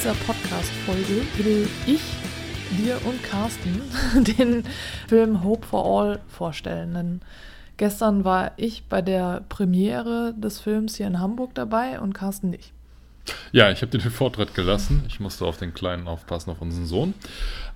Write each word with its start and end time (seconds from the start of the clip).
Dieser 0.00 0.14
Podcast-Folge 0.14 1.26
will 1.36 1.68
ich 1.86 2.00
dir 2.78 2.98
und 3.04 3.22
Carsten 3.22 3.82
den 4.38 4.64
Film 5.08 5.44
Hope 5.44 5.66
for 5.66 5.84
All 5.84 6.20
vorstellen. 6.26 6.94
Denn 6.94 7.20
gestern 7.76 8.24
war 8.24 8.52
ich 8.56 8.84
bei 8.88 9.02
der 9.02 9.44
Premiere 9.50 10.32
des 10.34 10.58
Films 10.58 10.96
hier 10.96 11.06
in 11.06 11.20
Hamburg 11.20 11.54
dabei 11.54 12.00
und 12.00 12.14
Carsten 12.14 12.48
nicht. 12.48 12.72
Ja, 13.52 13.70
ich 13.70 13.82
habe 13.82 13.90
dir 13.90 13.98
den 13.98 14.10
Vortritt 14.10 14.54
gelassen. 14.54 15.04
Ich 15.06 15.20
musste 15.20 15.44
auf 15.44 15.58
den 15.58 15.74
Kleinen 15.74 16.08
aufpassen, 16.08 16.48
auf 16.48 16.62
unseren 16.62 16.86
Sohn. 16.86 17.12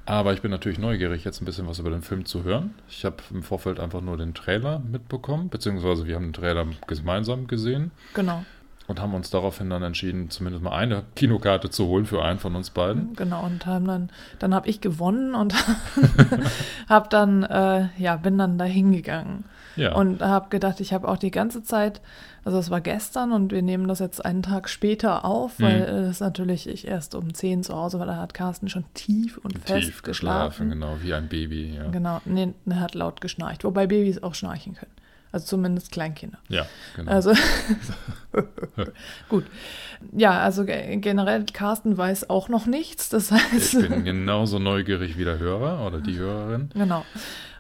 Aber 0.07 0.33
ich 0.33 0.41
bin 0.41 0.51
natürlich 0.51 0.79
neugierig, 0.79 1.25
jetzt 1.25 1.43
ein 1.43 1.45
bisschen 1.45 1.69
was 1.69 1.79
über 1.79 1.91
den 1.91 2.01
Film 2.01 2.25
zu 2.25 2.43
hören. 2.43 2.73
Ich 2.89 3.05
habe 3.05 3.17
im 3.33 3.43
Vorfeld 3.43 3.79
einfach 3.79 4.01
nur 4.01 4.17
den 4.17 4.33
Trailer 4.33 4.79
mitbekommen, 4.79 5.51
beziehungsweise 5.51 6.07
wir 6.07 6.15
haben 6.15 6.29
den 6.29 6.33
Trailer 6.33 6.67
gemeinsam 6.87 7.49
gesehen 7.49 7.91
Genau, 8.15 8.47
und 8.87 9.01
haben 9.01 9.15
uns 9.15 9.31
daraufhin 9.31 9.71
dann 9.71 9.83
entschieden, 9.83 10.29
zumindest 10.31 10.63
mal 10.63 10.73
eine 10.73 11.05
Kinokarte 11.17 11.71
zu 11.71 11.87
holen 11.87 12.05
für 12.07 12.23
einen 12.23 12.39
von 12.39 12.55
uns 12.55 12.71
beiden. 12.71 13.15
genau. 13.15 13.43
Und 13.45 13.65
haben 13.67 13.87
dann, 13.87 14.11
dann 14.39 14.55
habe 14.55 14.69
ich 14.69 14.81
gewonnen 14.81 15.35
und 15.35 15.55
habe 16.89 17.09
dann, 17.09 17.43
äh, 17.45 17.89
ja, 17.97 18.17
bin 18.17 18.39
dann 18.39 18.59
da 18.59 18.65
hingegangen. 18.65 19.45
Ja, 19.77 19.93
Und 19.95 20.23
habe 20.23 20.51
gedacht, 20.51 20.79
ich 20.81 20.93
habe 20.93 21.09
auch 21.09 21.17
die 21.17 21.33
ganze 21.33 21.65
Zeit, 21.65 22.01
also 22.45 22.59
es 22.59 22.71
war 22.71 22.81
gestern 22.81 23.33
und 23.33 23.51
wir 23.51 23.61
nehmen 23.63 23.89
das 23.89 23.99
jetzt 23.99 24.25
einen 24.25 24.43
Tag 24.45 24.69
später 24.69 25.25
auf, 25.25 25.59
weil 25.61 25.81
Mhm. 26.03 26.07
das 26.07 26.21
natürlich 26.21 26.69
ich 26.69 26.87
erst 26.87 27.17
um 27.17 27.35
10 27.35 27.65
zu 27.65 27.75
Hause 27.75 27.99
war, 27.99 28.07
da 28.07 28.17
hat 28.17 28.35
Carsten 28.35 28.69
schon 28.69 28.85
tief 28.95 29.37
und 29.39 29.59
fest 29.59 29.87
tief 29.87 30.03
geschlafen, 30.03 30.69
geschlafen. 30.69 30.71
genau, 30.71 30.99
wie 31.03 31.13
ein 31.13 31.27
Baby. 31.29 31.75
Ja, 31.75 31.89
Genau, 31.91 32.21
nee, 32.25 32.55
er 32.67 32.81
hat 32.81 32.95
laut 32.95 33.21
geschnarcht, 33.21 33.65
wobei 33.65 33.89
Babys 33.89 34.23
auch 34.23 34.35
schnarchen 34.37 34.75
können. 34.75 34.93
Also 35.35 35.47
zumindest 35.47 35.91
Kleinkinder. 35.91 36.39
ja 36.49 36.65
genau. 36.95 37.11
Also 37.11 37.33
gut. 39.29 39.45
Ja, 40.13 40.41
also 40.41 40.65
ge- 40.65 40.97
generell 40.99 41.45
Carsten 41.53 41.97
weiß 41.99 42.31
auch 42.31 42.49
noch 42.49 42.67
nichts. 42.67 43.09
Das 43.09 43.33
heißt, 43.33 43.75
ich 43.75 43.89
bin 43.89 44.05
genauso 44.05 44.59
neugierig 44.59 45.19
wie 45.19 45.25
der 45.25 45.39
Hörer 45.39 45.85
oder 45.87 46.01
die 46.01 46.17
Hörerin. 46.17 46.71
genau. 46.75 47.05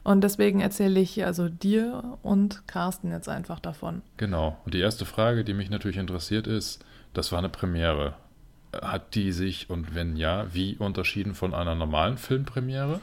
Und 0.04 0.20
deswegen 0.22 0.60
erzähle 0.60 1.00
ich 1.00 1.24
also 1.24 1.48
dir 1.48 2.18
und 2.22 2.68
Carsten 2.68 3.10
jetzt 3.10 3.28
einfach 3.28 3.58
davon. 3.58 4.02
Genau. 4.18 4.56
Und 4.66 4.74
die 4.74 4.80
erste 4.80 5.04
Frage, 5.06 5.44
die 5.44 5.54
mich 5.54 5.70
natürlich 5.70 5.96
interessiert, 5.96 6.46
ist, 6.46 6.84
das 7.14 7.32
war 7.32 7.38
eine 7.38 7.48
Premiere. 7.48 8.14
Hat 8.82 9.14
die 9.14 9.32
sich 9.32 9.70
und 9.70 9.94
wenn 9.94 10.16
ja, 10.16 10.46
wie 10.52 10.76
unterschieden 10.76 11.34
von 11.34 11.54
einer 11.54 11.74
normalen 11.74 12.18
Filmpremiere? 12.18 13.00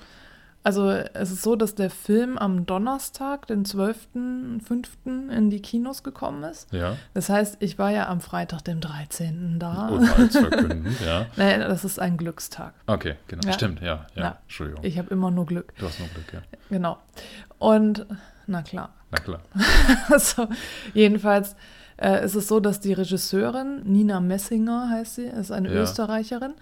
Also 0.64 0.90
es 0.90 1.32
ist 1.32 1.42
so, 1.42 1.56
dass 1.56 1.74
der 1.74 1.90
Film 1.90 2.38
am 2.38 2.68
Donnerstag, 2.68 3.48
den 3.48 3.66
12.05. 3.66 5.30
in 5.32 5.50
die 5.50 5.60
Kinos 5.62 6.04
gekommen 6.04 6.44
ist. 6.44 6.72
Ja. 6.72 6.98
Das 7.16 7.30
heißt, 7.30 7.58
ich 7.60 7.80
war 7.80 7.90
ja 7.90 8.08
am 8.08 8.22
Freitag, 8.22 8.62
dem 8.64 8.80
13. 8.80 9.58
da. 9.58 9.90
Oder 9.90 10.16
als 10.18 10.38
verkünden, 10.38 10.96
ja. 11.04 11.26
Nein, 11.36 11.62
das 11.62 11.84
ist 11.84 12.00
ein 12.00 12.18
Glückstag. 12.18 12.74
Okay, 12.86 13.16
genau. 13.28 13.48
Ja. 13.48 13.54
Stimmt, 13.54 13.82
ja, 13.82 14.06
ja. 14.16 14.22
Ja. 14.24 14.38
Entschuldigung. 14.44 14.84
Ich 14.84 14.98
habe 15.00 15.10
immer 15.10 15.32
nur 15.32 15.48
Glück. 15.48 15.74
du 15.80 15.86
hast 15.88 16.00
noch 16.00 16.14
Glück, 16.14 16.32
ja. 16.34 16.42
Genau. 16.70 16.98
Und 17.58 18.06
na 18.46 18.62
klar. 18.62 18.90
Na 19.12 19.18
klar. 19.20 19.42
Also, 20.10 20.48
jedenfalls 20.94 21.56
äh, 21.98 22.24
ist 22.24 22.36
es 22.36 22.48
so, 22.48 22.60
dass 22.60 22.80
die 22.80 22.94
Regisseurin, 22.94 23.82
Nina 23.84 24.20
Messinger 24.20 24.90
heißt 24.90 25.16
sie, 25.16 25.26
ist 25.26 25.52
eine 25.52 25.74
Ja. 25.74 25.82
Österreicherin, 25.82 26.54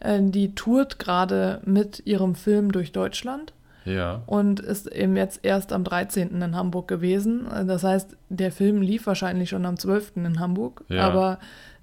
äh, 0.00 0.20
die 0.22 0.54
tourt 0.54 0.98
gerade 0.98 1.60
mit 1.64 2.02
ihrem 2.06 2.34
Film 2.34 2.72
durch 2.72 2.92
Deutschland 2.92 3.52
Ja. 3.84 4.22
und 4.26 4.60
ist 4.60 4.86
eben 4.88 5.16
jetzt 5.16 5.40
erst 5.42 5.72
am 5.72 5.84
13. 5.84 6.40
in 6.42 6.56
Hamburg 6.56 6.88
gewesen. 6.88 7.46
Äh, 7.50 7.64
Das 7.64 7.84
heißt, 7.84 8.16
der 8.28 8.52
Film 8.52 8.82
lief 8.82 9.06
wahrscheinlich 9.06 9.48
schon 9.50 9.66
am 9.66 9.76
12. 9.78 10.12
in 10.16 10.38
Hamburg, 10.40 10.84
Ja. 10.88 11.06
aber 11.06 11.38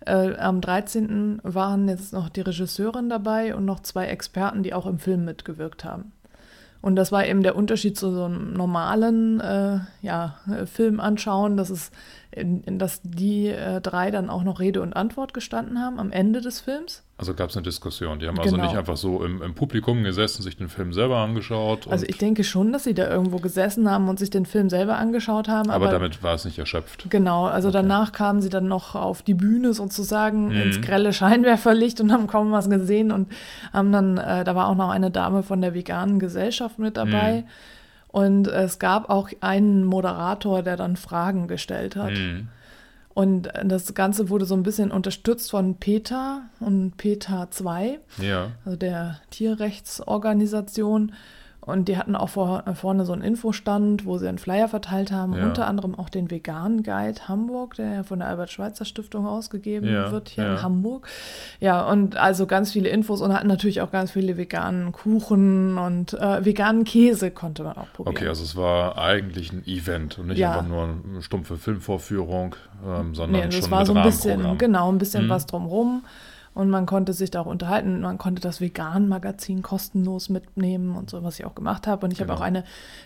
äh, 0.05 0.35
am 0.37 0.61
13. 0.61 1.39
waren 1.43 1.87
jetzt 1.87 2.13
noch 2.13 2.29
die 2.29 2.41
Regisseurin 2.41 3.09
dabei 3.09 3.55
und 3.55 3.65
noch 3.65 3.79
zwei 3.81 4.05
Experten, 4.07 4.61
die 4.63 4.73
auch 4.73 4.85
im 4.85 4.99
Film 4.99 5.25
mitgewirkt 5.25 5.83
haben. 5.83 6.11
Und 6.81 6.95
das 6.97 7.11
war 7.11 7.25
eben 7.25 7.41
der 7.41 7.55
Unterschied 7.55 7.97
zu 7.97 8.11
so 8.11 8.25
einem 8.25 8.53
normalen 8.53 9.39
äh, 9.41 9.79
ja, 10.03 10.35
äh, 10.47 10.67
Film 10.67 10.99
anschauen, 10.99 11.57
dass, 11.57 11.71
es, 11.71 11.89
in, 12.35 12.61
in, 12.63 12.79
dass 12.79 13.01
die 13.03 13.47
äh, 13.47 13.81
drei 13.81 14.11
dann 14.11 14.29
auch 14.29 14.43
noch 14.43 14.59
Rede 14.59 14.81
und 14.81 14.93
Antwort 14.93 15.33
gestanden 15.33 15.79
haben 15.81 15.99
am 15.99 16.11
Ende 16.11 16.41
des 16.41 16.59
Films. 16.61 17.01
Also 17.17 17.33
gab 17.33 17.49
es 17.49 17.55
eine 17.55 17.63
Diskussion. 17.63 18.19
Die 18.19 18.27
haben 18.27 18.37
also 18.37 18.55
Genau. 18.57 18.67
nicht 18.67 18.77
einfach 18.77 18.97
so 18.97 19.23
im, 19.23 19.41
im 19.41 19.53
Publikum 19.55 20.03
gesessen, 20.03 20.43
sich 20.43 20.57
den 20.57 20.67
Film 20.67 20.91
selber 20.91 21.17
angeschaut. 21.17 21.87
Also 21.89 22.05
ich 22.05 22.17
denke 22.17 22.43
schon, 22.43 22.73
dass 22.73 22.83
sie 22.83 22.93
da 22.93 23.09
irgendwo 23.09 23.37
gesessen 23.37 23.89
haben 23.89 24.09
und 24.09 24.19
sich 24.19 24.29
den 24.29 24.45
Film 24.45 24.69
selber 24.69 24.97
angeschaut 24.97 25.47
haben. 25.47 25.69
aber 25.69 25.85
Aber, 25.85 25.93
damit 25.93 26.21
war 26.23 26.33
es 26.35 26.43
nicht 26.43 26.59
erschöpft. 26.59 27.09
genau, 27.09 27.45
also 27.45 27.69
Okay. 27.69 27.77
danach 27.77 28.11
kamen 28.11 28.41
sie 28.41 28.49
dann 28.49 28.67
noch 28.67 28.95
auf 28.95 29.21
die 29.21 29.33
Bühne 29.33 29.73
sozusagen 29.73 30.49
Mhm. 30.49 30.61
ins 30.61 30.81
grelle 30.81 31.13
Scheinwerferlicht 31.13 32.01
und 32.01 32.11
haben 32.11 32.27
kaum 32.27 32.51
was 32.51 32.69
gesehen 32.69 33.13
und 33.13 33.31
haben 33.71 33.93
dann, 33.93 34.17
äh, 34.17 34.43
da 34.43 34.53
war 34.55 34.67
auch 34.67 34.75
noch 34.75 34.89
eine 34.89 35.09
Dame 35.09 35.41
von 35.41 35.61
der 35.61 35.73
veganen 35.73 36.19
Gesellschaft 36.19 36.79
mit 36.79 36.97
dabei. 36.97 37.43
Mhm. 37.45 37.47
Und 38.15 38.47
es 38.47 38.79
gab 38.79 39.09
auch 39.09 39.27
einen 39.41 39.83
Moderator, 39.83 40.63
der 40.63 40.77
dann 40.77 40.95
Fragen 40.95 41.49
gestellt 41.49 41.97
hat. 41.97 42.13
Mhm. 42.13 42.47
Und 43.13 43.49
das 43.61 43.93
Ganze 43.93 44.29
wurde 44.29 44.45
so 44.45 44.55
ein 44.55 44.63
bisschen 44.63 44.89
unterstützt 44.89 45.51
von 45.51 45.75
PETA 45.75 46.43
und 46.61 46.95
PETA 46.95 47.51
2, 47.51 47.99
Ja. 48.21 48.51
also 48.63 48.77
der 48.77 49.19
Tierrechtsorganisation. 49.31 51.11
Und 51.65 51.87
die 51.87 51.97
hatten 51.97 52.15
auch 52.15 52.29
vor, 52.29 52.63
vorne 52.75 53.05
so 53.05 53.13
einen 53.13 53.23
Infostand, 53.23 54.05
wo 54.05 54.19
sie 54.19 54.27
einen 54.29 54.37
Flyer 54.37 54.67
verteilt 54.67 55.11
haben, 55.11 55.33
Ja. 55.33 55.45
unter 55.45 55.67
anderem 55.67 55.95
auch 55.97 56.09
den 56.09 56.29
Vegan 56.29 56.83
Guide 56.83 57.27
Hamburg, 57.27 57.73
der 57.75 57.91
ja 57.91 58.03
von 58.03 58.19
der 58.19 58.27
Albert-Schweitzer-Stiftung 58.27 59.25
ausgegeben 59.25 59.87
Ja, 59.91 60.11
wird 60.11 60.29
hier 60.29 60.43
ja. 60.43 60.51
in 60.53 60.61
Hamburg. 60.61 61.07
Ja, 61.59 61.89
und 61.89 62.17
also 62.17 62.45
ganz 62.45 62.71
viele 62.71 62.89
Infos 62.89 63.19
und 63.21 63.33
hatten 63.33 63.47
natürlich 63.47 63.81
auch 63.81 63.89
ganz 63.91 64.11
viele 64.11 64.37
veganen 64.37 64.91
Kuchen 64.91 65.77
und 65.79 66.13
äh, 66.13 66.45
veganen 66.45 66.83
Käse 66.83 67.31
konnte 67.31 67.63
man 67.63 67.77
auch 67.77 67.91
probieren. 67.93 68.15
Okay, 68.15 68.27
also 68.27 68.43
es 68.43 68.55
war 68.55 68.97
eigentlich 68.99 69.51
ein 69.51 69.65
Event 69.65 70.19
und 70.19 70.27
nicht 70.27 70.45
einfach 70.45 70.67
nur 70.67 70.83
eine 71.09 71.21
stumpfe 71.21 71.57
Filmvorführung, 71.57 72.55
ähm, 72.85 73.15
sondern 73.15 73.41
Nee, 73.41 73.47
das 73.47 73.55
schon 73.55 73.71
war 73.71 73.79
mit 73.79 73.87
so 73.87 73.93
ein 73.95 74.03
bisschen, 74.03 74.57
genau, 74.59 74.91
ein 74.91 74.97
bisschen 74.99 75.25
Mhm. 75.25 75.29
was 75.29 75.45
drumrum. 75.47 76.03
Und 76.55 76.69
man 76.71 76.85
konnte 76.87 77.13
sich 77.13 77.29
da 77.29 77.41
auch 77.41 77.45
unterhalten. 77.45 78.01
Man 78.01 78.17
konnte 78.17 78.41
das 78.41 78.61
Vegan-Magazin 78.61 79.61
kostenlos 79.61 80.29
mitnehmen 80.29 80.95
und 80.95 81.09
so, 81.09 81.21
was 81.21 81.37
ich 81.37 81.45
auch 81.45 81.53
gemacht 81.53 81.85
habe. 81.85 82.05
Und 82.05 82.11
ich 82.11 82.17
Genau. 82.19 82.31
habe 82.33 82.41
auch 82.41 82.45
eine 82.45 82.63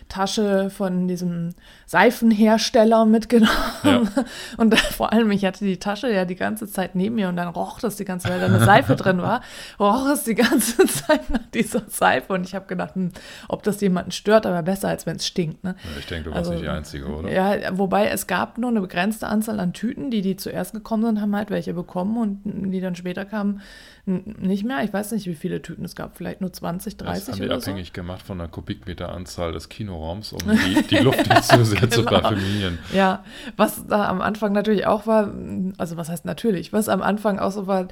Tasche 0.08 0.70
von 0.70 1.06
diesem 1.08 1.50
Seifenhersteller 1.86 3.04
mitgenommen. 3.06 3.50
Ja. 3.84 4.02
Und 4.56 4.78
vor 4.78 5.12
allem, 5.12 5.30
ich 5.30 5.44
hatte 5.44 5.64
die 5.64 5.78
Tasche 5.78 6.10
ja 6.12 6.24
die 6.24 6.34
ganze 6.36 6.66
Zeit 6.66 6.94
neben 6.94 7.14
mir 7.16 7.28
und 7.28 7.36
dann 7.36 7.48
roch 7.48 7.80
das 7.80 7.96
die 7.96 8.04
ganze 8.04 8.28
Zeit, 8.28 8.34
weil 8.34 8.40
da 8.48 8.54
eine 8.54 8.64
Seife 8.64 8.96
drin 8.96 9.20
war, 9.22 9.40
roch 9.78 10.06
es 10.08 10.24
die 10.24 10.34
ganze 10.34 10.84
Zeit 10.86 11.30
nach 11.30 11.46
dieser 11.54 11.82
Seife. 11.88 12.32
Und 12.32 12.46
ich 12.46 12.54
habe 12.54 12.66
gedacht, 12.66 12.94
hm, 12.94 13.10
ob 13.48 13.62
das 13.62 13.80
jemanden 13.80 14.10
stört, 14.12 14.46
aber 14.46 14.62
besser, 14.62 14.88
als 14.88 15.06
wenn 15.06 15.16
es 15.16 15.26
stinkt. 15.26 15.64
Ne? 15.64 15.76
Ich 15.98 16.06
denke, 16.06 16.24
du 16.24 16.30
warst 16.30 16.38
Also, 16.40 16.52
nicht 16.52 16.64
die 16.64 16.68
Einzige, 16.68 17.06
oder? 17.06 17.30
Ja, 17.32 17.76
wobei 17.78 18.08
es 18.08 18.26
gab 18.26 18.58
nur 18.58 18.70
eine 18.70 18.80
begrenzte 18.80 19.26
Anzahl 19.26 19.58
an 19.60 19.72
Tüten, 19.72 20.10
die, 20.10 20.22
die 20.22 20.36
zuerst 20.36 20.72
gekommen 20.72 21.04
sind, 21.04 21.20
haben 21.20 21.34
halt 21.34 21.50
welche 21.50 21.74
bekommen 21.74 22.16
und 22.16 22.70
die 22.72 22.80
dann 22.80 22.94
später 22.94 23.24
kamen, 23.24 23.39
n- 23.40 24.36
nicht 24.40 24.64
mehr. 24.64 24.82
Ich 24.84 24.92
weiß 24.92 25.12
nicht, 25.12 25.26
wie 25.26 25.34
viele 25.34 25.62
Tüten 25.62 25.84
es 25.84 25.94
gab, 25.94 26.16
vielleicht 26.16 26.40
nur 26.40 26.52
20, 26.52 26.96
Das 26.96 27.06
30 27.06 27.28
haben 27.28 27.36
die 27.40 27.44
oder 27.46 27.56
abhängig 27.56 27.92
gemacht 27.92 28.22
von 28.22 28.38
der 28.38 28.48
Kubikmeteranzahl 28.48 29.52
des 29.52 29.68
Kinoraums, 29.68 30.32
um 30.32 30.38
die, 30.40 30.82
die 30.88 30.96
Luft 30.98 31.28
nicht 31.28 31.44
zu 31.44 31.64
sehr 31.64 31.90
zu 31.90 32.04
Genau. 32.04 32.20
parfümieren. 32.20 32.78
so. 32.90 32.96
Ja, 32.96 33.24
was 33.56 33.86
da 33.86 34.08
am 34.08 34.20
Anfang 34.20 34.52
natürlich 34.52 34.86
auch 34.86 35.06
war, 35.06 35.32
also 35.78 35.96
was 35.96 36.08
heißt 36.08 36.24
natürlich, 36.24 36.72
was 36.72 36.88
am 36.88 37.02
Anfang 37.02 37.38
auch 37.38 37.52
so 37.52 37.66
war, 37.66 37.88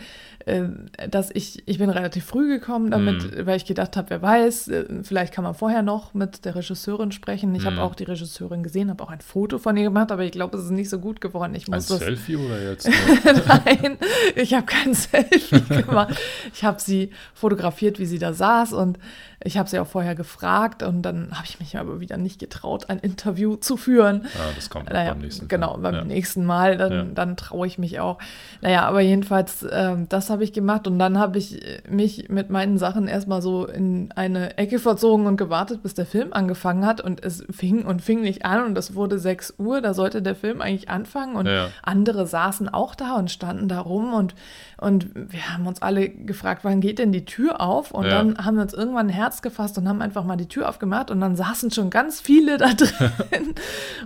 äh, 0.46 0.62
dass 1.10 1.30
ich, 1.32 1.62
ich 1.68 1.78
bin 1.78 1.90
relativ 1.90 2.24
früh 2.24 2.48
gekommen 2.48 2.90
damit, 2.90 3.08
Mhm. 3.36 3.46
weil 3.46 3.56
ich 3.56 3.64
gedacht 3.66 3.96
habe, 3.96 4.10
wer 4.10 4.22
weiß, 4.22 4.68
äh, 4.68 4.84
vielleicht 5.02 5.34
kann 5.34 5.44
man 5.44 5.54
vorher 5.54 5.82
noch 5.82 6.14
mit 6.14 6.44
der 6.44 6.54
Regisseurin 6.54 7.12
sprechen. 7.12 7.54
Ich 7.54 7.62
Mhm. 7.62 7.66
habe 7.66 7.82
auch 7.82 7.94
die 7.94 8.04
Regisseurin 8.04 8.62
gesehen, 8.62 8.88
habe 8.90 9.02
auch 9.04 9.10
ein 9.10 9.20
Foto 9.20 9.58
von 9.58 9.76
ihr 9.76 9.84
gemacht, 9.84 10.10
aber 10.12 10.22
ich 10.24 10.32
glaube, 10.32 10.56
es 10.56 10.64
ist 10.64 10.70
nicht 10.70 10.88
so 10.88 10.98
gut 10.98 11.20
geworden. 11.20 11.54
Ich 11.54 11.68
Ein 11.68 11.74
muss 11.74 11.86
das 11.86 11.98
Selfie 11.98 12.36
oder 12.36 12.60
jetzt? 12.70 12.88
Nein, 13.46 13.98
ich 14.36 14.54
habe 14.54 14.66
kein 14.66 14.94
Selfie. 14.94 15.37
Ich 16.54 16.64
habe 16.64 16.80
sie 16.80 17.10
fotografiert, 17.34 17.98
wie 17.98 18.06
sie 18.06 18.18
da 18.18 18.32
saß 18.32 18.72
und 18.72 18.98
ich 19.44 19.56
habe 19.56 19.68
sie 19.68 19.78
auch 19.78 19.86
vorher 19.86 20.14
gefragt 20.16 20.82
und 20.82 21.02
dann 21.02 21.30
habe 21.32 21.44
ich 21.44 21.60
mich 21.60 21.78
aber 21.78 22.00
wieder 22.00 22.16
nicht 22.16 22.40
getraut, 22.40 22.90
ein 22.90 22.98
Interview 22.98 23.54
zu 23.56 23.76
führen. 23.76 24.22
Ja, 24.34 24.40
das 24.56 24.68
kommt 24.68 24.90
naja, 24.90 25.12
beim 25.12 25.20
nächsten 25.22 25.46
Genau, 25.46 25.70
Film. 25.72 25.82
beim 25.82 25.94
ja. 25.94 26.04
nächsten 26.04 26.44
Mal, 26.44 26.76
dann, 26.76 26.92
Ja. 26.92 27.02
dann 27.14 27.36
traue 27.36 27.66
ich 27.66 27.78
mich 27.78 28.00
auch. 28.00 28.18
Naja, 28.62 28.82
aber 28.86 29.00
jedenfalls, 29.00 29.64
ähm, 29.70 30.08
das 30.08 30.28
habe 30.30 30.42
ich 30.42 30.52
gemacht 30.52 30.86
und 30.88 30.98
dann 30.98 31.18
habe 31.18 31.38
ich 31.38 31.64
äh, 31.64 31.80
mich 31.88 32.28
mit 32.28 32.50
meinen 32.50 32.78
Sachen 32.78 33.06
erstmal 33.06 33.40
so 33.40 33.66
in 33.66 34.10
eine 34.16 34.58
Ecke 34.58 34.80
verzogen 34.80 35.26
und 35.26 35.36
gewartet, 35.36 35.82
bis 35.84 35.94
der 35.94 36.06
Film 36.06 36.32
angefangen 36.32 36.84
hat 36.84 37.00
und 37.00 37.22
es 37.24 37.44
fing 37.50 37.84
und 37.86 38.02
fing 38.02 38.20
nicht 38.22 38.44
an 38.44 38.64
und 38.64 38.76
es 38.76 38.94
wurde 38.96 39.18
6 39.20 39.54
Uhr, 39.58 39.80
da 39.80 39.94
sollte 39.94 40.20
der 40.20 40.34
Film 40.34 40.60
eigentlich 40.60 40.88
anfangen 40.90 41.36
und 41.36 41.46
Ja. 41.46 41.68
andere 41.82 42.26
saßen 42.26 42.68
auch 42.68 42.96
da 42.96 43.14
und 43.14 43.30
standen 43.30 43.68
da 43.68 43.78
rum 43.80 44.14
und, 44.14 44.34
und 44.78 45.10
wir 45.14 45.52
haben 45.52 45.66
uns 45.68 45.80
alle 45.80 46.08
gefragt, 46.08 46.64
wann 46.64 46.80
geht 46.80 46.98
denn 46.98 47.12
die 47.12 47.24
Tür 47.24 47.60
auf? 47.60 47.92
Und 47.92 48.06
dann 48.10 48.44
haben 48.44 48.56
wir 48.56 48.62
uns 48.62 48.74
irgendwann 48.74 49.06
ein 49.06 49.10
Herz 49.28 49.42
gefasst 49.42 49.76
und 49.76 49.86
haben 49.88 50.00
einfach 50.00 50.24
mal 50.24 50.36
die 50.36 50.48
Tür 50.48 50.68
aufgemacht 50.70 51.10
und 51.10 51.20
dann 51.20 51.36
saßen 51.36 51.70
schon 51.70 51.90
ganz 51.90 52.18
viele 52.18 52.56
da 52.56 52.68
drin 52.74 53.54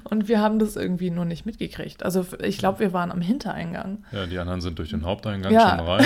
und 0.03 0.27
wir 0.27 0.41
haben 0.41 0.59
das 0.59 0.75
irgendwie 0.75 1.11
nur 1.11 1.25
nicht 1.25 1.47
mitgekriegt. 1.47 2.03
Also 2.05 2.27
ich 2.43 2.59
glaube, 2.59 2.81
wir 2.81 2.93
waren 2.93 3.13
am 3.13 3.21
Hintereingang. 3.21 4.05
Ja, 4.11 4.27
die 4.27 4.39
anderen 4.41 4.61
sind 4.61 4.81
durch 4.81 4.91
den 4.91 5.05
Haupteingang 5.07 5.53
Ja. 5.53 5.71
schon 5.71 5.87
rein. 5.87 6.05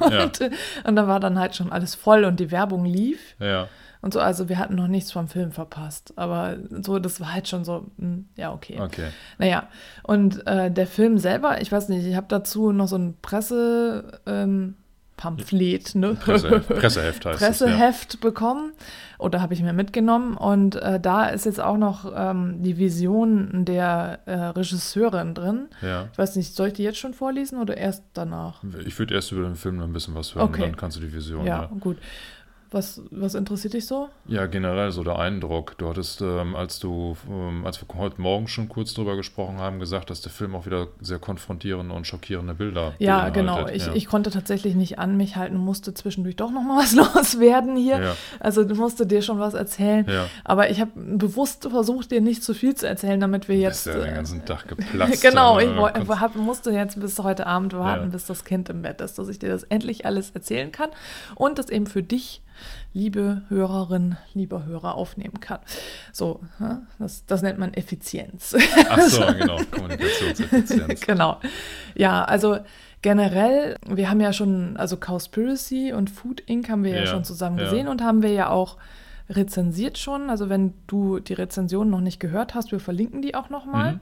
Und, 0.00 0.12
ja, 0.12 0.22
Und, 0.24 0.40
und 0.84 0.96
da 0.96 1.08
war 1.08 1.18
dann 1.18 1.38
halt 1.38 1.56
schon 1.56 1.72
alles 1.72 1.94
voll 1.94 2.24
und 2.24 2.38
die 2.40 2.50
Werbung 2.50 2.84
lief 2.84 3.36
ja. 3.40 3.68
und 4.02 4.12
so. 4.12 4.20
Also 4.20 4.50
wir 4.50 4.58
hatten 4.58 4.74
noch 4.74 4.88
nichts 4.88 5.12
vom 5.12 5.28
Film 5.28 5.50
verpasst. 5.50 6.12
Aber 6.16 6.56
so, 6.82 6.98
das 6.98 7.20
war 7.22 7.32
halt 7.32 7.48
schon 7.48 7.64
so, 7.64 7.86
hm, 7.98 8.26
ja, 8.36 8.52
okay. 8.52 8.78
Okay. 8.78 9.08
Naja, 9.38 9.68
und 10.02 10.46
äh, 10.46 10.70
der 10.70 10.86
Film 10.86 11.16
selber, 11.16 11.62
ich 11.62 11.72
weiß 11.72 11.88
nicht, 11.88 12.04
ich 12.06 12.16
habe 12.16 12.26
dazu 12.28 12.72
noch 12.72 12.88
so 12.88 12.96
ein 12.96 13.16
Presse. 13.22 14.20
Ähm, 14.26 14.74
Pamphlet, 15.18 15.94
ne? 15.94 16.14
Presse, 16.20 16.60
Presseheft 16.60 17.26
heißt 17.26 17.38
Presseheft 17.40 18.20
bekommen 18.22 18.72
oder 19.18 19.42
habe 19.42 19.52
ich 19.52 19.60
mir 19.62 19.72
mitgenommen 19.74 20.36
und 20.36 20.76
äh, 20.76 20.98
da 20.98 21.26
ist 21.26 21.44
jetzt 21.44 21.60
auch 21.60 21.76
noch 21.76 22.10
ähm, 22.16 22.62
die 22.62 22.78
Vision 22.78 23.64
der 23.66 24.20
äh, 24.26 24.32
Regisseurin 24.32 25.34
drin. 25.34 25.68
es. 25.82 25.86
Ja. 25.86 26.08
Ich 26.12 26.18
weiß 26.18 26.36
nicht, 26.36 26.54
soll 26.54 26.68
ich 26.68 26.74
die 26.74 26.84
jetzt 26.84 26.98
schon 26.98 27.12
vorlesen 27.14 27.58
oder 27.58 27.76
erst 27.76 28.04
danach? 28.14 28.62
ja. 28.62 28.78
Ich 28.86 28.98
würde 28.98 29.14
erst 29.14 29.32
über 29.32 29.42
den 29.42 29.56
Film 29.56 29.76
noch 29.76 29.84
ein 29.84 29.92
bisschen 29.92 30.14
was 30.14 30.34
hören, 30.34 30.48
Okay. 30.48 30.62
dann 30.62 30.76
kannst 30.76 30.96
du 30.96 31.00
die 31.00 31.12
Vision. 31.12 31.44
Ja, 31.44 31.62
Ja, 31.62 31.70
gut. 31.80 31.98
Was, 32.70 33.00
was 33.10 33.34
interessiert 33.34 33.72
dich 33.72 33.86
so? 33.86 34.08
ja 34.26 34.44
generell 34.46 34.90
so 34.92 35.02
der 35.02 35.18
Eindruck. 35.18 35.78
Du 35.78 35.88
hattest, 35.88 36.20
ähm, 36.20 36.54
als 36.54 36.78
du, 36.78 37.16
ähm, 37.30 37.64
als 37.64 37.80
wir 37.80 37.88
heute 37.98 38.20
Morgen 38.20 38.46
schon 38.46 38.68
kurz 38.68 38.92
drüber 38.92 39.16
gesprochen 39.16 39.56
haben, 39.58 39.78
gesagt, 39.80 40.10
dass 40.10 40.20
der 40.20 40.30
Film 40.30 40.54
auch 40.54 40.66
wieder 40.66 40.88
sehr 41.00 41.18
konfrontierende 41.18 41.94
und 41.94 42.06
schockierende 42.06 42.52
Bilder 42.52 42.92
Ja, 42.98 43.30
beinhaltet. 43.30 43.34
genau. 43.34 43.68
Ich, 43.68 43.86
ja. 43.86 43.94
ich 43.94 44.06
konnte 44.06 44.30
tatsächlich 44.30 44.74
nicht 44.74 44.98
an 44.98 45.16
mich 45.16 45.36
halten, 45.36 45.56
musste 45.56 45.94
zwischendurch 45.94 46.36
doch 46.36 46.50
noch 46.50 46.62
mal 46.62 46.78
was 46.82 46.94
loswerden 47.14 47.76
hier. 47.76 48.00
Ja. 48.02 48.16
Also 48.38 48.64
du 48.64 48.74
musste 48.74 49.06
dir 49.06 49.22
schon 49.22 49.38
was 49.38 49.54
erzählen. 49.54 50.04
Ja. 50.06 50.26
Aber 50.44 50.68
ich 50.68 50.80
habe 50.80 50.90
bewusst 50.94 51.66
versucht, 51.70 52.10
dir 52.10 52.20
nicht 52.20 52.44
zu 52.44 52.52
viel 52.52 52.74
zu 52.74 52.86
erzählen, 52.86 53.18
damit 53.18 53.48
wir 53.48 53.56
Du 53.56 53.62
jetzt. 53.62 53.84
bist 53.84 53.96
ja 53.96 54.02
den 54.02 54.12
äh, 54.12 54.16
ganzen 54.16 54.44
Tag 54.44 54.68
geplatzt. 54.68 55.22
genau, 55.22 55.58
ich 55.58 55.68
äh, 55.68 56.06
hab, 56.16 56.36
musste 56.36 56.70
jetzt 56.70 57.00
bis 57.00 57.18
heute 57.20 57.46
Abend 57.46 57.72
warten, 57.72 58.04
Ja. 58.04 58.10
bis 58.10 58.26
das 58.26 58.44
Kind 58.44 58.68
im 58.68 58.82
Bett 58.82 59.00
ist, 59.00 59.18
dass 59.18 59.28
ich 59.28 59.38
dir 59.38 59.48
das 59.48 59.62
endlich 59.64 60.04
alles 60.04 60.32
erzählen 60.32 60.70
kann 60.70 60.90
und 61.34 61.58
das 61.58 61.70
eben 61.70 61.86
für 61.86 62.02
dich, 62.02 62.42
liebe 62.92 63.42
Hörerin, 63.48 64.16
lieber 64.34 64.64
Hörer, 64.64 64.94
aufnehmen 64.94 65.40
kann. 65.40 65.60
So, 66.12 66.40
hä? 66.58 66.76
das, 66.98 67.26
das 67.26 67.42
nennt 67.42 67.58
man 67.58 67.74
Effizienz. 67.74 68.56
Ach 68.88 69.00
so, 69.02 69.24
genau. 69.38 69.58
Kommunikationseffizienz. 69.70 71.00
genau. 71.00 71.38
Ja, 71.94 72.24
also 72.24 72.58
generell, 73.02 73.76
wir 73.86 74.10
haben 74.10 74.20
ja 74.20 74.32
schon, 74.32 74.76
also 74.76 74.96
Cowspiracy 74.96 75.92
und 75.92 76.10
Food 76.10 76.40
Inc. 76.40 76.68
haben 76.68 76.84
wir 76.84 76.92
ja, 76.92 77.00
Ja, 77.00 77.06
schon 77.06 77.24
zusammen 77.24 77.58
ja. 77.58 77.64
gesehen 77.64 77.88
und 77.88 78.02
haben 78.02 78.22
wir 78.22 78.32
ja 78.32 78.50
auch 78.50 78.78
rezensiert 79.30 79.98
schon. 79.98 80.30
Also 80.30 80.48
wenn 80.48 80.74
du 80.86 81.20
die 81.20 81.34
Rezension 81.34 81.90
noch 81.90 82.00
nicht 82.00 82.18
gehört 82.18 82.54
hast, 82.54 82.72
wir 82.72 82.80
verlinken 82.80 83.22
die 83.22 83.34
auch 83.34 83.50
nochmal. 83.50 83.94
Mhm. 83.94 84.00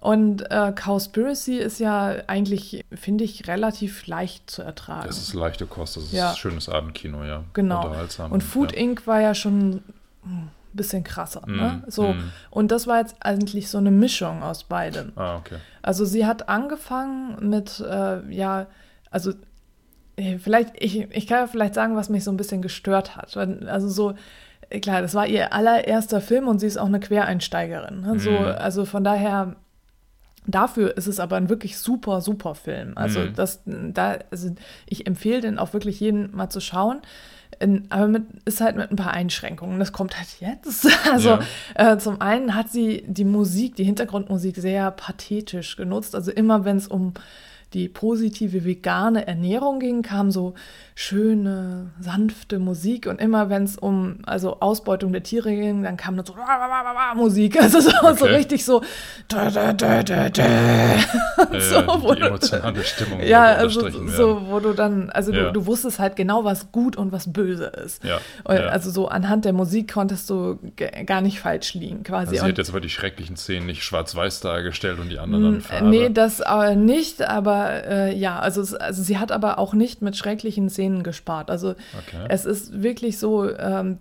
Und 0.00 0.48
äh, 0.50 0.72
Cowspiracy 0.72 1.56
ist 1.58 1.80
ja 1.80 2.14
eigentlich, 2.28 2.84
finde 2.94 3.24
ich, 3.24 3.48
relativ 3.48 4.06
leicht 4.06 4.48
zu 4.50 4.62
ertragen. 4.62 5.06
Das 5.06 5.18
ist 5.18 5.34
leichte 5.34 5.66
Kost, 5.66 5.96
das 5.96 6.04
ist 6.04 6.12
Ja. 6.12 6.34
schönes 6.34 6.68
Abendkino, 6.68 7.24
ja. 7.24 7.44
Genau. 7.52 7.84
Unterhaltsam. 7.84 8.30
Und 8.30 8.42
Food 8.42 8.72
ja. 8.72 8.78
Inc. 8.78 9.06
war 9.06 9.20
ja 9.20 9.34
schon 9.34 9.82
ein 10.24 10.50
bisschen 10.72 11.02
krasser. 11.02 11.42
Ne? 11.46 11.82
Mm, 11.86 11.90
So. 11.90 12.12
mm. 12.12 12.30
Und 12.50 12.70
das 12.70 12.86
war 12.86 12.98
jetzt 13.00 13.16
eigentlich 13.20 13.68
so 13.70 13.78
eine 13.78 13.90
Mischung 13.90 14.42
aus 14.42 14.64
beidem. 14.64 15.12
Ah, 15.16 15.36
okay. 15.36 15.56
Also 15.82 16.04
sie 16.04 16.26
hat 16.26 16.48
angefangen 16.48 17.48
mit, 17.48 17.80
äh, 17.80 18.20
ja, 18.32 18.66
also 19.10 19.32
äh, 20.16 20.38
vielleicht, 20.38 20.74
ich, 20.82 21.10
ich 21.10 21.26
kann 21.26 21.38
ja 21.38 21.46
vielleicht 21.48 21.74
sagen, 21.74 21.96
was 21.96 22.08
mich 22.08 22.22
so 22.22 22.30
ein 22.30 22.36
bisschen 22.36 22.62
gestört 22.62 23.16
hat. 23.16 23.36
Also 23.36 23.88
so, 23.88 24.14
klar, 24.82 25.00
das 25.02 25.14
war 25.14 25.26
ihr 25.26 25.52
allererster 25.52 26.20
Film 26.20 26.46
und 26.46 26.60
sie 26.60 26.66
ist 26.66 26.76
auch 26.76 26.86
eine 26.86 27.00
Quereinsteigerin. 27.00 28.02
Ne? 28.02 28.20
So, 28.20 28.30
Mhm. 28.30 28.36
also 28.58 28.84
von 28.84 29.02
daher, 29.02 29.56
dafür 30.48 30.96
ist 30.96 31.06
es 31.06 31.20
aber 31.20 31.36
ein 31.36 31.48
wirklich 31.48 31.78
super, 31.78 32.20
super 32.20 32.54
Film. 32.56 32.92
Also 32.96 33.20
Mhm. 33.20 33.34
das, 33.34 33.60
da, 33.66 34.18
also 34.30 34.50
ich 34.86 35.06
empfehle 35.06 35.40
den 35.42 35.58
auch 35.58 35.72
wirklich 35.72 36.00
jedem 36.00 36.34
mal 36.34 36.48
zu 36.50 36.60
schauen. 36.60 37.00
In, 37.60 37.86
aber 37.90 38.08
mit, 38.08 38.24
ist 38.44 38.60
halt 38.60 38.76
mit 38.76 38.90
ein 38.90 38.96
paar 38.96 39.12
Einschränkungen. 39.12 39.78
Das 39.78 39.92
kommt 39.92 40.16
halt 40.18 40.28
jetzt. 40.40 40.86
Also 41.12 41.38
Ja. 41.76 41.92
äh, 41.94 41.98
zum 41.98 42.20
einen 42.20 42.54
hat 42.54 42.68
sie 42.70 43.04
die 43.06 43.24
Musik, 43.24 43.74
die 43.76 43.84
Hintergrundmusik 43.84 44.56
sehr 44.56 44.90
pathetisch 44.90 45.76
genutzt. 45.76 46.14
Also 46.14 46.30
immer 46.30 46.64
wenn 46.64 46.76
es 46.76 46.88
um 46.88 47.14
die 47.74 47.88
positive 47.88 48.64
vegane 48.64 49.26
Ernährung 49.26 49.78
ging, 49.80 50.02
kam 50.02 50.30
so 50.30 50.54
schöne, 50.94 51.90
sanfte 52.00 52.58
Musik. 52.58 53.06
Und 53.06 53.20
immer 53.20 53.50
wenn 53.50 53.64
es 53.64 53.76
um 53.78 54.18
also 54.26 54.60
Ausbeutung 54.60 55.12
der 55.12 55.22
Tiere 55.22 55.50
ging, 55.54 55.82
dann 55.82 55.96
kam 55.96 56.16
dann 56.16 56.26
so 56.26 56.34
Musik. 57.14 57.56
Also 57.68 57.80
so, 57.80 57.90
so 57.90 58.08
Okay. 58.24 58.34
richtig 58.34 58.64
so. 58.64 58.82
Da, 59.28 59.50
da, 59.50 59.72
da, 59.72 60.02
da, 60.02 60.28
da. 60.28 60.42
Äh, 60.44 60.98
so, 61.60 61.76
wo 62.02 62.14
die 62.14 62.22
emotionale 62.22 62.82
Stimmung 62.84 63.20
ja, 63.20 63.44
also 63.44 63.88
so, 64.08 64.46
wo 64.48 64.60
du 64.60 64.72
dann, 64.72 65.10
also 65.10 65.32
Ja. 65.32 65.44
du, 65.46 65.52
du 65.52 65.66
wusstest 65.66 65.98
halt 65.98 66.16
genau, 66.16 66.44
was 66.44 66.72
gut 66.72 66.96
und 66.96 67.12
was 67.12 67.32
böse 67.32 67.66
ist. 67.66 68.02
Ja, 68.04 68.18
Und 68.44 68.56
ja. 68.56 68.66
Also 68.68 68.90
so 68.90 69.08
anhand 69.08 69.44
der 69.44 69.52
Musik 69.52 69.92
konntest 69.92 70.28
du 70.30 70.58
gar 71.06 71.20
nicht 71.20 71.40
falsch 71.40 71.74
liegen, 71.74 72.02
quasi. 72.02 72.30
Also 72.30 72.44
sie 72.44 72.50
hat 72.50 72.58
jetzt 72.58 72.70
aber 72.70 72.80
die 72.80 72.88
schrecklichen 72.90 73.36
Szenen 73.36 73.66
nicht 73.66 73.82
schwarz-weiß 73.84 74.40
dargestellt 74.40 74.98
und 74.98 75.10
die 75.10 75.18
anderen 75.18 75.44
dann 75.44 75.56
Mm, 75.58 75.60
Farbe. 75.60 75.86
Nee, 75.86 76.10
das 76.10 76.40
äh, 76.40 76.74
nicht, 76.76 77.22
aber 77.22 77.57
äh, 77.66 78.14
ja, 78.14 78.38
also, 78.38 78.60
es- 78.60 78.74
also 78.74 79.02
sie 79.02 79.18
hat 79.18 79.32
aber 79.32 79.58
auch 79.58 79.74
nicht 79.74 80.02
mit 80.02 80.16
schrecklichen 80.16 80.68
Szenen 80.70 81.02
gespart. 81.02 81.50
Also 81.50 81.70
Okay. 81.70 82.26
es 82.28 82.44
ist 82.44 82.82
wirklich 82.82 83.18
so, 83.18 83.50
ähm, 83.56 83.98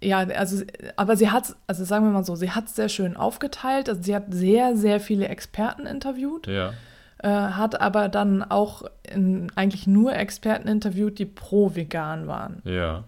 ja, 0.00 0.18
also, 0.18 0.62
aber 0.96 1.16
sie 1.16 1.30
hat, 1.30 1.56
also 1.66 1.84
sagen 1.84 2.04
wir 2.04 2.12
mal 2.12 2.24
so, 2.24 2.36
sie 2.36 2.50
hat 2.52 2.66
es 2.66 2.76
sehr 2.76 2.88
schön 2.88 3.16
aufgeteilt. 3.16 3.88
Also 3.88 4.02
sie 4.02 4.14
hat 4.14 4.24
sehr, 4.30 4.76
sehr 4.76 5.00
viele 5.00 5.26
Experten 5.28 5.86
interviewt, 5.86 6.46
ja, 6.46 6.72
äh, 7.20 7.28
hat 7.28 7.80
aber 7.80 8.08
dann 8.08 8.44
auch 8.44 8.82
in, 9.02 9.50
eigentlich 9.56 9.86
nur 9.88 10.12
Experten 10.14 10.68
interviewt, 10.68 11.18
die 11.18 11.26
pro-vegan 11.26 12.26
waren 12.28 12.62
ja, 12.64 13.02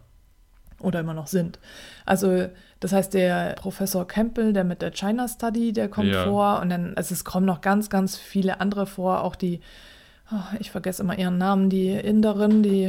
oder 0.81 1.01
immer 1.01 1.15
noch 1.15 1.29
sind. 1.29 1.59
Also 2.07 2.49
das 2.81 2.93
heißt, 2.93 3.15
der 3.15 3.55
Professor 3.57 4.07
Campbell, 4.09 4.53
der 4.53 4.65
mit 4.65 4.83
der 4.83 4.91
China 4.93 5.29
Study, 5.29 5.73
der 5.73 5.89
kommt 5.89 6.09
Ja. 6.09 6.25
vor 6.25 6.61
und 6.61 6.71
dann, 6.71 6.95
also 6.97 7.13
es 7.13 7.25
kommen 7.25 7.47
noch 7.47 7.61
ganz, 7.61 7.91
ganz 7.91 8.17
viele 8.17 8.61
andere 8.61 8.87
vor, 8.87 9.23
auch 9.23 9.37
die, 9.37 9.61
oh, 10.33 10.37
ich 10.61 10.71
vergesse 10.71 11.03
immer 11.03 11.19
ihren 11.19 11.37
Namen, 11.39 11.69
die 11.71 11.91
Inderin, 11.91 12.63
die, 12.63 12.85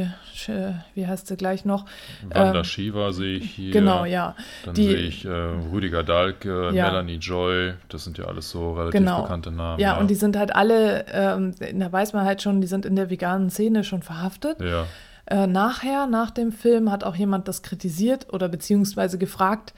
äh, 0.46 0.72
wie 0.94 1.06
heißt 1.06 1.26
sie 1.26 1.36
gleich 1.36 1.64
noch? 1.64 1.84
Wanda 2.30 2.58
Ähm, 2.60 2.64
Shiva 2.64 3.12
sehe 3.12 3.36
ich 3.38 3.50
hier. 3.50 3.72
Genau, 3.72 4.04
ja. 4.04 4.34
Dann 4.64 4.74
Die- 4.74 4.86
sehe 4.86 4.96
ich 4.96 5.24
äh, 5.24 5.28
Rüdiger 5.28 6.02
Dahlke, 6.04 6.70
Ja. 6.72 6.86
Melanie 6.86 7.16
Joy, 7.16 7.74
das 7.88 8.04
sind 8.04 8.16
ja 8.16 8.24
alles 8.26 8.48
so 8.48 8.72
relativ 8.74 8.98
Genau. 8.98 9.22
bekannte 9.22 9.50
Namen. 9.50 9.78
Ja, 9.80 9.98
und 9.98 10.08
die 10.08 10.14
sind 10.14 10.36
halt 10.38 10.54
alle, 10.54 11.04
ähm, 11.12 11.54
da 11.74 11.92
weiß 11.92 12.12
man 12.14 12.24
halt 12.24 12.40
schon, 12.42 12.60
die 12.60 12.66
sind 12.66 12.86
in 12.86 12.96
der 12.96 13.10
veganen 13.10 13.50
Szene 13.50 13.84
schon 13.84 14.02
verhaftet. 14.02 14.60
Ja, 14.60 14.86
Äh, 15.32 15.46
nachher, 15.46 16.06
nach 16.06 16.30
dem 16.30 16.52
Film, 16.52 16.90
hat 16.92 17.04
auch 17.04 17.16
jemand 17.16 17.48
das 17.48 17.62
kritisiert 17.62 18.32
oder 18.34 18.48
beziehungsweise 18.48 19.16
gefragt, 19.16 19.72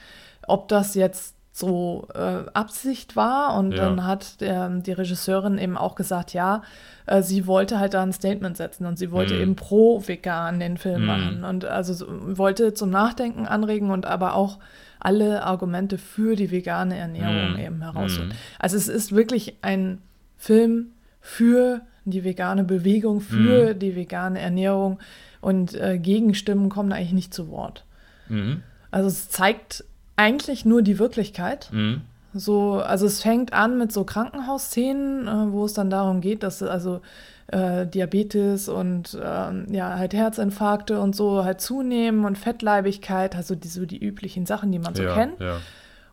ob 0.48 0.66
das 0.68 0.94
jetzt 0.96 1.34
so 1.52 2.08
äh, 2.14 2.50
Absicht 2.54 3.14
war. 3.14 3.56
Und 3.56 3.76
Ja. 3.78 3.84
dann 3.84 4.04
hat 4.04 4.40
der, 4.40 4.68
die 4.68 4.90
Regisseurin 4.90 5.56
eben 5.58 5.76
auch 5.78 5.94
gesagt, 5.94 6.32
ja, 6.32 6.62
äh, 7.06 7.22
sie 7.22 7.46
wollte 7.46 7.78
halt 7.78 7.94
da 7.94 8.02
ein 8.02 8.12
Statement 8.12 8.56
setzen 8.56 8.86
und 8.86 8.98
sie 8.98 9.12
wollte 9.12 9.34
Mhm. 9.34 9.40
eben 9.40 9.56
pro-vegan 9.56 10.58
den 10.58 10.76
Film 10.76 11.02
Mhm. 11.02 11.06
machen. 11.06 11.44
Und 11.44 11.64
also 11.64 11.94
so, 11.94 12.06
wollte 12.36 12.74
zum 12.74 12.90
Nachdenken 12.90 13.46
anregen 13.46 13.90
und 13.92 14.04
aber 14.06 14.34
auch 14.34 14.58
alle 14.98 15.44
Argumente 15.44 15.96
für 15.98 16.34
die 16.34 16.50
vegane 16.50 16.96
Ernährung 16.96 17.52
Mhm. 17.52 17.58
eben 17.58 17.82
herausholen. 17.82 18.32
Also 18.58 18.76
es 18.76 18.88
ist 18.88 19.12
wirklich 19.12 19.56
ein 19.62 19.98
Film 20.36 20.86
für 21.20 21.82
die 22.04 22.24
vegane 22.24 22.64
Bewegung, 22.64 23.20
für 23.20 23.74
die 23.74 23.94
vegane 23.96 24.40
Ernährung 24.40 24.98
und 25.44 25.74
äh, 25.74 25.98
Gegenstimmen 25.98 26.68
kommen 26.68 26.92
eigentlich 26.92 27.12
nicht 27.12 27.34
zu 27.34 27.50
Wort. 27.50 27.84
mhm. 28.28 28.62
Also 28.90 29.08
es 29.08 29.28
zeigt 29.28 29.84
eigentlich 30.14 30.64
nur 30.64 30.82
die 30.82 31.00
Wirklichkeit. 31.00 31.68
Mhm. 31.72 32.02
so, 32.32 32.74
also 32.74 33.06
es 33.06 33.20
fängt 33.22 33.52
an 33.52 33.76
mit 33.76 33.90
so 33.92 34.04
Krankenhausszenen, 34.04 35.26
äh, 35.26 35.52
wo 35.52 35.64
es 35.64 35.74
dann 35.74 35.90
darum 35.90 36.20
geht, 36.20 36.42
dass 36.44 36.62
also 36.62 37.00
äh, 37.48 37.86
Diabetes 37.86 38.68
und 38.68 39.18
ähm, 39.22 39.66
ja, 39.70 39.98
halt 39.98 40.14
Herzinfarkte 40.14 41.00
und 41.00 41.14
so 41.14 41.44
halt 41.44 41.60
zunehmen 41.60 42.24
und 42.24 42.38
Fettleibigkeit, 42.38 43.36
also 43.36 43.54
die, 43.54 43.68
so 43.68 43.84
die 43.84 43.98
üblichen 43.98 44.46
Sachen, 44.46 44.72
die 44.72 44.78
man 44.78 44.94
so 44.94 45.02
ja, 45.02 45.14
kennt. 45.14 45.40
Ja. 45.40 45.58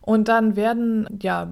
Und 0.02 0.26
dann 0.26 0.56
werden 0.56 1.06
ja 1.22 1.48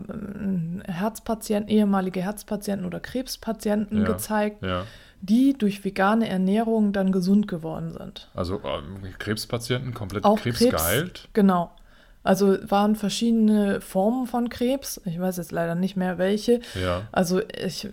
Herzpatienten, 0.85 1.71
ehemalige 1.71 2.21
Herzpatienten 2.21 2.85
oder 2.85 2.99
Krebspatienten 2.99 4.03
Ja, 4.03 4.05
gezeigt, 4.05 4.63
Ja. 4.63 4.83
Die 5.23 5.53
durch 5.57 5.85
vegane 5.85 6.29
Ernährung 6.29 6.93
dann 6.93 7.13
gesund 7.13 7.47
geworden 7.49 7.91
sind. 7.93 8.29
Also 8.35 8.61
ähm, 8.65 9.13
Krebspatienten 9.19 9.93
komplett 9.95 10.25
Auch 10.25 10.39
Krebs, 10.41 10.59
Krebs. 10.59 10.71
geheilt. 10.73 11.29
Genau. 11.35 11.71
Also 12.23 12.57
waren 12.71 12.97
verschiedene 12.97 13.81
Formen 13.81 14.27
von 14.27 14.49
Krebs. 14.49 15.01
Ich 15.05 15.19
weiß 15.21 15.37
jetzt 15.39 15.53
leider 15.53 15.75
nicht 15.75 15.97
mehr 15.97 16.19
welche. 16.19 16.61
Ja. 16.81 17.03
Also 17.13 17.41
ich, 17.41 17.89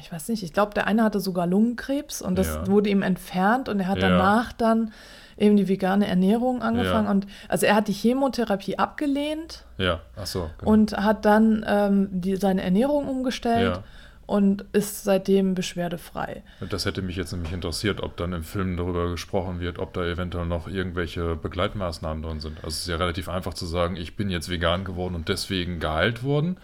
ich 0.00 0.12
weiß 0.12 0.28
nicht, 0.28 0.42
ich 0.42 0.52
glaube, 0.52 0.74
der 0.74 0.86
eine 0.86 1.02
hatte 1.02 1.20
sogar 1.20 1.46
Lungenkrebs 1.46 2.20
und 2.22 2.36
das 2.38 2.48
Ja. 2.48 2.66
wurde 2.66 2.90
ihm 2.90 3.02
entfernt 3.02 3.68
und 3.68 3.80
er 3.80 3.88
hat 3.88 3.98
Ja. 3.98 4.08
danach 4.10 4.52
dann 4.52 4.92
eben 5.38 5.56
die 5.56 5.68
vegane 5.68 6.06
Ernährung 6.06 6.62
angefangen. 6.62 7.04
Ja. 7.06 7.10
Und 7.10 7.26
also 7.48 7.64
er 7.64 7.74
hat 7.76 7.88
die 7.88 7.92
Chemotherapie 7.92 8.76
abgelehnt 8.78 9.64
Ja, 9.78 10.00
ach 10.16 10.26
so. 10.26 10.50
Genau. 10.58 10.70
und 10.72 10.96
hat 10.96 11.24
dann 11.24 11.64
ähm, 11.66 12.08
die, 12.10 12.36
seine 12.36 12.62
Ernährung 12.62 13.06
umgestellt 13.08 13.76
Ja. 13.76 13.82
Und 14.28 14.66
ist 14.72 15.04
seitdem 15.04 15.54
beschwerdefrei. 15.54 16.42
Das 16.68 16.84
hätte 16.84 17.00
mich 17.00 17.16
jetzt 17.16 17.32
nämlich 17.32 17.50
interessiert, 17.50 18.02
ob 18.02 18.18
dann 18.18 18.34
im 18.34 18.44
Film 18.44 18.76
darüber 18.76 19.10
gesprochen 19.10 19.58
wird, 19.58 19.78
ob 19.78 19.94
da 19.94 20.04
eventuell 20.04 20.44
noch 20.44 20.68
irgendwelche 20.68 21.34
Begleitmaßnahmen 21.34 22.22
drin 22.22 22.40
sind. 22.40 22.58
Also 22.58 22.68
es 22.68 22.80
ist 22.80 22.88
ja 22.88 22.96
relativ 22.96 23.30
einfach 23.30 23.54
zu 23.54 23.64
sagen, 23.64 23.96
ich 23.96 24.16
bin 24.16 24.28
jetzt 24.28 24.50
vegan 24.50 24.84
geworden 24.84 25.14
und 25.14 25.30
deswegen 25.30 25.80
geheilt 25.80 26.22
worden. 26.22 26.58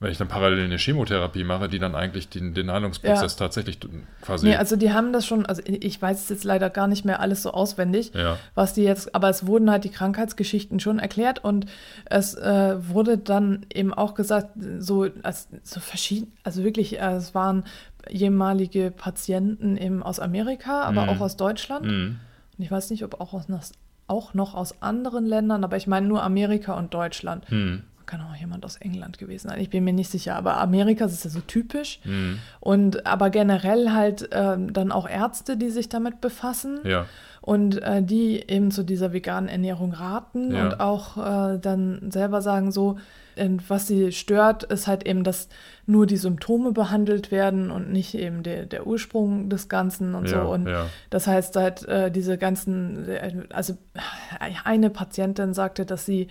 Wenn 0.00 0.10
ich 0.10 0.18
dann 0.18 0.28
parallel 0.28 0.64
eine 0.64 0.76
Chemotherapie 0.76 1.44
mache, 1.44 1.68
die 1.68 1.78
dann 1.78 1.94
eigentlich 1.94 2.28
den, 2.28 2.52
den 2.52 2.70
Heilungsprozess 2.70 3.32
Ja. 3.34 3.38
tatsächlich 3.38 3.78
quasi. 4.20 4.46
Nee, 4.48 4.56
also 4.56 4.76
die 4.76 4.92
haben 4.92 5.12
das 5.12 5.24
schon, 5.24 5.46
also 5.46 5.62
ich 5.64 6.02
weiß 6.02 6.24
es 6.24 6.28
jetzt 6.28 6.44
leider 6.44 6.68
gar 6.68 6.88
nicht 6.88 7.04
mehr 7.04 7.20
alles 7.20 7.42
so 7.42 7.52
auswendig, 7.52 8.12
Ja. 8.12 8.36
was 8.54 8.74
die 8.74 8.82
jetzt, 8.82 9.14
aber 9.14 9.30
es 9.30 9.46
wurden 9.46 9.70
halt 9.70 9.84
die 9.84 9.90
Krankheitsgeschichten 9.90 10.80
schon 10.80 10.98
erklärt 10.98 11.42
und 11.44 11.66
es 12.06 12.34
äh, 12.34 12.76
wurde 12.88 13.16
dann 13.18 13.64
eben 13.72 13.94
auch 13.94 14.14
gesagt, 14.14 14.48
so, 14.78 15.06
als, 15.22 15.48
so 15.62 15.80
verschieden, 15.80 16.32
also 16.42 16.64
wirklich, 16.64 16.98
äh, 17.00 17.12
es 17.14 17.34
waren 17.34 17.64
ehemalige 18.08 18.90
Patienten 18.90 19.76
eben 19.76 20.02
aus 20.02 20.20
Amerika, 20.20 20.82
aber 20.82 21.02
Mhm. 21.04 21.08
auch 21.08 21.20
aus 21.20 21.36
Deutschland. 21.36 21.86
Mhm. 21.86 22.16
Und 22.58 22.64
ich 22.64 22.70
weiß 22.70 22.90
nicht, 22.90 23.04
ob 23.04 23.20
auch, 23.20 23.32
aus, 23.32 23.46
auch 24.06 24.34
noch 24.34 24.54
aus 24.54 24.82
anderen 24.82 25.24
Ländern, 25.24 25.64
aber 25.64 25.76
ich 25.76 25.86
meine 25.86 26.06
nur 26.06 26.22
Amerika 26.22 26.74
und 26.74 26.92
Deutschland. 26.94 27.50
Mhm. 27.50 27.84
Kann 28.06 28.20
auch 28.20 28.34
jemand 28.36 28.64
aus 28.64 28.76
England 28.76 29.18
gewesen 29.18 29.48
sein. 29.48 29.60
Ich 29.60 29.70
bin 29.70 29.84
mir 29.84 29.92
nicht 29.92 30.10
sicher, 30.10 30.36
aber 30.36 30.58
Amerika 30.58 31.04
ist 31.06 31.24
ja 31.24 31.30
so 31.30 31.40
typisch. 31.40 32.00
Mhm. 32.04 32.38
Und 32.60 33.06
aber 33.06 33.30
generell 33.30 33.92
halt 33.92 34.28
ähm, 34.32 34.72
dann 34.72 34.92
auch 34.92 35.08
Ärzte, 35.08 35.56
die 35.56 35.70
sich 35.70 35.88
damit 35.88 36.20
befassen 36.20 36.80
Ja. 36.84 37.06
Und 37.44 37.82
äh, 37.82 38.02
die 38.02 38.42
eben 38.48 38.70
zu 38.70 38.82
dieser 38.84 39.12
veganen 39.12 39.50
Ernährung 39.50 39.92
raten 39.92 40.50
Ja. 40.54 40.64
und 40.64 40.80
auch 40.80 41.18
äh, 41.18 41.58
dann 41.58 42.10
selber 42.10 42.40
sagen 42.40 42.72
so, 42.72 42.96
äh, 43.36 43.50
was 43.68 43.86
sie 43.86 44.12
stört, 44.12 44.62
ist 44.64 44.86
halt 44.86 45.06
eben, 45.06 45.24
dass 45.24 45.50
nur 45.84 46.06
die 46.06 46.16
Symptome 46.16 46.72
behandelt 46.72 47.30
werden 47.30 47.70
und 47.70 47.92
nicht 47.92 48.14
eben 48.14 48.42
der, 48.42 48.64
der 48.64 48.86
Ursprung 48.86 49.50
des 49.50 49.68
Ganzen 49.68 50.14
und 50.14 50.30
Ja, 50.30 50.42
so. 50.42 50.50
Und 50.52 50.66
ja. 50.68 50.86
das 51.10 51.26
heißt 51.26 51.56
halt, 51.56 51.86
äh, 51.86 52.10
diese 52.10 52.38
ganzen, 52.38 53.06
äh, 53.10 53.34
also 53.52 53.76
eine 54.64 54.88
Patientin 54.88 55.52
sagte, 55.52 55.84
dass 55.84 56.06
sie 56.06 56.28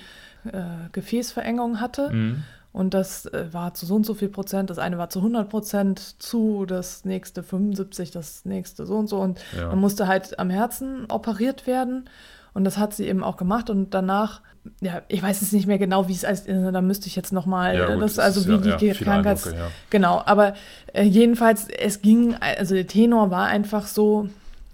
äh, 0.52 0.64
Gefäßverengung 0.94 1.80
hatte. 1.80 2.10
Mhm. 2.12 2.44
Und 2.74 2.94
das 2.96 3.28
äh, 3.28 3.46
war 3.54 3.74
zu 3.76 3.86
so 3.86 3.96
und 3.96 4.06
so 4.06 4.16
viel 4.16 4.30
Prozent. 4.30 4.70
Das 4.72 4.80
eine 4.80 4.98
war 4.98 5.10
zu 5.10 5.20
100 5.20 5.48
Prozent 5.48 6.22
zu, 6.22 6.66
das 6.66 7.06
nächste 7.06 7.44
75, 7.44 8.10
das 8.12 8.44
nächste 8.46 8.86
so 8.86 8.96
und 8.96 9.08
so. 9.08 9.20
Und 9.20 9.40
Ja. 9.56 9.68
man 9.70 9.80
musste 9.80 10.08
halt 10.08 10.38
am 10.40 10.50
Herzen 10.50 11.06
operiert 11.10 11.68
werden. 11.68 12.10
Und 12.56 12.64
das 12.66 12.78
hat 12.80 12.94
sie 12.94 13.08
eben 13.08 13.24
auch 13.24 13.38
gemacht. 13.38 13.70
Und 13.70 13.94
danach, 13.94 14.42
ja, 14.82 15.02
ich 15.08 15.22
weiß 15.22 15.42
jetzt 15.42 15.54
nicht 15.54 15.68
mehr 15.68 15.78
genau, 15.78 16.08
wie 16.08 16.14
es 16.14 16.24
ist. 16.24 16.48
Da 16.48 16.82
müsste 16.82 17.08
ich 17.08 17.16
jetzt 17.16 17.32
nochmal, 17.32 17.78
Ja, 17.78 17.94
gut, 17.94 18.02
das, 18.04 18.18
also 18.20 18.48
wie 18.48 18.68
ja- 18.70 18.76
die 18.78 18.88
ja, 18.88 18.94
Krankheits... 18.96 19.46
Ja. 19.46 19.70
Genau, 19.92 20.22
aber 20.26 20.54
äh, 20.94 21.04
jedenfalls, 21.04 21.68
es 21.70 22.02
ging, 22.02 22.36
also 22.40 22.74
der 22.76 22.88
Tenor 22.88 23.30
war 23.32 23.46
einfach 23.48 23.86
so 23.88 24.30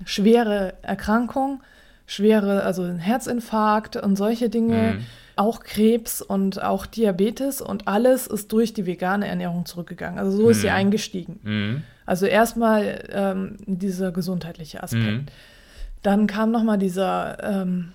schwere 0.05 0.73
Erkrankung, 0.81 1.61
schwere, 2.09 2.63
also 2.63 2.81
ein 2.83 2.97
Herzinfarkt 2.99 3.95
und 3.95 4.15
solche 4.15 4.49
Dinge, 4.49 4.95
Mhm. 4.95 5.05
auch 5.35 5.61
Krebs 5.61 6.21
und 6.21 6.61
auch 6.61 6.85
Diabetes 6.87 7.61
und 7.61 7.87
alles 7.87 8.25
ist 8.27 8.51
durch 8.51 8.73
die 8.73 8.85
vegane 8.85 9.27
Ernährung 9.27 9.65
zurückgegangen. 9.65 10.17
Also 10.19 10.31
so 10.35 10.49
ist 10.49 10.61
sie 10.61 10.67
Mhm. 10.67 10.73
eingestiegen. 10.73 11.39
Mhm. 11.43 11.83
Also 12.05 12.25
erstmal 12.25 13.07
ähm, 13.11 13.57
dieser 13.67 14.11
gesundheitliche 14.11 14.81
Aspekt. 14.83 15.03
Mhm. 15.05 15.25
Dann 16.01 16.27
kam 16.27 16.49
nochmal 16.51 16.77
dieser, 16.77 17.37
ähm, 17.43 17.91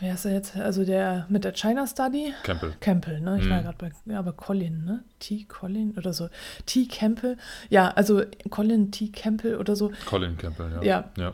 wer 0.00 0.14
ist 0.14 0.24
er 0.24 0.32
jetzt? 0.32 0.56
Also 0.56 0.84
der 0.84 1.26
mit 1.28 1.44
der 1.44 1.52
China 1.52 1.86
Study. 1.86 2.32
Campbell. 2.42 2.72
Campbell, 2.80 3.20
ne? 3.20 3.38
Ich 3.40 3.48
war 3.48 3.58
Mhm. 3.60 3.64
gerade 3.64 3.76
bei, 3.78 3.90
ja, 4.12 4.18
aber 4.18 4.32
Colin, 4.32 4.84
ne? 4.84 5.04
T. 5.20 5.44
Colin 5.44 5.94
oder 5.96 6.12
so. 6.14 6.28
T. 6.64 6.86
Campbell. 6.86 7.36
Ja, 7.68 7.88
also 7.90 8.22
Colin 8.50 8.90
T. 8.90 9.08
Campbell 9.08 9.56
oder 9.56 9.76
so. 9.76 9.92
Colin 10.06 10.36
Campbell, 10.36 10.70
ja. 10.76 10.82
Ja. 10.82 11.04
ja. 11.16 11.32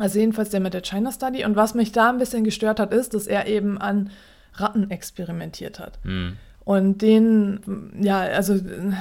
Also 0.00 0.18
jedenfalls 0.18 0.50
der 0.50 0.60
mit 0.60 0.74
der 0.74 0.82
China 0.82 1.12
Study. 1.12 1.44
Und 1.44 1.56
was 1.56 1.74
mich 1.74 1.92
da 1.92 2.10
ein 2.10 2.18
bisschen 2.18 2.44
gestört 2.44 2.80
hat, 2.80 2.92
ist, 2.92 3.14
dass 3.14 3.26
er 3.26 3.46
eben 3.46 3.78
an 3.78 4.10
Ratten 4.54 4.90
experimentiert 4.90 5.78
hat. 5.78 5.98
Mhm. 6.04 6.36
Und 6.62 7.02
den, 7.02 7.90
ja, 8.00 8.20
also 8.20 8.54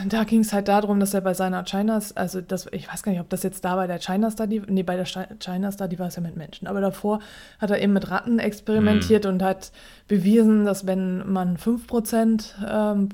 da 0.08 0.24
ging 0.24 0.40
es 0.40 0.54
halt 0.54 0.70
darum, 0.70 1.00
dass 1.00 1.14
er 1.14 1.22
bei 1.22 1.34
seiner 1.34 1.64
China, 1.66 2.00
also 2.16 2.42
das, 2.42 2.68
ich 2.72 2.92
weiß 2.92 3.04
gar 3.04 3.12
nicht, 3.12 3.22
ob 3.22 3.30
das 3.30 3.44
jetzt 3.44 3.64
da 3.66 3.76
bei 3.76 3.86
der 3.86 4.00
China 4.00 4.32
Study, 4.32 4.62
nee, 4.68 4.82
bei 4.82 4.96
der 4.96 5.06
Chi- 5.06 5.28
China 5.40 5.72
Study 5.72 6.00
war 6.00 6.08
es 6.08 6.16
ja 6.16 6.22
mit 6.22 6.36
Menschen, 6.38 6.68
aber 6.68 6.80
davor 6.82 7.20
hat 7.60 7.70
er 7.70 7.80
eben 7.82 7.94
mit 7.94 8.10
Ratten 8.10 8.40
experimentiert 8.40 9.26
und 9.26 9.44
hat 9.44 9.72
bewiesen, 10.08 10.66
dass 10.66 10.88
wenn 10.88 11.32
man 11.32 11.58
5% 11.58 12.54
ähm, 12.68 13.10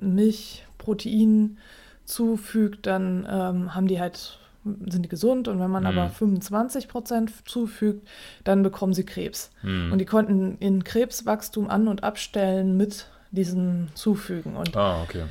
Milchprotein 0.00 1.58
zufügt, 2.04 2.86
dann 2.86 3.26
ähm, 3.30 3.74
haben 3.74 3.86
die 3.86 4.00
halt, 4.00 4.38
sind 4.64 5.02
die 5.04 5.08
gesund 5.08 5.48
und 5.48 5.58
wenn 5.60 5.70
man 5.70 5.82
Mhm. 5.84 5.88
aber 5.98 6.10
25% 6.10 7.30
zufügt, 7.46 8.06
dann 8.44 8.62
bekommen 8.62 8.92
sie 8.94 9.04
Krebs. 9.04 9.50
Mhm. 9.62 9.92
Und 9.92 9.98
die 9.98 10.04
konnten 10.06 10.56
in 10.58 10.84
Krebswachstum 10.84 11.68
an- 11.70 11.88
und 11.88 12.04
abstellen 12.04 12.76
mit 12.76 13.06
diesem 13.30 13.88
Zufügen. 13.94 14.56
Und 14.56 14.76
Ah, 14.76 15.02
okay. 15.02 15.24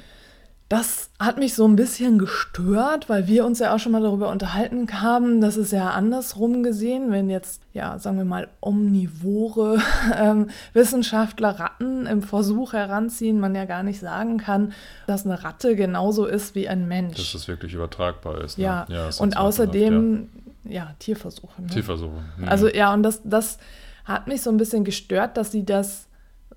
Das 0.69 1.09
hat 1.19 1.39
mich 1.39 1.55
so 1.55 1.67
ein 1.67 1.75
bisschen 1.75 2.19
gestört, 2.19 3.09
weil 3.09 3.25
wir 3.25 3.43
uns 3.43 3.57
ja 3.57 3.73
auch 3.73 3.79
schon 3.79 3.91
mal 3.91 4.03
darüber 4.03 4.29
unterhalten 4.29 4.87
haben, 5.01 5.41
dass 5.41 5.57
es 5.57 5.71
ja 5.71 5.89
andersrum 5.89 6.61
gesehen, 6.61 7.11
wenn 7.11 7.27
jetzt, 7.27 7.63
ja, 7.73 7.97
sagen 7.97 8.17
wir 8.17 8.25
mal, 8.25 8.47
omnivore 8.61 9.79
ähm, 10.15 10.51
Wissenschaftler 10.73 11.59
Ratten 11.59 12.05
im 12.05 12.21
Versuch 12.21 12.73
heranziehen, 12.73 13.39
man 13.39 13.55
ja 13.55 13.65
gar 13.65 13.81
nicht 13.81 13.99
sagen 13.99 14.37
kann, 14.37 14.73
dass 15.07 15.25
eine 15.25 15.43
Ratte 15.43 15.75
genauso 15.75 16.27
ist 16.27 16.53
wie 16.53 16.69
ein 16.69 16.87
Mensch. 16.87 17.17
Dass 17.17 17.31
das 17.31 17.47
wirklich 17.47 17.73
übertragbar 17.73 18.43
ist. 18.43 18.59
Ne? 18.59 18.65
ja, 18.65 19.07
ist 19.09 19.19
und 19.19 19.37
außerdem, 19.37 20.29
ja, 20.65 20.93
Tierversuche. 20.99 21.63
Ne? 21.63 21.67
Ja. 21.69 21.73
Tierversuche. 21.73 22.23
Mhm. 22.37 22.47
Also 22.47 22.67
ja, 22.67 22.93
und 22.93 23.01
das, 23.01 23.21
das 23.23 23.57
hat 24.05 24.27
mich 24.27 24.43
so 24.43 24.51
ein 24.51 24.57
bisschen 24.57 24.83
gestört, 24.83 25.35
dass 25.35 25.51
sie 25.51 25.65
das 25.65 26.08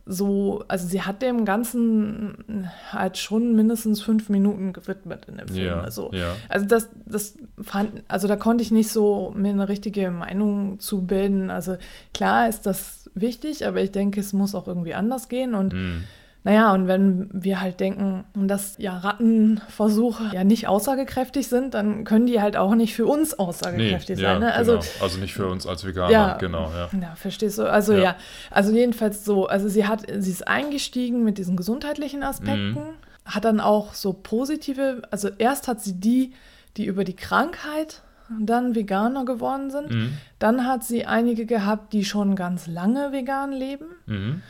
so, 0.04 0.64
also 0.68 0.86
sie 0.86 1.02
hat 1.02 1.22
dem 1.22 1.44
Ganzen 1.44 2.68
halt 2.90 3.18
schon 3.18 3.54
mindestens 3.54 4.02
fünf 4.02 4.28
Minuten 4.28 4.72
gewidmet 4.72 5.26
in 5.26 5.36
dem 5.36 5.48
Film. 5.48 5.66
Ja, 5.66 5.80
also, 5.80 6.10
ja. 6.12 6.34
also 6.48 6.66
das, 6.66 6.88
das 7.06 7.36
fand, 7.60 8.02
also 8.08 8.26
da 8.26 8.36
konnte 8.36 8.62
ich 8.62 8.70
nicht 8.70 8.90
so 8.90 9.32
mir 9.36 9.50
eine 9.50 9.68
richtige 9.68 10.10
Meinung 10.10 10.80
zu 10.80 11.02
bilden. 11.06 11.50
Also 11.50 11.76
klar 12.12 12.48
ist 12.48 12.66
das 12.66 13.10
wichtig, 13.14 13.66
aber 13.66 13.80
ich 13.80 13.92
denke, 13.92 14.20
es 14.20 14.32
muss 14.32 14.54
auch 14.54 14.66
irgendwie 14.66 14.94
anders 14.94 15.28
gehen. 15.28 15.54
Und 15.54 15.72
Mhm. 15.72 16.04
Naja, 16.44 16.72
und 16.74 16.88
wenn 16.88 17.28
wir 17.32 17.60
halt 17.60 17.78
denken, 17.80 18.24
dass 18.34 18.76
ja 18.78 18.98
Rattenversuche 18.98 20.30
ja 20.34 20.44
nicht 20.44 20.66
aussagekräftig 20.68 21.48
sind, 21.48 21.74
dann 21.74 22.04
können 22.04 22.26
die 22.26 22.40
halt 22.40 22.56
auch 22.56 22.74
nicht 22.74 22.94
für 22.94 23.06
uns 23.06 23.30
Nee, 23.32 23.38
aussagekräftig 23.44 24.18
ja, 24.18 24.32
sein. 24.32 24.40
Ne? 24.40 24.52
Also 24.54 24.72
genau. 24.72 24.84
also 25.00 25.18
nicht 25.18 25.34
für 25.34 25.46
uns 25.46 25.66
als 25.66 25.84
Veganer, 25.86 26.10
Ja. 26.10 26.36
genau, 26.38 26.70
ja. 26.70 26.88
ja, 27.00 27.14
verstehst 27.14 27.58
du? 27.58 27.70
Also 27.70 27.92
Ja. 27.94 27.98
ja. 28.02 28.16
also 28.50 28.72
jedenfalls 28.72 29.24
so, 29.24 29.46
also 29.46 29.68
sie 29.68 29.86
hat, 29.86 30.02
sie 30.18 30.30
ist 30.30 30.46
eingestiegen 30.48 31.22
mit 31.24 31.38
diesen 31.38 31.56
gesundheitlichen 31.56 32.22
Aspekten, 32.22 32.72
Mhm. 32.72 32.80
hat 33.24 33.44
dann 33.44 33.60
auch 33.60 33.94
so 33.94 34.12
positive, 34.12 35.02
also 35.10 35.28
erst 35.38 35.68
hat 35.68 35.80
sie 35.80 35.94
die, 35.94 36.32
die 36.76 36.86
über 36.86 37.04
die 37.04 37.14
Krankheit 37.16 38.02
dann 38.40 38.74
Veganer 38.74 39.24
geworden 39.26 39.70
sind, 39.70 39.90
Mhm. 39.90 40.12
dann 40.38 40.66
hat 40.66 40.84
sie 40.84 41.04
einige 41.04 41.44
gehabt, 41.46 41.92
die 41.92 42.04
schon 42.04 42.34
ganz 42.34 42.66
lange 42.66 43.12
vegan 43.12 43.52
leben 43.52 43.84
Mhm. 44.06 44.42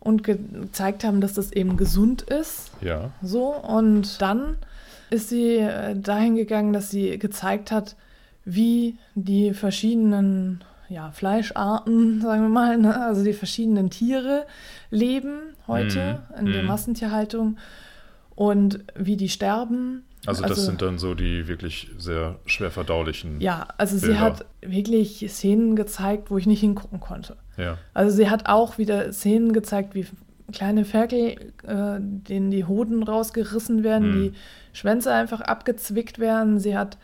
Und 0.00 0.24
ge 0.24 0.38
gezeigt 0.52 1.04
haben, 1.04 1.20
dass 1.20 1.34
das 1.34 1.52
eben 1.52 1.76
gesund 1.76 2.22
ist. 2.22 2.70
Ja. 2.80 3.10
So, 3.22 3.54
und 3.54 4.20
dann 4.20 4.56
ist 5.10 5.28
sie 5.28 5.56
äh, 5.58 5.94
dahin 5.98 6.36
gegangen, 6.36 6.72
dass 6.72 6.90
sie 6.90 7.18
gezeigt 7.18 7.70
hat, 7.70 7.96
wie 8.44 8.96
die 9.14 9.52
verschiedenen 9.52 10.64
ja, 10.88 11.10
Fleischarten, 11.10 12.20
sagen 12.22 12.42
wir 12.42 12.48
mal, 12.48 12.78
ne? 12.78 13.00
also 13.00 13.22
die 13.24 13.32
verschiedenen 13.32 13.90
Tiere 13.90 14.46
leben 14.90 15.40
heute 15.68 16.20
Mhm. 16.30 16.46
in 16.46 16.52
der 16.52 16.62
Mhm. 16.62 16.68
Massentierhaltung 16.68 17.58
und 18.34 18.80
wie 18.96 19.16
die 19.16 19.28
sterben. 19.28 20.04
Also, 20.30 20.44
das 20.46 20.64
sind 20.66 20.82
dann 20.82 20.98
so 20.98 21.14
die 21.14 21.46
wirklich 21.48 21.90
sehr 21.98 22.38
schwer 22.46 22.70
verdaulichen. 22.70 23.40
Ja, 23.40 23.68
also 23.78 23.96
sie 23.96 24.06
Bilder. 24.06 24.20
hat 24.20 24.44
wirklich 24.62 25.24
Szenen 25.28 25.76
gezeigt, 25.76 26.30
wo 26.30 26.38
ich 26.38 26.46
nicht 26.46 26.60
hingucken 26.60 27.00
konnte. 27.00 27.36
Ja. 27.56 27.78
Also 27.94 28.16
sie 28.16 28.30
hat 28.30 28.48
auch 28.48 28.78
wieder 28.78 29.12
Szenen 29.12 29.52
gezeigt, 29.52 29.94
wie 29.94 30.06
kleine 30.52 30.84
Ferkel, 30.84 31.52
äh, 31.64 31.98
denen 32.00 32.50
die 32.50 32.64
Hoden 32.64 33.02
rausgerissen 33.02 33.84
werden, 33.84 34.08
Mhm. 34.08 34.12
die 34.22 34.32
Schwänze 34.72 35.12
einfach 35.12 35.40
abgezwickt 35.40 36.18
werden. 36.18 36.58
Sie 36.58 36.76
hat 36.76 36.98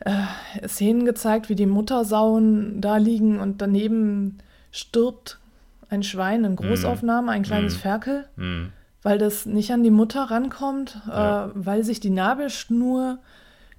äh, 0.00 0.66
Szenen 0.68 1.04
gezeigt, 1.06 1.48
wie 1.48 1.54
die 1.54 1.64
Muttersauen 1.66 2.80
da 2.82 2.98
liegen 2.98 3.40
und 3.40 3.62
daneben 3.62 4.38
stirbt 4.70 5.38
ein 5.88 6.02
Schwein 6.02 6.44
in 6.44 6.56
Großaufnahme, 6.56 7.30
ein 7.32 7.42
kleines 7.44 7.76
Mhm. 7.76 7.78
Ferkel, 7.78 8.24
Mhm. 8.36 8.72
Weil 9.06 9.18
das 9.18 9.46
nicht 9.46 9.70
an 9.70 9.84
die 9.84 9.92
Mutter 9.92 10.24
rankommt, 10.32 11.00
Ja. 11.06 11.46
äh, 11.46 11.50
weil 11.54 11.84
sich 11.84 12.00
die 12.00 12.10
Nabelschnur 12.10 13.18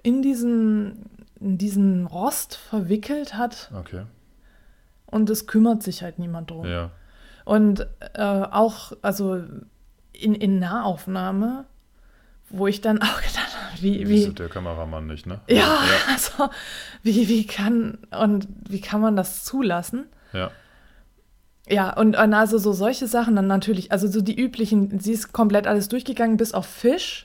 in 0.02 0.22
diesen, 0.22 1.04
in 1.42 1.58
diesen 1.58 2.06
Rost 2.06 2.56
verwickelt 2.56 3.34
hat 3.34 3.70
Okay. 3.76 4.04
und 5.06 5.30
es 5.30 5.46
kümmert 5.46 5.84
sich 5.84 6.02
halt 6.02 6.18
niemand 6.18 6.50
drum. 6.52 6.66
Ja. 6.66 6.92
Und 7.44 7.86
äh, 8.14 8.22
auch, 8.22 8.94
also 9.02 9.44
in, 10.14 10.34
in 10.34 10.60
Nahaufnahme, 10.60 11.66
wo 12.50 12.68
ich 12.68 12.80
dann 12.80 13.02
auch 13.02 13.18
gedacht 13.18 13.52
habe, 13.54 13.82
wie, 13.82 14.08
wie, 14.08 14.30
der 14.30 14.48
Kameramann 14.48 15.08
nicht, 15.08 15.26
ne? 15.26 15.42
ja, 15.50 15.78
also 16.10 16.50
wie, 17.04 17.28
wie 17.28 17.46
kann 17.46 17.98
und 18.18 18.48
wie 18.70 18.80
kann 18.80 19.02
man 19.02 19.18
das 19.18 19.44
zulassen? 19.44 20.06
Ja. 20.32 20.52
Ja, 21.70 21.94
und, 21.94 22.18
und 22.18 22.34
also 22.34 22.58
so 22.58 22.72
solche 22.74 23.08
Sachen 23.08 23.36
dann 23.36 23.48
natürlich, 23.48 23.92
also 23.92 24.08
so 24.08 24.22
die 24.22 24.40
üblichen, 24.40 25.00
sie 25.00 25.12
ist 25.12 25.34
komplett 25.34 25.68
alles 25.68 25.90
durchgegangen, 25.90 26.38
bis 26.38 26.54
auf 26.54 26.66
Fisch. 26.66 27.24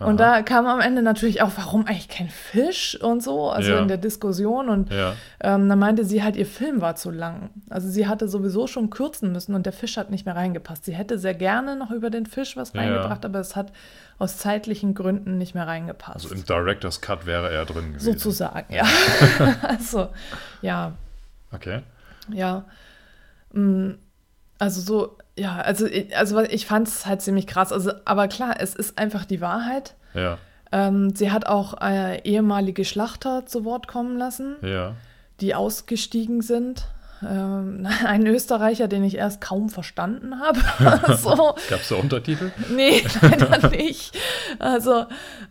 Und 0.00 0.20
Aha. 0.20 0.36
da 0.38 0.42
kam 0.42 0.66
am 0.66 0.80
Ende 0.80 1.00
natürlich 1.02 1.42
auch, 1.42 1.52
warum 1.56 1.86
eigentlich 1.86 2.08
kein 2.08 2.28
Fisch 2.28 2.98
und 3.00 3.22
so, 3.22 3.50
also 3.50 3.70
Ja. 3.72 3.78
in 3.80 3.86
der 3.88 3.98
Diskussion. 3.98 4.68
Und 4.68 4.90
Ja. 4.90 5.14
ähm, 5.40 5.68
dann 5.68 5.78
meinte 5.78 6.04
sie 6.04 6.24
halt, 6.24 6.34
ihr 6.34 6.46
Film 6.46 6.80
war 6.80 6.96
zu 6.96 7.10
lang. 7.12 7.50
Also 7.70 7.88
sie 7.88 8.08
hatte 8.08 8.26
sowieso 8.26 8.66
schon 8.66 8.90
kürzen 8.90 9.30
müssen 9.30 9.54
und 9.54 9.64
der 9.64 9.72
Fisch 9.72 9.96
hat 9.96 10.10
nicht 10.10 10.26
mehr 10.26 10.34
reingepasst. 10.34 10.84
Sie 10.86 10.94
hätte 10.94 11.18
sehr 11.18 11.34
gerne 11.34 11.76
noch 11.76 11.90
über 11.92 12.10
den 12.10 12.26
Fisch 12.26 12.56
was 12.56 12.72
Ja. 12.72 12.80
reingebracht, 12.80 13.24
aber 13.24 13.38
es 13.38 13.54
hat 13.54 13.72
aus 14.18 14.38
zeitlichen 14.38 14.94
Gründen 14.94 15.38
nicht 15.38 15.54
mehr 15.54 15.68
reingepasst. 15.68 16.24
Also 16.24 16.34
im 16.34 16.44
Director's 16.44 17.00
Cut 17.00 17.24
wäre 17.26 17.50
er 17.52 17.64
drin 17.64 17.92
gewesen. 17.92 18.12
Sozusagen, 18.12 18.72
ja. 18.74 18.84
also, 19.62 20.08
ja, 20.62 20.92
Okay. 21.52 21.80
ja. 22.32 22.64
Mm, 23.52 23.92
Also 24.58 24.80
so, 24.80 25.16
ja, 25.36 25.56
also, 25.56 25.86
ich- 25.86 26.16
also 26.16 26.38
ich 26.40 26.66
fand 26.66 26.86
es 26.86 27.04
halt 27.06 27.20
ziemlich 27.20 27.48
krass. 27.48 27.72
Also, 27.72 27.90
aber 28.04 28.28
klar, 28.28 28.54
es 28.60 28.74
ist 28.76 28.96
einfach 28.96 29.24
die 29.24 29.40
Wahrheit. 29.40 29.94
Ja. 30.14 30.38
Ähm, 30.70 31.16
sie 31.16 31.32
hat 31.32 31.46
auch 31.46 31.80
äh, 31.80 32.20
ehemalige 32.22 32.84
Schlachter 32.84 33.44
zu 33.46 33.64
Wort 33.64 33.88
kommen 33.88 34.16
lassen, 34.16 34.54
Ja. 34.62 34.94
die 35.40 35.54
ausgestiegen 35.56 36.42
sind. 36.42 36.84
Ähm, 37.28 37.86
ein 38.06 38.26
Österreicher, 38.26 38.88
den 38.88 39.04
ich 39.04 39.16
erst 39.16 39.40
kaum 39.40 39.68
verstanden 39.68 40.40
habe. 40.40 40.60
so, 41.16 41.54
Gab 41.68 41.80
es 41.80 41.88
da 41.88 41.96
Untertitel? 41.96 42.50
nee, 42.74 43.02
leider 43.20 43.70
nicht. 43.70 44.16
Also, 44.58 45.06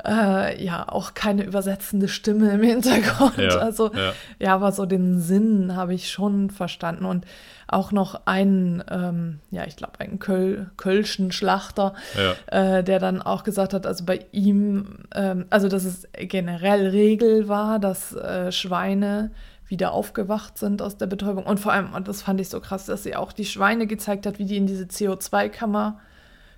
äh, 0.06 0.64
ja, 0.64 0.88
auch 0.88 1.14
keine 1.14 1.44
übersetzende 1.44 2.08
Stimme 2.08 2.52
im 2.52 2.64
Hintergrund. 2.64 3.38
Ja. 3.38 3.58
Also, 3.58 3.92
ja. 3.94 4.14
ja, 4.40 4.56
aber 4.56 4.72
so 4.72 4.86
den 4.86 5.20
Sinn 5.20 5.76
habe 5.76 5.94
ich 5.94 6.12
schon 6.12 6.50
verstanden. 6.50 7.06
Und 7.06 7.26
auch 7.68 7.92
noch 7.94 8.22
einen, 8.26 8.84
ähm, 8.92 9.40
ja, 9.50 9.66
ich 9.66 9.78
glaube, 9.78 10.00
einen 10.00 10.20
Köl 10.20 10.70
Kölschen 10.76 11.32
Schlachter, 11.32 11.94
Ja. 12.18 12.78
äh, 12.78 12.84
der 12.84 13.00
dann 13.00 13.22
auch 13.22 13.44
gesagt 13.44 13.74
hat, 13.74 13.88
also 13.88 14.04
bei 14.06 14.26
ihm, 14.34 15.06
ähm, 15.16 15.46
also 15.50 15.70
dass 15.70 15.86
es 15.86 16.08
generell 16.14 16.88
Regel 16.90 17.48
war, 17.48 17.80
dass 17.80 18.14
äh, 18.14 18.52
Schweine 18.52 19.32
wieder 19.72 19.94
aufgewacht 19.94 20.58
sind 20.60 20.82
aus 20.82 20.98
der 20.98 21.08
Betäubung. 21.08 21.46
Und 21.46 21.60
vor 21.60 21.74
allem, 21.74 21.94
und 21.94 22.08
das 22.08 22.22
fand 22.22 22.40
ich 22.40 22.50
so 22.50 22.60
krass, 22.60 22.86
dass 22.86 23.02
sie 23.04 23.16
auch 23.16 23.32
die 23.34 23.46
Schweine 23.46 23.88
gezeigt 23.88 24.26
hat, 24.28 24.38
wie 24.38 24.46
die 24.46 24.58
in 24.58 24.68
diese 24.68 24.84
CO2-Kammer 24.86 26.00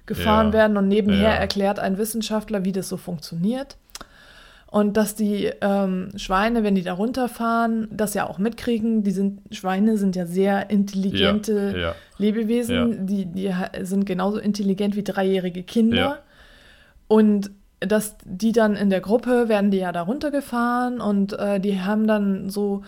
gefahren 0.06 0.48
Ja. 0.48 0.54
werden. 0.54 0.76
Und 0.78 0.88
nebenher 0.90 1.30
Ja. 1.30 1.36
erklärt 1.36 1.80
ein 1.80 1.98
Wissenschaftler, 1.98 2.66
wie 2.66 2.74
das 2.74 2.90
so 2.90 2.98
funktioniert. 2.98 3.78
Und 4.68 4.98
dass 4.98 5.14
die 5.14 5.52
ähm, 5.62 6.10
Schweine, 6.16 6.64
wenn 6.64 6.74
die 6.74 6.82
da 6.82 6.94
runterfahren, 6.94 7.88
das 7.92 8.16
ja 8.16 8.28
auch 8.28 8.40
mitkriegen. 8.40 9.04
Die 9.04 9.12
sind, 9.12 9.40
Schweine 9.56 9.98
sind 9.98 10.16
ja 10.16 10.26
sehr 10.26 10.72
intelligente 10.72 11.76
Ja. 11.80 11.96
Lebewesen. 12.18 13.06
Die, 13.06 13.28
die 13.28 13.54
sind 13.84 14.06
genauso 14.08 14.40
intelligent 14.40 14.96
wie 14.96 15.04
dreijährige 15.04 15.62
Kinder. 15.64 16.20
Und 17.08 17.52
dass 17.88 18.16
die 18.26 18.52
dann 18.52 18.76
in 18.76 18.90
der 18.90 19.02
Gruppe 19.02 19.50
werden 19.50 19.72
die 19.72 19.78
ja 19.78 19.92
da 19.92 20.02
runtergefahren 20.02 21.02
und 21.02 21.34
äh, 21.34 21.60
die 21.60 21.82
haben 21.82 22.08
dann 22.08 22.50
so 22.50 22.84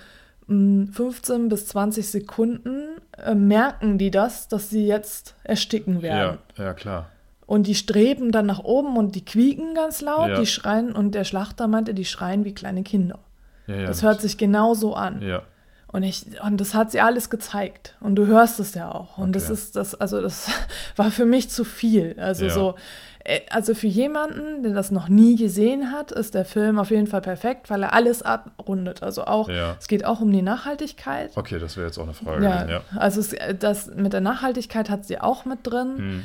mh, 0.47 0.91
15 0.91 1.49
bis 1.49 1.67
20 1.67 2.07
Sekunden 2.09 2.83
äh, 3.17 3.35
merken 3.35 3.97
die 3.97 4.11
das, 4.11 4.47
dass 4.47 4.69
sie 4.69 4.85
jetzt 4.85 5.35
ersticken 5.43 6.01
werden. 6.01 6.37
Ja. 6.57 6.63
Ja, 6.65 6.73
klar. 6.73 7.07
Und 7.47 7.67
die 7.67 7.75
streben 7.75 8.31
dann 8.31 8.47
nach 8.47 8.63
oben 8.63 8.97
und 8.97 9.13
die 9.15 9.23
quieken 9.23 9.75
ganz 9.75 10.01
laut, 10.01 10.29
Ja. 10.29 10.39
die 10.39 10.47
schreien 10.47 10.93
und 10.93 11.13
der 11.13 11.23
Schlachter 11.25 11.67
meinte, 11.67 11.93
die 11.93 12.05
schreien 12.05 12.43
wie 12.43 12.53
kleine 12.55 12.81
Kinder. 12.83 13.19
Ja, 13.67 13.75
ja. 13.75 13.85
Das 13.87 14.01
hört 14.03 14.19
sich 14.21 14.37
genauso 14.37 14.95
an. 14.95 15.21
Ja. 15.21 15.43
Und 15.87 16.03
ich, 16.03 16.25
und 16.43 16.59
das 16.59 16.73
hat 16.73 16.91
sie 16.91 16.99
alles 17.01 17.29
gezeigt. 17.29 17.95
Und 18.01 18.15
du 18.15 18.25
hörst 18.25 18.59
es 18.59 18.73
ja 18.73 18.91
auch. 18.91 19.17
Und 19.17 19.33
das 19.35 19.45
Okay. 19.45 19.53
ist 19.53 19.75
das, 19.75 19.95
also 19.95 20.21
das 20.21 20.49
war 20.97 21.09
für 21.11 21.25
mich 21.25 21.49
zu 21.49 21.63
viel. 21.63 22.15
Also 22.19 22.45
Ja. 22.45 22.51
so, 22.53 22.75
also 23.49 23.73
für 23.73 23.87
jemanden, 23.87 24.61
der 24.63 24.73
das 24.73 24.91
noch 24.91 25.09
nie 25.09 25.35
gesehen 25.35 25.91
hat, 25.91 26.11
ist 26.11 26.35
der 26.35 26.45
Film 26.45 26.77
auf 26.77 26.91
jeden 26.91 27.07
Fall 27.07 27.21
perfekt, 27.21 27.69
weil 27.69 27.81
er 27.83 27.93
alles 27.93 28.21
abrundet. 28.21 29.01
Also 29.01 29.25
auch, 29.25 29.49
Ja. 29.49 29.75
es 29.79 29.87
geht 29.87 30.05
auch 30.05 30.21
um 30.21 30.31
die 30.31 30.41
Nachhaltigkeit. 30.41 31.31
Okay, 31.35 31.57
das 31.59 31.75
wäre 31.77 31.87
jetzt 31.87 31.97
auch 31.97 32.03
eine 32.03 32.13
Frage. 32.13 32.43
Ja, 32.43 32.63
gewesen, 32.63 32.81
Ja. 32.93 32.99
also 32.99 33.19
es, 33.19 33.33
äh, 33.33 33.55
das 33.55 33.87
mit 33.95 34.13
der 34.13 34.21
Nachhaltigkeit 34.21 34.89
hat 34.89 35.05
sie 35.05 35.19
auch 35.19 35.45
mit 35.45 35.59
drin. 35.63 35.97
Hm. 35.97 36.23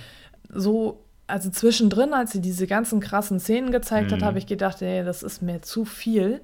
So, 0.53 1.03
also 1.27 1.49
zwischendrin, 1.51 2.13
als 2.13 2.33
sie 2.33 2.41
diese 2.41 2.67
ganzen 2.67 3.01
krassen 3.01 3.41
Szenen 3.41 3.71
gezeigt 3.71 4.13
hat, 4.13 4.21
Mhm. 4.21 4.25
habe 4.25 4.39
ich 4.39 4.47
gedacht, 4.47 4.83
ey, 4.83 5.05
das 5.05 5.23
ist 5.23 5.43
mir 5.43 5.63
zu 5.63 5.85
viel. 5.85 6.41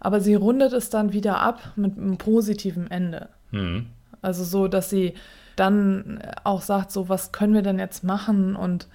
Aber 0.00 0.20
sie 0.20 0.34
rundet 0.34 0.72
es 0.72 0.90
dann 0.90 1.12
wieder 1.12 1.38
ab 1.38 1.60
mit 1.76 1.96
einem 1.96 2.16
positiven 2.18 2.90
Ende. 2.90 3.28
Hm. 3.50 3.86
Also 4.20 4.42
so, 4.42 4.66
dass 4.68 4.90
sie 4.90 5.14
dann 5.54 6.20
auch 6.44 6.62
sagt, 6.62 6.90
so, 6.90 7.08
was 7.08 7.30
können 7.30 7.54
wir 7.54 7.62
denn 7.62 7.78
jetzt 7.78 8.02
machen? 8.02 8.56
Und 8.56 8.88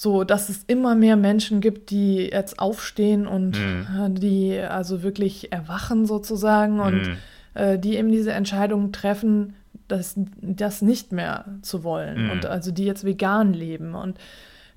so, 0.00 0.22
dass 0.22 0.48
es 0.48 0.62
immer 0.68 0.94
mehr 0.94 1.16
Menschen 1.16 1.60
gibt, 1.60 1.90
die 1.90 2.18
jetzt 2.30 2.60
aufstehen 2.60 3.26
und 3.26 3.58
Mhm. 3.58 4.14
die 4.14 4.56
also 4.60 5.02
wirklich 5.02 5.50
erwachen 5.52 6.06
sozusagen 6.06 6.78
und 6.78 7.08
Mhm. 7.08 7.16
äh, 7.54 7.78
die 7.80 7.96
eben 7.96 8.12
diese 8.12 8.30
Entscheidung 8.32 8.92
treffen, 8.92 9.54
das, 9.88 10.14
das 10.40 10.82
nicht 10.82 11.10
mehr 11.10 11.46
zu 11.62 11.82
wollen 11.82 12.26
Mhm. 12.26 12.30
und 12.30 12.46
also 12.46 12.70
die 12.70 12.84
jetzt 12.84 13.02
vegan 13.04 13.52
leben 13.52 13.96
und 13.96 14.18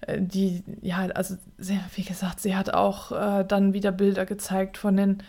äh, 0.08 0.20
die, 0.20 0.64
ja, 0.82 1.06
also 1.14 1.36
sie, 1.60 1.80
wie 1.96 2.04
gesagt, 2.04 2.40
sie 2.40 2.56
hat 2.56 2.74
auch 2.74 3.12
äh, 3.12 3.46
dann 3.48 3.74
wieder 3.74 3.92
Bilder 3.92 4.26
gezeigt 4.26 4.78
von 4.78 4.98
den 4.98 5.20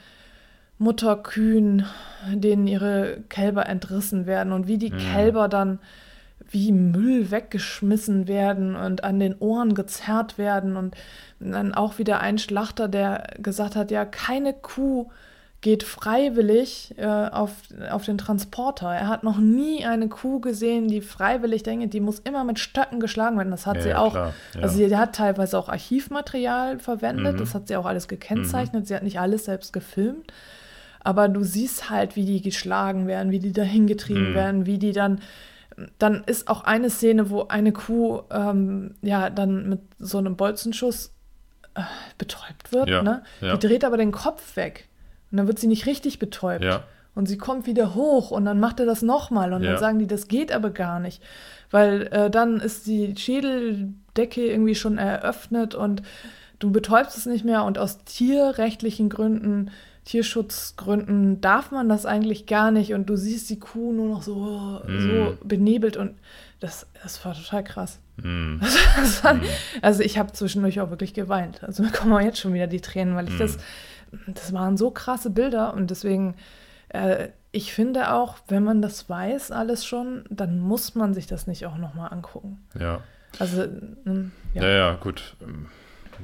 Mutterkühen, 0.78 1.84
denen 2.32 2.66
ihre 2.66 3.18
Kälber 3.28 3.66
entrissen 3.68 4.24
werden 4.26 4.52
und 4.54 4.66
wie 4.68 4.78
die 4.78 4.90
Mhm. 4.90 4.96
Kälber 4.98 5.48
dann 5.48 5.78
wie 6.52 6.70
Müll 6.70 7.30
weggeschmissen 7.30 8.28
werden 8.28 8.76
und 8.76 9.02
an 9.04 9.18
den 9.18 9.34
Ohren 9.38 9.74
gezerrt 9.74 10.38
werden 10.38 10.76
und 10.76 10.94
dann 11.40 11.74
auch 11.74 11.98
wieder 11.98 12.20
ein 12.20 12.38
Schlachter, 12.38 12.86
der 12.88 13.24
gesagt 13.38 13.74
hat, 13.74 13.90
ja, 13.90 14.04
keine 14.04 14.52
Kuh 14.52 15.08
geht 15.62 15.82
freiwillig 15.84 16.94
äh, 16.98 17.06
auf, 17.06 17.52
auf 17.90 18.04
den 18.04 18.18
Transporter. 18.18 18.88
Er 18.92 19.06
hat 19.08 19.22
noch 19.22 19.38
nie 19.38 19.84
eine 19.86 20.08
Kuh 20.08 20.40
gesehen, 20.40 20.88
die 20.88 21.00
freiwillig 21.00 21.62
denkt, 21.62 21.94
die 21.94 22.00
muss 22.00 22.18
immer 22.18 22.42
mit 22.44 22.58
Stöcken 22.58 22.98
geschlagen 23.00 23.36
werden. 23.38 23.50
Das 23.52 23.64
hat 23.66 23.76
Ja, 23.76 23.82
sie 23.82 23.88
ja, 23.90 23.98
auch. 23.98 24.10
klar, 24.12 24.34
ja. 24.54 24.60
Also 24.62 24.76
sie 24.76 24.96
hat 24.96 25.14
teilweise 25.14 25.56
auch 25.58 25.68
Archivmaterial 25.68 26.80
verwendet, 26.80 27.34
Mhm. 27.34 27.38
das 27.38 27.54
hat 27.54 27.68
sie 27.68 27.76
auch 27.76 27.86
alles 27.86 28.08
gekennzeichnet. 28.08 28.86
Sie 28.88 28.94
hat 28.94 29.04
nicht 29.04 29.20
alles 29.20 29.44
selbst 29.44 29.72
gefilmt. 29.72 30.32
Aber 31.04 31.28
du 31.28 31.42
siehst 31.44 31.90
halt, 31.90 32.14
wie 32.16 32.24
die 32.24 32.42
geschlagen 32.42 33.06
werden, 33.06 33.30
wie 33.32 33.38
die 33.40 33.52
dahin 33.52 33.86
getrieben 33.86 34.30
Mhm. 34.30 34.34
werden, 34.34 34.66
wie 34.66 34.78
die 34.78 34.92
dann. 34.92 35.20
Dann 35.98 36.22
ist 36.24 36.48
auch 36.48 36.64
eine 36.64 36.90
Szene, 36.90 37.30
wo 37.30 37.44
eine 37.48 37.72
Kuh 37.72 38.22
ähm, 38.30 38.94
ja 39.02 39.30
dann 39.30 39.68
mit 39.68 39.80
so 39.98 40.18
einem 40.18 40.36
Bolzenschuss 40.36 41.12
äh, 41.74 41.82
betäubt 42.18 42.72
wird. 42.72 42.88
Ja, 42.88 43.02
Ne? 43.02 43.22
ja. 43.40 43.56
Die 43.56 43.66
dreht 43.66 43.84
aber 43.84 43.96
den 43.96 44.12
Kopf 44.12 44.56
weg. 44.56 44.88
Und 45.30 45.38
dann 45.38 45.46
wird 45.46 45.58
sie 45.58 45.66
nicht 45.66 45.86
richtig 45.86 46.18
betäubt. 46.18 46.64
Ja. 46.64 46.84
Und 47.14 47.26
sie 47.26 47.36
kommt 47.38 47.66
wieder 47.66 47.94
hoch 47.94 48.30
und 48.30 48.44
dann 48.46 48.58
macht 48.58 48.80
er 48.80 48.86
das 48.86 49.02
nochmal. 49.02 49.52
Und 49.52 49.62
dann 49.64 49.78
sagen 49.78 49.98
die, 49.98 50.06
das 50.06 50.28
geht 50.28 50.50
aber 50.50 50.70
gar 50.70 50.98
nicht. 50.98 51.22
Weil 51.70 52.08
äh, 52.10 52.30
dann 52.30 52.58
ist 52.60 52.86
die 52.86 53.14
Schädeldecke 53.16 54.44
irgendwie 54.46 54.74
schon 54.74 54.98
eröffnet 54.98 55.74
und 55.74 56.02
du 56.58 56.70
betäubst 56.70 57.16
es 57.18 57.26
nicht 57.26 57.44
mehr 57.44 57.64
und 57.64 57.78
aus 57.78 57.98
tierrechtlichen 58.04 59.08
Gründen, 59.08 59.70
Tierschutzgründen 60.04 61.40
darf 61.40 61.70
man 61.70 61.88
das 61.88 62.06
eigentlich 62.06 62.46
gar 62.46 62.70
nicht 62.70 62.92
und 62.92 63.06
du 63.06 63.16
siehst 63.16 63.48
die 63.50 63.58
Kuh 63.58 63.92
nur 63.92 64.08
noch 64.08 64.22
so, 64.22 64.80
mm. 64.84 65.00
so 65.00 65.38
benebelt 65.44 65.96
und 65.96 66.14
das, 66.58 66.86
das 67.02 67.24
war 67.24 67.34
total 67.34 67.62
krass. 67.62 68.00
Mm. 68.16 68.58
Das 68.96 69.22
war, 69.22 69.34
mm. 69.34 69.42
Also 69.80 70.02
ich 70.02 70.18
habe 70.18 70.32
zwischendurch 70.32 70.80
auch 70.80 70.90
wirklich 70.90 71.14
geweint. 71.14 71.62
Also 71.62 71.82
mir 71.82 71.90
kommen 71.92 72.12
auch 72.12 72.20
jetzt 72.20 72.38
schon 72.38 72.52
wieder 72.52 72.66
die 72.66 72.80
Tränen, 72.80 73.14
weil 73.14 73.28
ich 73.28 73.38
das, 73.38 73.58
mm. 74.10 74.32
das 74.34 74.52
waren 74.52 74.76
so 74.76 74.90
krasse 74.90 75.30
Bilder 75.30 75.72
und 75.74 75.90
deswegen, 75.90 76.34
äh, 76.88 77.28
ich 77.52 77.72
finde 77.72 78.12
auch, 78.12 78.38
wenn 78.48 78.64
man 78.64 78.82
das 78.82 79.08
weiß 79.08 79.52
alles 79.52 79.84
schon, 79.84 80.24
dann 80.30 80.58
muss 80.58 80.96
man 80.96 81.14
sich 81.14 81.26
das 81.26 81.46
nicht 81.46 81.66
auch 81.66 81.76
nochmal 81.76 82.12
angucken. 82.12 82.58
Ja. 82.78 83.02
Also, 83.38 83.62
ähm, 84.06 84.32
ja. 84.54 84.62
ja, 84.62 84.68
ja, 84.68 84.94
gut. 84.94 85.36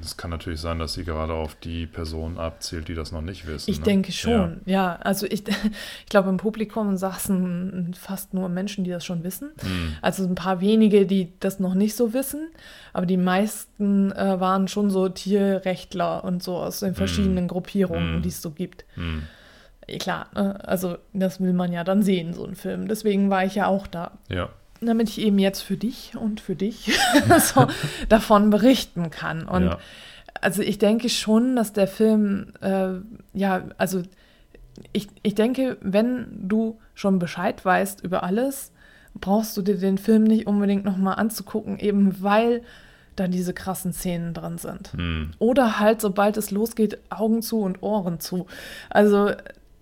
Es 0.03 0.17
kann 0.17 0.31
natürlich 0.31 0.61
sein, 0.61 0.79
dass 0.79 0.95
sie 0.95 1.05
gerade 1.05 1.33
auf 1.33 1.55
die 1.55 1.87
Person 1.87 2.39
abzielt, 2.39 2.89
die 2.89 2.95
das 2.95 3.13
noch 3.13 3.21
nicht 3.21 3.47
wissen. 3.47 3.71
Ich 3.71 3.79
ne? 3.79 3.85
denke 3.85 4.13
schon, 4.13 4.61
ja. 4.65 4.73
ja. 4.73 4.97
Also 4.97 5.27
ich, 5.27 5.45
ich 5.49 6.07
glaube, 6.09 6.29
im 6.29 6.37
Publikum 6.37 6.97
saßen 6.97 7.95
fast 7.99 8.35
nur 8.35 8.49
Menschen, 8.49 8.85
die 8.85 8.91
das 8.91 9.05
schon 9.05 9.25
wissen. 9.25 9.51
Mhm. 9.63 9.97
Also 10.03 10.25
ein 10.25 10.35
paar 10.35 10.61
wenige, 10.61 11.07
die 11.07 11.33
das 11.41 11.61
noch 11.61 11.75
nicht 11.75 11.95
so 11.95 12.13
wissen. 12.13 12.49
Aber 12.93 13.07
die 13.07 13.17
meisten 13.17 14.13
äh, 14.13 14.41
waren 14.41 14.69
schon 14.69 14.91
so 14.91 15.09
Tierrechtler 15.09 16.25
und 16.25 16.43
so 16.43 16.57
aus 16.57 16.81
den 16.81 16.91
hm. 16.91 16.95
verschiedenen 16.95 17.45
mhm. 17.45 17.49
Gruppierungen, 17.49 18.17
mhm. 18.17 18.23
die 18.23 18.29
es 18.31 18.43
so 18.43 18.51
gibt. 18.51 18.85
Hm. 18.95 19.23
Klar, 19.99 20.27
ne? 20.35 20.63
also 20.67 20.99
das 21.13 21.41
will 21.41 21.53
man 21.53 21.73
ja 21.73 21.85
dann 21.85 22.03
sehen, 22.03 22.35
so 22.35 22.45
ein 22.45 22.55
Film. 22.55 22.89
Deswegen 22.89 23.31
war 23.31 23.45
ich 23.45 23.55
ja 23.55 23.67
auch 23.67 23.87
da. 23.87 24.19
Ja 24.29 24.51
damit 24.81 25.09
ich 25.09 25.21
eben 25.21 25.39
jetzt 25.39 25.61
für 25.61 25.77
dich 25.77 26.13
und 26.17 26.41
für 26.41 26.57
dich 26.57 26.99
so 27.39 27.67
davon 28.09 28.51
berichten 28.51 29.11
kann. 29.11 29.47
Und 29.49 29.65
ja. 29.65 29.79
also 30.41 30.63
ich 30.63 30.79
denke 30.79 31.09
schon, 31.09 31.57
dass 31.57 31.73
der 31.73 31.89
Film, 31.89 32.53
äh, 32.61 32.95
ja, 33.33 33.65
also 33.77 34.03
ich, 34.93 35.09
ich 35.23 35.35
denke, 35.35 35.77
wenn 35.81 36.27
du 36.49 36.79
schon 36.95 37.19
Bescheid 37.19 37.65
weißt 37.65 38.03
über 38.05 38.23
alles, 38.23 38.73
brauchst 39.15 39.57
du 39.57 39.63
dir 39.63 39.77
den 39.77 39.99
Film 39.99 40.25
nicht 40.25 40.47
unbedingt 40.47 40.85
nochmal 40.85 41.17
anzugucken, 41.17 41.79
eben 41.79 42.23
weil 42.23 42.63
da 43.17 43.27
diese 43.27 43.53
krassen 43.53 43.93
Szenen 43.93 44.33
drin 44.33 44.59
sind. 44.59 44.93
Hm. 44.93 45.33
Oder 45.39 45.81
halt, 45.81 46.01
sobald 46.01 46.37
es 46.37 46.51
losgeht, 46.51 46.99
Augen 47.11 47.43
zu 47.43 47.61
und 47.61 47.83
Ohren 47.83 48.21
zu. 48.21 48.47
Also 48.91 49.33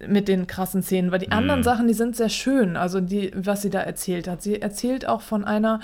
mit 0.07 0.29
den 0.29 0.47
krassen 0.47 0.83
Szenen, 0.83 1.11
weil 1.11 1.21
die 1.21 1.33
anderen 1.33 1.61
mhm. 1.61 1.65
Sachen, 1.65 1.89
die 1.89 1.95
sind 1.95 2.17
sehr 2.17 2.29
schön, 2.29 2.77
also 2.77 3.01
die, 3.01 3.33
was 3.35 3.63
sie 3.63 3.71
da 3.71 3.81
erzählt 3.81 4.29
hat. 4.29 4.43
Sie 4.43 4.61
erzählt 4.61 5.09
auch 5.09 5.23
von 5.23 5.45
einer 5.45 5.81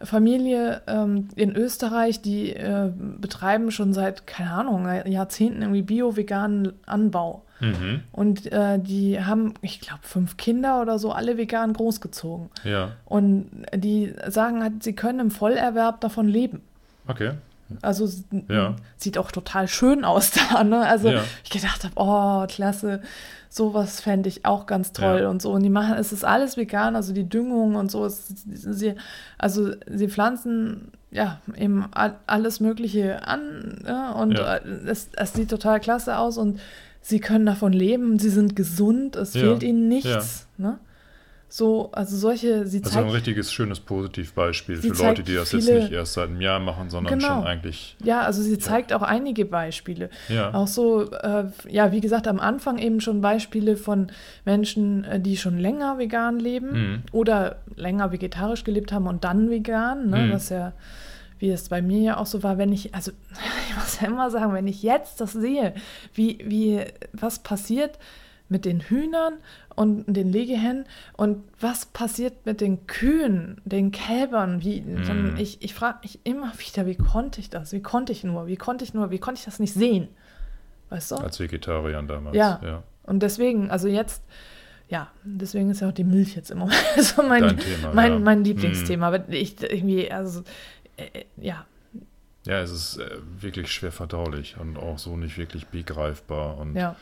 Familie 0.00 0.82
ähm, 0.86 1.28
in 1.34 1.56
Österreich, 1.56 2.22
die 2.22 2.52
äh, 2.52 2.92
betreiben 2.96 3.70
schon 3.70 3.92
seit, 3.92 4.26
keine 4.26 4.52
Ahnung, 4.52 4.88
Jahrzehnten 5.06 5.62
irgendwie 5.62 5.82
bio-veganen 5.82 6.74
Anbau. 6.86 7.42
Mhm. 7.60 8.02
Und 8.12 8.52
äh, 8.52 8.78
die 8.78 9.22
haben, 9.22 9.54
ich 9.62 9.80
glaube, 9.80 10.00
fünf 10.02 10.36
Kinder 10.36 10.82
oder 10.82 10.98
so, 10.98 11.12
alle 11.12 11.38
vegan 11.38 11.72
großgezogen. 11.72 12.50
Ja. 12.64 12.92
Und 13.06 13.50
die 13.74 14.12
sagen 14.28 14.62
halt, 14.62 14.82
sie 14.82 14.92
können 14.92 15.20
im 15.20 15.30
Vollerwerb 15.30 16.00
davon 16.00 16.28
leben. 16.28 16.60
Okay. 17.08 17.32
Also 17.82 18.08
ja. 18.48 18.76
sieht 18.96 19.18
auch 19.18 19.30
total 19.30 19.68
schön 19.68 20.04
aus 20.04 20.30
da. 20.50 20.64
Ne? 20.64 20.86
Also 20.86 21.08
ja. 21.08 21.22
ich 21.44 21.50
gedacht 21.50 21.84
habe, 21.84 21.94
oh, 21.96 22.46
klasse, 22.46 23.00
sowas 23.48 24.00
fände 24.00 24.28
ich 24.28 24.44
auch 24.44 24.66
ganz 24.66 24.92
toll 24.92 25.22
ja. 25.22 25.28
und 25.28 25.42
so. 25.42 25.52
Und 25.52 25.62
die 25.62 25.70
machen, 25.70 25.94
es 25.98 26.12
ist 26.12 26.24
alles 26.24 26.56
vegan, 26.56 26.96
also 26.96 27.12
die 27.12 27.28
Düngung 27.28 27.74
und 27.76 27.90
so. 27.90 28.04
Es, 28.04 28.28
sie, 28.46 28.94
also 29.38 29.72
sie 29.86 30.08
pflanzen 30.08 30.92
ja 31.10 31.40
eben 31.56 31.86
alles 32.26 32.60
Mögliche 32.60 33.26
an 33.26 33.82
ja? 33.86 34.12
und 34.12 34.38
äh, 34.38 34.60
es, 34.86 35.08
es 35.16 35.32
sieht 35.32 35.50
total 35.50 35.80
klasse 35.80 36.18
aus 36.18 36.36
und 36.36 36.60
sie 37.00 37.20
können 37.20 37.46
davon 37.46 37.72
leben, 37.72 38.18
sie 38.18 38.28
sind 38.28 38.56
gesund, 38.56 39.16
es 39.16 39.32
fehlt 39.32 39.62
ihnen 39.62 39.88
nichts. 39.88 40.46
Ne? 40.58 40.78
So, 41.48 41.90
also 41.92 42.16
solche, 42.16 42.66
sie 42.66 42.82
also 42.82 42.98
ein 42.98 43.08
richtiges, 43.08 43.52
schönes 43.52 43.78
Positivbeispiel 43.78 44.76
für 44.76 44.88
Leute, 44.88 45.22
die 45.22 45.34
das 45.34 45.50
viele, 45.50 45.62
jetzt 45.62 45.82
nicht 45.84 45.92
erst 45.92 46.14
seit 46.14 46.28
einem 46.28 46.40
Jahr 46.40 46.58
machen, 46.58 46.90
sondern 46.90 47.18
genau. 47.18 47.36
schon 47.36 47.46
eigentlich. 47.46 47.96
Ja, 48.02 48.22
also 48.22 48.42
sie 48.42 48.58
zeigt 48.58 48.92
auch 48.92 49.02
einige 49.02 49.44
Beispiele. 49.44 50.10
Ja. 50.28 50.52
Auch 50.54 50.66
so, 50.66 51.10
äh, 51.12 51.44
ja, 51.68 51.92
wie 51.92 52.00
gesagt, 52.00 52.26
am 52.26 52.40
Anfang 52.40 52.78
eben 52.78 53.00
schon 53.00 53.20
Beispiele 53.20 53.76
von 53.76 54.08
Menschen, 54.44 55.04
äh, 55.04 55.20
die 55.20 55.36
schon 55.36 55.58
länger 55.58 55.98
vegan 55.98 56.40
leben 56.40 56.72
mhm. 56.72 57.02
oder 57.12 57.56
länger 57.76 58.10
vegetarisch 58.10 58.64
gelebt 58.64 58.90
haben 58.90 59.06
und 59.06 59.22
dann 59.22 59.48
vegan, 59.48 60.10
ne, 60.10 60.26
mhm. 60.26 60.32
was 60.32 60.48
ja 60.48 60.72
wie 61.38 61.50
es 61.50 61.68
bei 61.68 61.82
mir 61.82 62.00
ja 62.00 62.16
auch 62.16 62.26
so 62.26 62.42
war, 62.42 62.56
wenn 62.56 62.72
ich, 62.72 62.94
also 62.94 63.12
ich 63.68 63.76
muss 63.76 64.00
ja 64.00 64.08
immer 64.08 64.30
sagen, 64.30 64.52
wenn 64.52 64.66
ich 64.66 64.82
jetzt 64.82 65.20
das 65.20 65.32
sehe, 65.32 65.74
wie, 66.14 66.38
wie, 66.44 66.82
was 67.12 67.40
passiert 67.40 67.98
mit 68.48 68.64
den 68.64 68.80
Hühnern 68.80 69.34
und 69.74 70.04
den 70.06 70.30
Legehennen 70.30 70.84
und 71.14 71.42
was 71.60 71.86
passiert 71.86 72.46
mit 72.46 72.60
den 72.60 72.86
Kühen, 72.86 73.60
den 73.64 73.90
Kälbern? 73.90 74.62
Wie, 74.62 74.80
mm. 74.80 75.36
Ich, 75.36 75.62
ich 75.62 75.74
frage 75.74 75.98
mich 76.02 76.20
immer 76.24 76.52
wieder, 76.58 76.86
wie 76.86 76.96
konnte 76.96 77.40
ich 77.40 77.50
das? 77.50 77.72
Wie 77.72 77.82
konnte 77.82 78.12
ich 78.12 78.24
nur? 78.24 78.46
Wie 78.46 78.56
konnte 78.56 78.84
ich 78.84 78.94
nur? 78.94 79.10
Wie 79.10 79.18
konnte 79.18 79.40
ich 79.40 79.44
das 79.44 79.58
nicht 79.58 79.74
sehen? 79.74 80.08
Weißt 80.90 81.10
du? 81.10 81.16
Als 81.16 81.40
Vegetarier 81.40 82.00
damals. 82.02 82.36
Ja. 82.36 82.60
ja. 82.62 82.82
Und 83.02 83.20
deswegen, 83.22 83.70
also 83.70 83.88
jetzt, 83.88 84.22
ja, 84.88 85.10
deswegen 85.24 85.70
ist 85.70 85.80
ja 85.80 85.88
auch 85.88 85.92
die 85.92 86.04
Milch 86.04 86.36
jetzt 86.36 86.50
immer 86.50 86.68
so 86.98 87.22
mein, 87.22 87.58
Thema, 87.58 87.92
mein, 87.92 88.12
ja. 88.12 88.18
mein 88.20 88.44
Lieblingsthema. 88.44 89.10
Mm. 89.10 89.24
Ich 89.30 89.60
irgendwie, 89.60 90.10
also, 90.10 90.42
äh, 90.96 91.24
ja. 91.36 91.66
Ja, 92.46 92.60
es 92.60 92.70
ist 92.70 92.98
äh, 92.98 93.10
wirklich 93.40 93.72
schwer 93.72 93.90
verdaulich 93.90 94.56
und 94.60 94.78
auch 94.78 94.98
so 94.98 95.16
nicht 95.16 95.36
wirklich 95.36 95.66
begreifbar 95.66 96.58
und 96.58 96.76
ja 96.76 96.94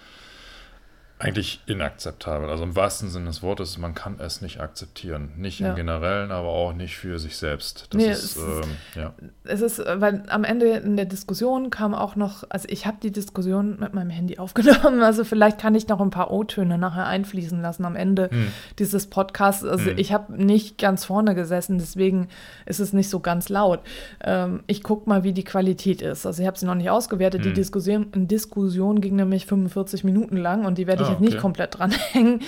eigentlich 1.25 1.63
inakzeptabel. 1.65 2.51
Also 2.51 2.65
im 2.65 2.77
wahrsten 2.77 3.09
Sinne 3.09 3.27
des 3.27 3.43
Wortes, 3.43 3.79
man 3.79 3.95
kann 3.95 4.17
es 4.19 4.43
nicht 4.43 4.61
akzeptieren. 4.61 5.31
Nicht 5.39 5.59
ja. 5.59 5.71
im 5.71 5.77
Generellen, 5.77 6.31
aber 6.31 6.49
auch 6.49 6.75
nicht 6.75 6.99
für 6.99 7.19
sich 7.19 7.39
selbst. 7.39 7.87
Das 7.91 7.99
nee, 7.99 8.11
ist, 8.11 8.37
es, 8.37 8.37
ähm, 8.37 8.71
ja. 8.95 9.15
es 9.45 9.63
ist, 9.63 9.79
weil 9.79 10.23
am 10.29 10.45
Ende 10.45 10.67
in 10.67 10.97
der 10.97 11.07
Diskussion 11.07 11.71
kam 11.71 11.95
auch 11.95 12.15
noch, 12.15 12.45
also 12.51 12.69
ich 12.69 12.85
habe 12.85 12.99
die 13.03 13.11
Diskussion 13.11 13.79
mit 13.81 13.95
meinem 13.95 14.11
Handy 14.11 14.39
aufgenommen, 14.39 15.03
also 15.03 15.25
vielleicht 15.25 15.59
kann 15.59 15.75
ich 15.75 15.89
noch 15.89 16.03
ein 16.03 16.11
paar 16.11 16.31
O-Töne 16.31 16.77
nachher 16.77 17.07
einfließen 17.07 17.63
lassen 17.63 17.87
am 17.87 17.97
Ende 17.97 18.29
hm. 18.31 18.49
dieses 18.79 19.07
Podcasts. 19.07 19.65
Also 19.65 19.93
hm. 19.93 19.99
ich 19.99 20.13
habe 20.13 20.35
nicht 20.43 20.77
ganz 20.77 21.07
vorne 21.07 21.35
gesessen, 21.35 21.79
deswegen 21.79 22.29
ist 22.67 22.81
es 22.81 22.93
nicht 22.93 23.09
so 23.09 23.21
ganz 23.21 23.49
laut. 23.49 23.81
Ähm, 24.23 24.63
ich 24.67 24.83
gucke 24.83 25.09
mal, 25.09 25.25
wie 25.25 25.33
die 25.33 25.45
Qualität 25.45 26.03
ist. 26.03 26.27
Also 26.27 26.43
ich 26.43 26.47
habe 26.47 26.59
sie 26.59 26.67
noch 26.67 26.75
nicht 26.75 26.91
ausgewertet. 26.91 27.45
Hm. 27.45 27.49
Die 27.49 27.55
Diskussion, 27.55 28.09
Diskussion 28.13 29.01
ging 29.01 29.17
nämlich 29.17 29.47
45 29.47 30.05
Minuten 30.05 30.37
lang 30.37 30.67
und 30.67 30.77
die 30.77 30.87
werde 30.87 31.05
ich 31.05 31.09
ah, 31.09 31.14
jetzt 31.15 31.23
okay. 31.23 31.31
nicht 31.31 31.41
komplett 31.41 31.79
dranhängen. 31.79 32.41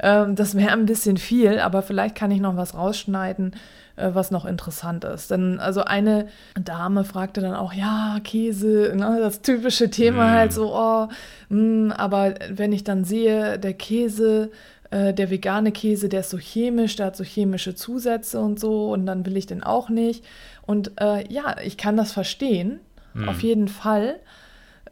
Ähm, 0.00 0.34
das 0.34 0.56
wäre 0.56 0.72
ein 0.72 0.86
bisschen 0.86 1.16
viel, 1.16 1.58
aber 1.58 1.82
vielleicht 1.82 2.14
kann 2.14 2.30
ich 2.30 2.40
noch 2.40 2.56
was 2.56 2.74
rausschneiden, 2.74 3.54
äh, 3.96 4.10
was 4.12 4.30
noch 4.30 4.44
interessant 4.44 5.04
ist. 5.04 5.30
Denn 5.30 5.60
also 5.60 5.84
eine 5.84 6.26
Dame 6.60 7.04
fragte 7.04 7.40
dann 7.40 7.54
auch, 7.54 7.72
ja, 7.72 8.18
Käse, 8.24 8.92
ne, 8.94 9.18
das 9.20 9.42
typische 9.42 9.90
Thema 9.90 10.26
mm. 10.26 10.30
halt 10.30 10.52
so, 10.52 10.74
oh, 10.74 11.08
mh, 11.48 11.48
hm, 11.48 11.92
aber 11.92 12.34
wenn 12.50 12.72
ich 12.72 12.84
dann 12.84 13.04
sehe, 13.04 13.58
der 13.58 13.74
Käse, 13.74 14.50
äh, 14.90 15.14
der 15.14 15.30
vegane 15.30 15.72
Käse, 15.72 16.08
der 16.08 16.20
ist 16.20 16.30
so 16.30 16.38
chemisch, 16.38 16.96
der 16.96 17.06
hat 17.06 17.16
so 17.16 17.24
chemische 17.24 17.74
Zusätze 17.74 18.40
und 18.40 18.58
so 18.58 18.92
und 18.92 19.06
dann 19.06 19.24
will 19.26 19.36
ich 19.36 19.46
den 19.46 19.62
auch 19.62 19.88
nicht. 19.88 20.24
Und 20.62 21.00
äh, 21.00 21.30
ja, 21.32 21.56
ich 21.62 21.76
kann 21.76 21.96
das 21.96 22.12
verstehen, 22.12 22.80
mm. 23.14 23.28
auf 23.28 23.42
jeden 23.42 23.68
Fall. 23.68 24.16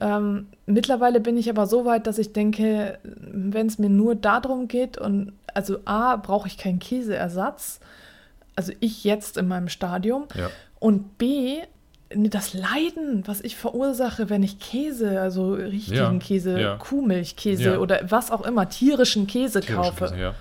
Ähm, 0.03 0.49
mittlerweile 0.67 1.21
bin 1.21 1.37
ich 1.37 1.49
aber 1.49 1.67
so 1.69 1.85
weit, 1.85 2.09
dass 2.09 2.19
ich 2.19 2.33
denke, 2.33 2.99
wenn 3.05 3.69
es 3.69 3.79
mir 3.79 3.89
nur 3.89 4.17
darum 4.17 4.67
geht 4.67 4.99
und 4.99 5.33
also 5.55 5.79
A, 5.85 6.17
brauche 6.17 6.49
ich 6.49 6.59
keinen 6.59 6.81
Käseersatz, 6.81 7.79
also 8.57 8.73
ich 8.81 9.05
jetzt 9.05 9.37
in 9.37 9.47
meinem 9.47 9.69
Stadium 9.69 10.25
ja. 10.35 10.51
und 10.81 11.19
B, 11.19 11.59
das 12.11 12.53
Leiden, 12.53 13.23
was 13.27 13.41
ich 13.43 13.57
verursache, 13.57 14.29
wenn 14.29 14.43
ich 14.43 14.59
Käse, 14.59 15.21
also 15.21 15.55
richtigen 15.55 15.97
ja, 15.97 16.19
Käse, 16.19 16.61
ja. 16.61 16.77
Kuhmilchkäse 16.79 17.79
oder 17.79 18.01
was 18.09 18.33
auch 18.33 18.45
immer, 18.45 18.69
tierischen 18.69 19.29
Käse 19.29 19.61
tierischen 19.61 19.83
kaufe, 19.83 20.15
Käse, 20.15 20.35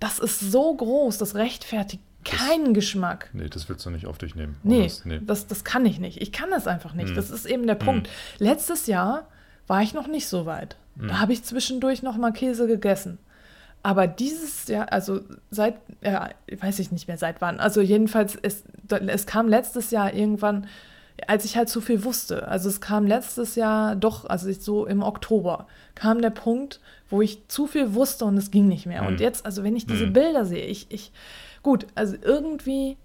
das 0.00 0.18
ist 0.18 0.38
so 0.52 0.74
groß, 0.74 1.16
das 1.16 1.34
rechtfertigt 1.34 2.02
keinen 2.24 2.74
Geschmack. 2.74 3.30
Nee, 3.32 3.48
das 3.48 3.68
willst 3.68 3.84
du 3.86 3.90
nicht 3.90 4.06
auf 4.06 4.18
dich 4.18 4.34
nehmen. 4.34 4.56
Nee, 4.62 4.84
das, 4.84 5.04
nee. 5.04 5.20
Das, 5.24 5.46
das 5.46 5.64
kann 5.64 5.86
ich 5.86 5.98
nicht. 5.98 6.20
Ich 6.20 6.32
kann 6.32 6.50
das 6.50 6.66
einfach 6.66 6.94
nicht. 6.94 7.12
Mm. 7.12 7.14
Das 7.14 7.30
ist 7.30 7.46
eben 7.46 7.66
der 7.66 7.74
Punkt. 7.74 8.08
Mm. 8.08 8.44
Letztes 8.44 8.86
Jahr 8.86 9.26
war 9.66 9.82
ich 9.82 9.94
noch 9.94 10.06
nicht 10.06 10.28
so 10.28 10.46
weit. 10.46 10.76
Mm. 10.96 11.08
Da 11.08 11.20
habe 11.20 11.32
ich 11.32 11.44
zwischendurch 11.44 12.02
noch 12.02 12.16
mal 12.16 12.32
Käse 12.32 12.66
gegessen. 12.66 13.18
Aber 13.82 14.06
dieses 14.06 14.68
Jahr, 14.68 14.92
also 14.92 15.20
seit, 15.50 15.74
ja, 16.02 16.30
weiß 16.56 16.78
ich 16.78 16.92
nicht 16.92 17.08
mehr 17.08 17.18
seit 17.18 17.40
wann, 17.40 17.58
also 17.58 17.80
jedenfalls, 17.80 18.38
es, 18.40 18.62
es 18.88 19.26
kam 19.26 19.48
letztes 19.48 19.90
Jahr 19.90 20.14
irgendwann, 20.14 20.68
als 21.26 21.44
ich 21.44 21.56
halt 21.56 21.68
zu 21.68 21.80
viel 21.80 22.04
wusste. 22.04 22.46
Also 22.46 22.68
es 22.68 22.80
kam 22.80 23.06
letztes 23.06 23.56
Jahr 23.56 23.96
doch, 23.96 24.24
also 24.24 24.50
so 24.52 24.86
im 24.86 25.02
Oktober, 25.02 25.66
kam 25.96 26.22
der 26.22 26.30
Punkt, 26.30 26.80
wo 27.10 27.22
ich 27.22 27.48
zu 27.48 27.66
viel 27.66 27.94
wusste 27.94 28.24
und 28.24 28.36
es 28.36 28.50
ging 28.50 28.68
nicht 28.68 28.86
mehr. 28.86 29.04
Und 29.06 29.20
jetzt, 29.20 29.44
also 29.44 29.64
wenn 29.64 29.76
ich 29.76 29.86
diese 29.86 30.06
Bilder 30.06 30.44
sehe, 30.44 30.64
ich, 30.64 30.86
ich, 30.90 31.12
Gut, 31.62 31.86
also 31.94 32.16
irgendwie 32.22 32.96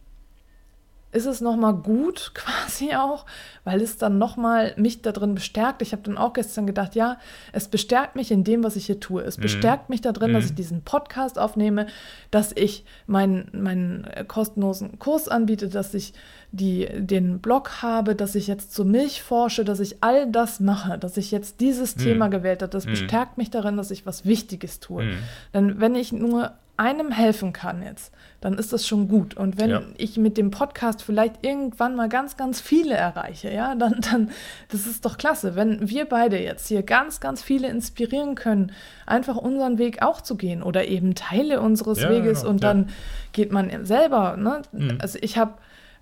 ist 1.11 1.25
es 1.25 1.41
nochmal 1.41 1.73
gut 1.73 2.31
quasi 2.35 2.93
auch, 2.93 3.25
weil 3.63 3.81
es 3.81 3.97
dann 3.97 4.17
nochmal 4.17 4.73
mich 4.77 5.01
da 5.01 5.11
drin 5.11 5.35
bestärkt. 5.35 5.81
Ich 5.81 5.91
habe 5.93 6.03
dann 6.03 6.17
auch 6.17 6.33
gestern 6.33 6.67
gedacht, 6.67 6.95
ja, 6.95 7.17
es 7.53 7.67
bestärkt 7.67 8.15
mich 8.15 8.31
in 8.31 8.43
dem, 8.43 8.63
was 8.63 8.75
ich 8.75 8.85
hier 8.85 8.99
tue. 8.99 9.21
Es 9.23 9.37
mhm. 9.37 9.43
bestärkt 9.43 9.89
mich 9.89 10.01
da 10.01 10.11
drin, 10.11 10.31
mhm. 10.31 10.35
dass 10.35 10.45
ich 10.45 10.55
diesen 10.55 10.83
Podcast 10.83 11.39
aufnehme, 11.39 11.87
dass 12.29 12.51
ich 12.55 12.85
meinen, 13.07 13.49
meinen 13.53 14.07
kostenlosen 14.27 14.99
Kurs 14.99 15.27
anbiete, 15.27 15.69
dass 15.69 15.93
ich 15.93 16.13
die, 16.51 16.87
den 16.93 17.39
Blog 17.39 17.81
habe, 17.81 18.15
dass 18.15 18.35
ich 18.35 18.47
jetzt 18.47 18.73
zur 18.73 18.85
Milch 18.85 19.21
forsche, 19.21 19.65
dass 19.65 19.79
ich 19.79 19.97
all 20.01 20.29
das 20.31 20.59
mache, 20.59 20.97
dass 20.97 21.17
ich 21.17 21.31
jetzt 21.31 21.61
dieses 21.61 21.95
mhm. 21.95 22.01
Thema 22.01 22.27
gewählt 22.27 22.61
habe. 22.61 22.71
Das 22.71 22.85
mhm. 22.85 22.91
bestärkt 22.91 23.37
mich 23.37 23.49
darin, 23.49 23.77
dass 23.77 23.91
ich 23.91 24.05
was 24.05 24.25
Wichtiges 24.25 24.79
tue. 24.79 25.03
Mhm. 25.03 25.17
Denn 25.53 25.79
wenn 25.81 25.95
ich 25.95 26.11
nur 26.11 26.53
einem 26.77 27.11
helfen 27.11 27.53
kann 27.53 27.81
jetzt, 27.81 28.13
dann 28.39 28.53
ist 28.53 28.71
das 28.71 28.87
schon 28.87 29.07
gut. 29.07 29.35
Und 29.35 29.59
wenn 29.59 29.69
ja. 29.69 29.81
ich 29.97 30.17
mit 30.17 30.37
dem 30.37 30.51
Podcast 30.51 31.01
vielleicht 31.01 31.43
irgendwann 31.45 31.95
mal 31.95 32.07
ganz, 32.07 32.37
ganz 32.37 32.61
viele 32.61 32.93
erreiche, 32.93 33.51
ja, 33.51 33.75
dann, 33.75 33.99
dann, 34.01 34.29
das 34.69 34.85
ist 34.85 35.03
doch 35.03 35.17
klasse. 35.17 35.55
Wenn 35.55 35.89
wir 35.89 36.05
beide 36.05 36.39
jetzt 36.39 36.67
hier 36.67 36.83
ganz, 36.83 37.19
ganz 37.19 37.41
viele 37.41 37.67
inspirieren 37.67 38.35
können, 38.35 38.71
einfach 39.05 39.37
unseren 39.37 39.79
Weg 39.79 40.01
auch 40.03 40.21
zu 40.21 40.37
gehen 40.37 40.61
oder 40.61 40.85
eben 40.87 41.15
Teile 41.15 41.61
unseres 41.61 42.01
ja, 42.01 42.09
Weges 42.09 42.41
genau. 42.41 42.51
und 42.51 42.63
ja. 42.63 42.73
dann 42.73 42.89
geht 43.33 43.51
man 43.51 43.85
selber, 43.85 44.37
ne? 44.37 44.61
Mhm. 44.71 44.99
Also 45.01 45.17
ich 45.21 45.37
habe 45.37 45.55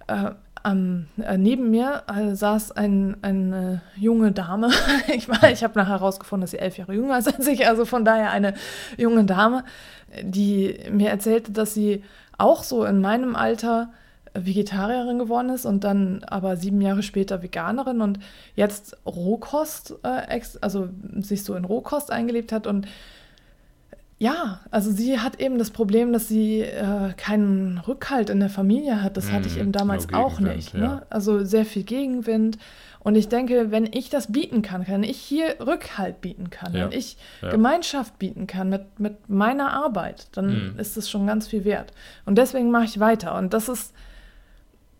äh, 0.07 0.31
ähm, 0.65 1.08
äh, 1.21 1.38
neben 1.38 1.69
mir 1.69 2.04
äh, 2.08 2.36
saß 2.36 2.71
ein, 2.71 3.17
eine 3.21 3.82
junge 3.95 4.32
Dame. 4.32 4.69
ich 5.08 5.28
ich 5.28 5.63
habe 5.63 5.80
nachher 5.80 5.99
herausgefunden, 5.99 6.41
dass 6.41 6.51
sie 6.51 6.60
elf 6.60 6.78
Jahre 6.78 6.93
jünger 6.93 7.17
ist 7.17 7.28
als 7.28 7.47
ich, 7.47 7.67
also 7.67 7.86
von 7.86 8.06
daher 8.06 8.32
eine 8.32 8.54
junge 8.97 9.25
Dame, 9.25 9.63
die 10.21 10.80
mir 10.91 11.10
erzählte, 11.10 11.51
dass 11.51 11.73
sie 11.73 12.04
auch 12.38 12.63
so 12.63 12.84
in 12.86 13.01
meinem 13.01 13.36
Alter 13.36 13.89
Vegetarierin 14.34 15.17
geworden 15.17 15.49
ist 15.49 15.65
und 15.65 15.84
dann 15.84 16.23
aber 16.25 16.58
sieben 16.58 16.82
Jahre 16.82 17.04
später 17.04 17.41
Veganerin 17.41 18.01
und 18.01 18.19
jetzt 18.56 18.97
Rohkost, 19.06 19.95
äh, 20.04 20.41
also 20.62 20.89
sich 21.19 21.43
so 21.43 21.56
in 21.56 21.65
Rohkost 21.65 22.12
eingelebt 22.12 22.51
hat 22.51 22.67
und 22.67 22.88
ja, 24.17 24.62
also 24.71 24.91
sie 24.91 25.19
hat 25.19 25.41
eben 25.41 25.58
das 25.58 25.71
Problem, 25.71 26.13
dass 26.13 26.30
sie 26.30 26.62
äh, 26.62 27.13
keinen 27.17 27.80
Rückhalt 27.80 28.30
in 28.30 28.39
der 28.39 28.49
Familie 28.49 29.04
hat. 29.04 29.17
Das 29.17 29.30
hatte 29.32 29.47
ich 29.47 29.56
mhm, 29.56 29.62
eben 29.62 29.71
damals 29.73 30.13
auch 30.13 30.39
nicht. 30.39 30.73
Ne? 30.73 30.84
Ja. 30.84 31.01
Also 31.10 31.43
sehr 31.43 31.65
viel 31.65 31.84
Gegenwind. 31.84 32.58
Und 32.99 33.15
ich 33.15 33.28
denke, 33.28 33.71
wenn 33.71 33.86
ich 33.91 34.10
das 34.10 34.32
bieten 34.32 34.62
kann, 34.62 34.88
wenn 34.88 35.04
ich 35.04 35.17
hier 35.17 35.58
Rückhalt 35.60 36.21
bieten 36.21 36.49
kann, 36.49 36.73
ja. 36.73 36.86
wenn 36.86 36.97
ich 36.97 37.17
ja. 37.41 37.49
Gemeinschaft 37.49 38.17
bieten 38.17 38.47
kann 38.47 38.69
mit, 38.69 38.99
mit 38.99 39.30
meiner 39.30 39.73
Arbeit, 39.73 40.28
dann 40.32 40.73
mhm. 40.73 40.80
ist 40.80 40.95
das 40.95 41.10
schon 41.10 41.28
ganz 41.28 41.47
viel 41.47 41.65
wert. 41.65 41.91
Und 42.25 42.38
deswegen 42.38 42.71
mache 42.71 42.86
ich 42.86 42.99
weiter. 43.01 43.38
Und 43.38 43.54
das 43.54 43.67
ist 43.67 43.93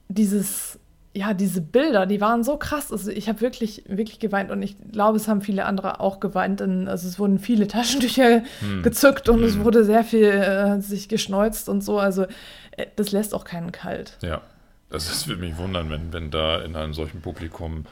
dieses 0.10 0.78
ja, 1.16 1.34
diese 1.34 1.62
Bilder, 1.62 2.06
die 2.06 2.20
waren 2.20 2.44
so 2.44 2.58
krass. 2.58 2.92
Also 2.92 3.10
ich 3.10 3.30
habe 3.30 3.40
wirklich, 3.40 3.84
wirklich 3.88 4.20
geweint 4.20 4.52
und 4.52 4.62
ich 4.62 4.76
glaube, 4.92 5.16
es 5.16 5.30
haben 5.30 5.42
viele 5.42 5.66
andere 5.66 6.02
auch 6.02 6.20
geweint. 6.20 6.60
Denn, 6.60 6.90
also 6.90 7.08
es 7.08 7.18
wurden 7.18 7.40
viele 7.40 7.68
Taschentücher 7.68 8.44
hm. 8.60 8.84
gezückt 8.84 9.30
und 9.30 9.38
hm. 9.38 9.46
es 9.46 9.60
wurde 9.60 9.86
sehr 9.86 10.04
viel 10.04 10.26
äh, 10.26 10.82
sich 10.82 11.08
geschneuzt 11.08 11.70
und 11.70 11.82
so. 11.82 12.00
Also 12.00 12.24
äh, 12.72 12.88
das 12.98 13.14
lässt 13.14 13.34
auch 13.34 13.46
keinen 13.46 13.72
kalt. 13.72 14.18
Ja, 14.22 14.42
das, 14.90 15.28
würde 15.28 15.42
mich 15.42 15.58
wundern, 15.58 15.90
wenn, 15.90 16.12
wenn 16.12 16.32
da 16.32 16.62
in 16.62 16.76
einem 16.76 16.94
solchen 16.94 17.22
Publikum 17.22 17.86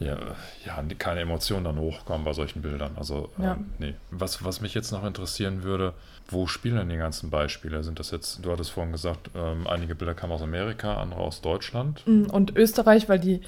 ja, 0.00 0.16
ja, 0.66 0.84
keine 0.98 1.20
Emotionen 1.20 1.64
dann 1.64 1.78
hochkommen 1.78 2.24
bei 2.24 2.32
solchen 2.32 2.62
Bildern. 2.62 2.92
Also, 2.96 3.30
ja. 3.38 3.52
ähm, 3.52 3.66
nee. 3.78 3.94
Was, 4.10 4.44
was 4.44 4.60
mich 4.60 4.74
jetzt 4.74 4.90
noch 4.90 5.04
interessieren 5.04 5.62
würde, 5.62 5.94
wo 6.28 6.46
spielen 6.46 6.76
denn 6.76 6.88
die 6.88 6.96
ganzen 6.96 7.30
Beispiele? 7.30 7.84
Sind 7.84 8.00
das 8.00 8.10
jetzt, 8.10 8.44
du 8.44 8.50
hattest 8.50 8.70
vorhin 8.70 8.92
gesagt, 8.92 9.30
ähm, 9.36 9.66
einige 9.66 9.94
Bilder 9.94 10.14
kamen 10.14 10.32
aus 10.32 10.42
Amerika, 10.42 10.96
andere 10.96 11.20
aus 11.20 11.42
Deutschland. 11.42 12.02
Mm, 12.06 12.24
und 12.24 12.56
Österreich, 12.56 13.08
weil 13.08 13.20
die, 13.20 13.40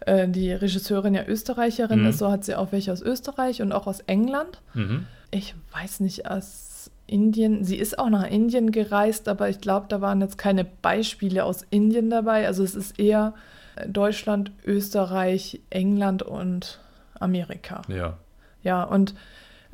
äh, 0.00 0.28
die 0.28 0.52
Regisseurin 0.52 1.14
ja 1.14 1.24
Österreicherin 1.26 2.02
mhm. 2.02 2.08
ist, 2.08 2.18
so 2.18 2.30
hat 2.30 2.44
sie 2.44 2.54
auch 2.54 2.72
welche 2.72 2.92
aus 2.92 3.00
Österreich 3.00 3.62
und 3.62 3.72
auch 3.72 3.86
aus 3.86 4.00
England. 4.00 4.60
Mhm. 4.74 5.06
Ich 5.30 5.54
weiß 5.72 6.00
nicht, 6.00 6.28
aus 6.28 6.90
Indien, 7.06 7.64
sie 7.64 7.76
ist 7.76 7.98
auch 7.98 8.10
nach 8.10 8.28
Indien 8.28 8.72
gereist, 8.72 9.28
aber 9.28 9.48
ich 9.48 9.60
glaube, 9.60 9.86
da 9.88 10.00
waren 10.00 10.20
jetzt 10.20 10.38
keine 10.38 10.64
Beispiele 10.64 11.44
aus 11.44 11.64
Indien 11.70 12.10
dabei. 12.10 12.46
Also 12.46 12.62
es 12.62 12.74
ist 12.74 12.98
eher 12.98 13.34
Deutschland, 13.86 14.52
Österreich, 14.64 15.60
England 15.70 16.22
und 16.22 16.78
Amerika. 17.18 17.82
Ja. 17.88 18.18
Ja, 18.62 18.82
und 18.82 19.14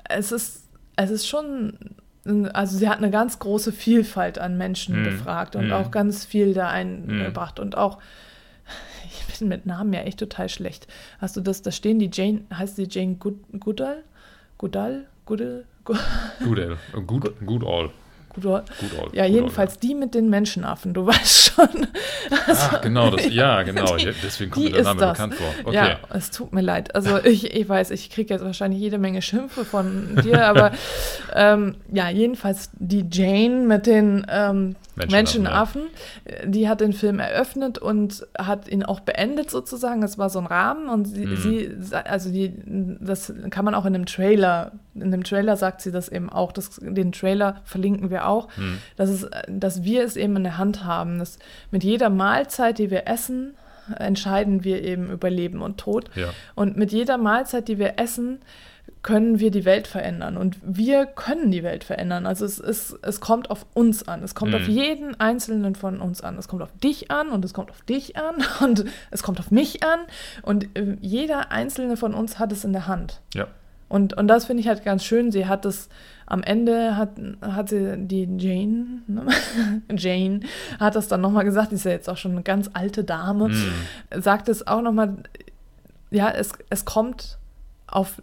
es 0.08 0.32
ist, 0.32 0.68
es 0.96 1.10
ist 1.10 1.28
schon, 1.28 1.78
also 2.52 2.76
sie 2.76 2.88
hat 2.88 2.98
eine 2.98 3.10
ganz 3.10 3.38
große 3.38 3.72
Vielfalt 3.72 4.38
an 4.38 4.58
Menschen 4.58 5.00
mm. 5.00 5.04
befragt 5.04 5.56
und 5.56 5.68
mm. 5.68 5.72
auch 5.72 5.90
ganz 5.90 6.24
viel 6.24 6.54
da 6.54 6.68
eingebracht 6.68 7.58
mm. 7.58 7.62
und 7.62 7.76
auch, 7.76 7.98
ich 9.28 9.38
bin 9.38 9.48
mit 9.48 9.66
Namen 9.66 9.92
ja 9.92 10.00
echt 10.00 10.18
total 10.18 10.48
schlecht. 10.48 10.88
Hast 11.18 11.36
du 11.36 11.40
das, 11.40 11.62
da 11.62 11.70
stehen 11.70 11.98
die 11.98 12.10
Jane, 12.12 12.42
heißt 12.52 12.78
die 12.78 12.88
Jane 12.90 13.16
Goodall? 13.16 14.02
Goodall? 14.58 15.06
Goodall? 15.24 15.64
Goodall. 15.84 16.76
Good, 17.06 17.46
Goodall. 17.46 17.84
Gut, 17.86 17.92
gut 18.34 18.46
old, 18.46 18.64
ja, 19.12 19.26
gut 19.26 19.34
jedenfalls 19.34 19.74
old, 19.74 19.84
ja. 19.84 19.88
die 19.88 19.94
mit 19.94 20.14
den 20.14 20.30
Menschenaffen, 20.30 20.94
du 20.94 21.06
weißt 21.06 21.52
schon. 21.52 21.86
Also, 22.46 22.66
Ach, 22.72 22.80
genau, 22.80 23.10
das, 23.10 23.28
ja, 23.32 23.62
genau. 23.64 23.96
Die, 23.96 24.12
Deswegen 24.22 24.50
kommt 24.50 24.66
mir 24.66 24.72
der 24.72 24.82
Name 24.82 25.06
bekannt 25.06 25.34
vor. 25.34 25.48
Okay. 25.64 25.74
Ja, 25.74 25.98
es 26.10 26.30
tut 26.30 26.52
mir 26.52 26.60
leid. 26.60 26.94
Also 26.94 27.18
ich, 27.24 27.54
ich 27.54 27.68
weiß, 27.68 27.90
ich 27.90 28.10
kriege 28.10 28.32
jetzt 28.34 28.44
wahrscheinlich 28.44 28.80
jede 28.80 28.98
Menge 28.98 29.22
Schimpfe 29.22 29.64
von 29.64 30.16
dir, 30.22 30.46
aber 30.46 30.72
ähm, 31.34 31.76
ja, 31.92 32.08
jedenfalls 32.08 32.70
die 32.74 33.04
Jane 33.10 33.66
mit 33.66 33.86
den 33.86 34.26
ähm, 34.28 34.76
Menschenaffen, 34.96 35.82
ja. 36.28 36.46
die 36.46 36.68
hat 36.68 36.80
den 36.80 36.92
Film 36.92 37.20
eröffnet 37.20 37.78
und 37.78 38.26
hat 38.36 38.68
ihn 38.68 38.84
auch 38.84 39.00
beendet 39.00 39.50
sozusagen. 39.50 40.02
Es 40.02 40.18
war 40.18 40.30
so 40.30 40.38
ein 40.38 40.46
Rahmen 40.46 40.88
und 40.88 41.06
sie, 41.06 41.26
mhm. 41.26 41.36
sie, 41.36 41.94
also 42.04 42.30
die, 42.30 42.52
das 43.00 43.32
kann 43.50 43.64
man 43.64 43.74
auch 43.74 43.86
in 43.86 43.92
dem 43.92 44.06
Trailer, 44.06 44.72
in 44.94 45.10
dem 45.10 45.24
Trailer 45.24 45.56
sagt 45.56 45.80
sie 45.80 45.92
das 45.92 46.08
eben 46.08 46.30
auch, 46.30 46.52
das, 46.52 46.78
den 46.80 47.12
Trailer 47.12 47.60
verlinken 47.64 48.10
wir 48.10 48.26
auch, 48.26 48.48
mhm. 48.56 48.78
dass, 48.96 49.10
es, 49.10 49.28
dass 49.48 49.84
wir 49.84 50.04
es 50.04 50.16
eben 50.16 50.36
in 50.36 50.44
der 50.44 50.58
Hand 50.58 50.84
haben, 50.84 51.18
dass 51.18 51.38
mit 51.70 51.84
jeder 51.84 52.10
Mahlzeit, 52.10 52.78
die 52.78 52.90
wir 52.90 53.06
essen, 53.06 53.54
entscheiden 53.98 54.64
wir 54.64 54.82
eben 54.82 55.10
über 55.10 55.30
Leben 55.30 55.62
und 55.62 55.78
Tod. 55.78 56.10
Ja. 56.14 56.28
Und 56.54 56.76
mit 56.76 56.92
jeder 56.92 57.18
Mahlzeit, 57.18 57.68
die 57.68 57.78
wir 57.78 57.98
essen, 57.98 58.40
können 59.02 59.40
wir 59.40 59.50
die 59.50 59.64
Welt 59.64 59.86
verändern. 59.86 60.36
Und 60.36 60.58
wir 60.62 61.06
können 61.06 61.50
die 61.50 61.62
Welt 61.62 61.84
verändern. 61.84 62.26
Also 62.26 62.44
es, 62.44 62.58
ist, 62.58 62.98
es 63.02 63.20
kommt 63.20 63.50
auf 63.50 63.64
uns 63.72 64.06
an. 64.06 64.22
Es 64.22 64.34
kommt 64.34 64.52
mhm. 64.52 64.58
auf 64.58 64.68
jeden 64.68 65.18
Einzelnen 65.18 65.74
von 65.74 66.00
uns 66.00 66.20
an. 66.20 66.36
Es 66.36 66.48
kommt 66.48 66.62
auf 66.62 66.72
dich 66.82 67.10
an 67.10 67.30
und 67.30 67.44
es 67.44 67.54
kommt 67.54 67.70
auf 67.70 67.80
dich 67.82 68.16
an 68.16 68.36
und 68.60 68.84
es 69.10 69.22
kommt 69.22 69.40
auf 69.40 69.50
mich 69.50 69.82
an. 69.82 70.00
Und 70.42 70.76
äh, 70.76 70.96
jeder 71.00 71.50
Einzelne 71.50 71.96
von 71.96 72.14
uns 72.14 72.38
hat 72.38 72.52
es 72.52 72.64
in 72.64 72.72
der 72.72 72.86
Hand. 72.86 73.20
Ja. 73.34 73.46
Und, 73.88 74.16
und 74.16 74.28
das 74.28 74.44
finde 74.44 74.60
ich 74.60 74.68
halt 74.68 74.84
ganz 74.84 75.02
schön. 75.02 75.32
Sie 75.32 75.46
hat 75.46 75.64
es 75.64 75.88
am 76.26 76.44
Ende 76.44 76.96
hat, 76.96 77.10
hat 77.40 77.70
sie 77.70 77.96
die 77.98 78.28
Jane, 78.38 79.02
ne? 79.08 79.26
Jane 79.90 80.40
hat 80.78 80.94
das 80.94 81.08
dann 81.08 81.20
nochmal 81.20 81.44
gesagt, 81.44 81.72
die 81.72 81.74
ist 81.74 81.84
ja 81.84 81.90
jetzt 81.90 82.08
auch 82.08 82.16
schon 82.16 82.30
eine 82.30 82.42
ganz 82.42 82.70
alte 82.72 83.02
Dame, 83.02 83.48
mm. 83.48 84.20
sagt 84.20 84.48
es 84.48 84.64
auch 84.64 84.80
nochmal, 84.80 85.16
ja, 86.12 86.30
es, 86.30 86.52
es 86.70 86.84
kommt 86.84 87.36
auf 87.88 88.22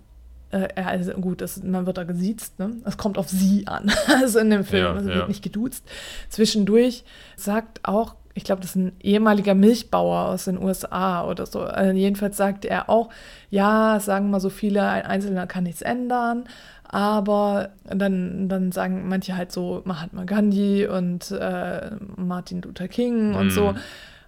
äh, 0.51 0.67
also 0.75 1.13
gut, 1.13 1.41
das, 1.41 1.63
man 1.63 1.85
wird 1.85 1.97
da 1.97 2.03
gesiezt, 2.03 2.59
ne? 2.59 2.71
Es 2.85 2.97
kommt 2.97 3.17
auf 3.17 3.29
sie 3.29 3.67
an, 3.67 3.91
also 4.21 4.39
in 4.39 4.49
dem 4.49 4.63
Film, 4.63 4.83
ja, 4.83 4.93
also 4.93 5.09
ja. 5.09 5.15
wird 5.15 5.27
nicht 5.27 5.43
geduzt. 5.43 5.83
Zwischendurch 6.29 7.03
sagt 7.35 7.81
auch, 7.83 8.15
ich 8.33 8.43
glaube, 8.43 8.61
das 8.61 8.71
ist 8.71 8.75
ein 8.75 8.91
ehemaliger 9.01 9.55
Milchbauer 9.55 10.27
aus 10.29 10.45
den 10.45 10.61
USA 10.61 11.25
oder 11.25 11.47
so. 11.47 11.61
Also 11.61 11.97
jedenfalls 11.97 12.37
sagt 12.37 12.65
er 12.65 12.87
auch, 12.87 13.09
ja, 13.49 13.99
sagen 13.99 14.29
mal 14.29 14.39
so 14.39 14.51
viele, 14.51 14.87
ein 14.87 15.03
Einzelner 15.03 15.47
kann 15.47 15.63
nichts 15.63 15.81
ändern, 15.81 16.43
aber 16.83 17.69
dann, 17.83 18.47
dann 18.47 18.71
sagen 18.71 19.07
manche 19.09 19.35
halt 19.35 19.51
so 19.51 19.81
Mahatma 19.85 20.23
Gandhi 20.25 20.87
und 20.87 21.31
äh, 21.31 21.89
Martin 22.15 22.61
Luther 22.61 22.87
King 22.87 23.33
und 23.33 23.49
so. 23.49 23.71
Mhm. 23.71 23.77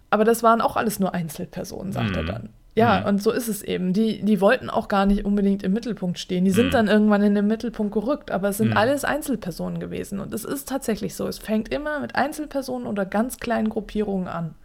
Aber 0.10 0.26
das 0.26 0.42
waren 0.42 0.62
auch 0.62 0.76
alles 0.76 1.00
nur 1.00 1.14
Einzelpersonen, 1.14 1.94
sagt 1.94 2.12
mm. 2.12 2.16
er 2.16 2.24
mhm. 2.24 2.28
dann. 2.28 2.50
Ja, 2.80 3.02
mhm. 3.02 3.08
und 3.08 3.24
so 3.24 3.32
ist 3.32 3.48
es 3.48 3.62
eben. 3.62 3.94
Die, 3.94 4.24
die 4.24 4.40
wollten 4.40 4.70
auch 4.70 4.88
gar 4.88 5.06
nicht 5.06 5.26
unbedingt 5.26 5.64
im 5.64 5.74
Mittelpunkt 5.74 6.18
stehen. 6.18 6.46
Die 6.46 6.52
sind 6.52 6.68
mhm. 6.68 6.72
dann 6.72 6.88
irgendwann 6.88 7.22
in 7.22 7.36
den 7.36 7.48
Mittelpunkt 7.48 7.94
gerückt, 7.94 8.32
aber 8.32 8.50
es 8.50 8.58
sind 8.58 8.70
mhm. 8.70 8.78
alles 8.78 9.04
Einzelpersonen 9.04 9.80
gewesen. 9.80 10.20
Und 10.20 10.34
es 10.34 10.46
ist 10.46 10.70
tatsächlich 10.70 11.16
so. 11.16 11.28
Es 11.28 11.40
fängt 11.40 11.70
immer 11.70 12.00
mit 12.00 12.16
Einzelpersonen 12.16 12.88
oder 12.88 13.06
ganz 13.06 13.38
kleinen 13.38 13.70
Gruppierungen 13.70 14.28
an. 14.28 14.56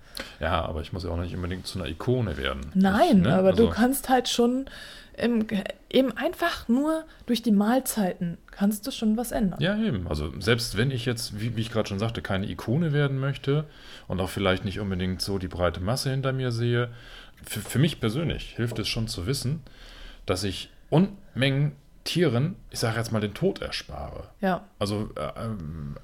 Ja, 0.41 0.65
aber 0.65 0.81
ich 0.81 0.93
muss 0.93 1.03
ja 1.03 1.11
auch 1.11 1.17
nicht 1.17 1.35
unbedingt 1.35 1.67
zu 1.67 1.79
einer 1.79 1.89
Ikone 1.89 2.37
werden. 2.37 2.61
Nein, 2.75 3.09
ich, 3.09 3.15
ne? 3.15 3.35
aber 3.35 3.51
also, 3.51 3.67
du 3.67 3.71
kannst 3.71 4.09
halt 4.09 4.29
schon 4.29 4.67
im, 5.17 5.47
eben 5.91 6.17
einfach 6.17 6.69
nur 6.69 7.05
durch 7.27 7.43
die 7.43 7.53
Mahlzeiten 7.53 8.39
kannst 8.51 8.87
du 8.87 8.91
schon 8.91 9.17
was 9.17 9.33
ändern. 9.33 9.61
Ja, 9.61 9.77
eben. 9.77 10.07
Also 10.09 10.33
selbst 10.41 10.77
wenn 10.77 10.91
ich 10.91 11.05
jetzt, 11.07 11.41
wie, 11.41 11.57
wie 11.57 11.61
ich 11.61 11.71
gerade 11.71 11.89
schon 11.89 11.99
sagte, 11.99 12.23
keine 12.23 12.49
Ikone 12.49 12.93
werden 12.93 13.19
möchte 13.19 13.65
und 14.09 14.21
auch 14.21 14.31
vielleicht 14.31 14.65
nicht 14.65 14.81
unbedingt 14.81 15.23
so 15.23 15.39
die 15.39 15.49
breite 15.49 15.81
Masse 15.81 16.11
hinter 16.11 16.33
mir 16.33 16.51
sehe, 16.51 16.91
für, 17.47 17.61
für 17.61 17.79
mich 17.79 18.01
persönlich 18.01 18.55
hilft 18.57 18.79
es 18.79 18.89
schon 18.89 19.09
zu 19.09 19.27
wissen, 19.27 19.63
dass 20.27 20.45
ich 20.45 20.71
Unmengen 20.91 21.73
Tieren, 22.05 22.57
ich 22.71 22.79
sage 22.81 22.99
jetzt 22.99 23.13
mal, 23.13 23.21
den 23.21 23.33
Tod 23.35 23.63
erspare. 23.63 24.25
Ja. 24.43 24.65
Also 24.79 25.11
äh, 25.17 25.43
ähm, 25.45 25.97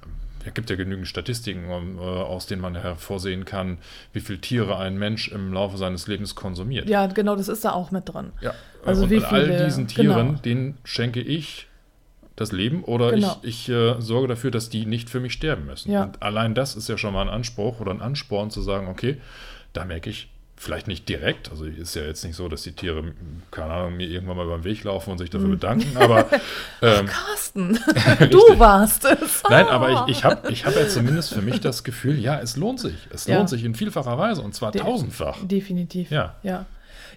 es 0.43 0.53
gibt 0.55 0.69
ja 0.71 0.75
genügend 0.75 1.07
Statistiken, 1.07 1.69
äh, 1.69 2.01
aus 2.01 2.47
denen 2.47 2.61
man 2.61 2.75
hervorsehen 2.75 3.45
kann, 3.45 3.77
wie 4.11 4.19
viele 4.19 4.41
Tiere 4.41 4.77
ein 4.77 4.97
Mensch 4.97 5.27
im 5.27 5.53
Laufe 5.53 5.77
seines 5.77 6.07
Lebens 6.07 6.33
konsumiert. 6.33 6.89
Ja, 6.89 7.05
genau, 7.05 7.35
das 7.35 7.47
ist 7.47 7.63
da 7.63 7.71
auch 7.73 7.91
mit 7.91 8.11
drin. 8.11 8.31
Ja, 8.41 8.55
Also 8.83 9.03
und 9.03 9.11
wie 9.11 9.23
all 9.23 9.45
viele- 9.45 9.63
diesen 9.65 9.87
Tieren, 9.87 10.27
genau. 10.29 10.39
denen 10.41 10.77
schenke 10.83 11.21
ich 11.21 11.67
das 12.35 12.51
Leben 12.51 12.83
oder 12.83 13.11
Genau. 13.11 13.37
ich, 13.43 13.67
ich 13.67 13.69
äh, 13.69 14.01
sorge 14.01 14.27
dafür, 14.29 14.49
dass 14.49 14.69
die 14.69 14.87
nicht 14.87 15.11
für 15.11 15.19
mich 15.19 15.33
sterben 15.33 15.67
müssen. 15.67 15.91
Ja. 15.91 16.05
Und 16.05 16.23
allein 16.23 16.55
das 16.55 16.75
ist 16.75 16.89
ja 16.89 16.97
schon 16.97 17.13
mal 17.13 17.21
ein 17.21 17.29
Anspruch 17.29 17.79
oder 17.79 17.91
ein 17.91 18.01
Ansporn 18.01 18.49
zu 18.49 18.61
sagen, 18.63 18.87
okay, 18.87 19.21
da 19.73 19.85
merke 19.85 20.09
ich, 20.09 20.31
vielleicht 20.61 20.87
nicht 20.87 21.09
direkt, 21.09 21.49
also 21.49 21.65
ist 21.65 21.95
ja 21.95 22.03
jetzt 22.03 22.23
nicht 22.23 22.35
so, 22.35 22.47
dass 22.47 22.61
die 22.61 22.71
Tiere, 22.73 23.03
keine 23.49 23.73
Ahnung, 23.73 23.97
mir 23.97 24.07
irgendwann 24.07 24.37
mal 24.37 24.45
beim 24.47 24.63
Weg 24.63 24.83
laufen 24.83 25.09
und 25.11 25.17
sich 25.17 25.29
dafür 25.31 25.49
bedanken, 25.49 25.97
aber 25.97 26.27
ähm, 26.83 27.07
Carsten, 27.07 27.73
du 28.29 28.59
warst 28.59 29.05
es. 29.05 29.41
Nein, 29.49 29.67
aber 29.67 30.05
ich, 30.07 30.17
ich 30.17 30.23
habe 30.23 30.51
ich 30.51 30.65
hab 30.65 30.75
ja 30.75 30.87
zumindest 30.87 31.33
für 31.33 31.41
mich 31.41 31.59
das 31.61 31.83
Gefühl, 31.83 32.19
ja, 32.19 32.39
es 32.39 32.57
lohnt 32.57 32.79
sich. 32.79 32.95
Es 33.09 33.25
Ja. 33.25 33.37
lohnt 33.37 33.49
sich 33.49 33.63
in 33.63 33.73
vielfacher 33.73 34.17
Weise 34.19 34.41
und 34.41 34.53
zwar 34.53 34.71
De- 34.71 34.81
tausendfach. 34.81 35.37
Definitiv. 35.41 36.11
Ja. 36.11 36.35
Ja. 36.43 36.65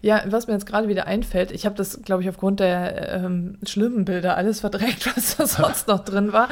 Ja, 0.05 0.23
was 0.27 0.47
mir 0.47 0.53
jetzt 0.53 0.67
gerade 0.67 0.87
wieder 0.89 1.07
einfällt, 1.07 1.51
ich 1.51 1.65
habe 1.65 1.77
das, 1.77 2.03
glaube 2.03 2.23
ich, 2.23 2.29
aufgrund 2.29 2.61
der 2.61 3.11
ähm, 3.25 3.57
schlimmen 3.67 4.05
Bilder 4.05 4.37
alles 4.37 4.61
verdreckt, 4.61 5.07
was 5.17 5.37
da 5.39 5.47
sonst 5.47 5.89
noch 5.89 6.05
drin 6.05 6.35
war. 6.35 6.49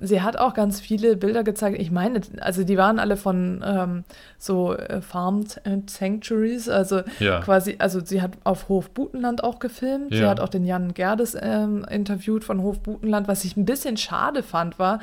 Sie 0.00 0.22
hat 0.22 0.36
auch 0.36 0.54
ganz 0.54 0.80
viele 0.80 1.16
Bilder 1.16 1.42
gezeigt. 1.42 1.80
Ich 1.80 1.90
meine, 1.90 2.20
also 2.40 2.62
die 2.62 2.78
waren 2.78 3.00
alle 3.00 3.16
von 3.16 3.60
ähm, 3.66 4.04
so 4.38 4.74
äh, 4.76 5.00
Farmed 5.00 5.60
Sanctuaries, 5.90 6.68
also 6.68 7.00
Ja. 7.18 7.40
quasi, 7.40 7.74
also 7.80 7.98
sie 8.04 8.22
hat 8.22 8.32
auf 8.44 8.68
Hof 8.68 8.90
Butenland 8.90 9.42
auch 9.42 9.58
gefilmt. 9.58 10.12
Sie 10.14 10.20
Ja. 10.20 10.28
hat 10.30 10.38
auch 10.38 10.48
den 10.48 10.64
Jan 10.64 10.94
Gerdes 10.94 11.36
ähm, 11.40 11.84
interviewt 11.90 12.44
von 12.44 12.62
Hof 12.62 12.78
Butenland. 12.80 13.26
Was 13.26 13.44
ich 13.44 13.56
ein 13.56 13.64
bisschen 13.64 13.96
schade 13.96 14.44
fand, 14.44 14.78
war, 14.78 15.00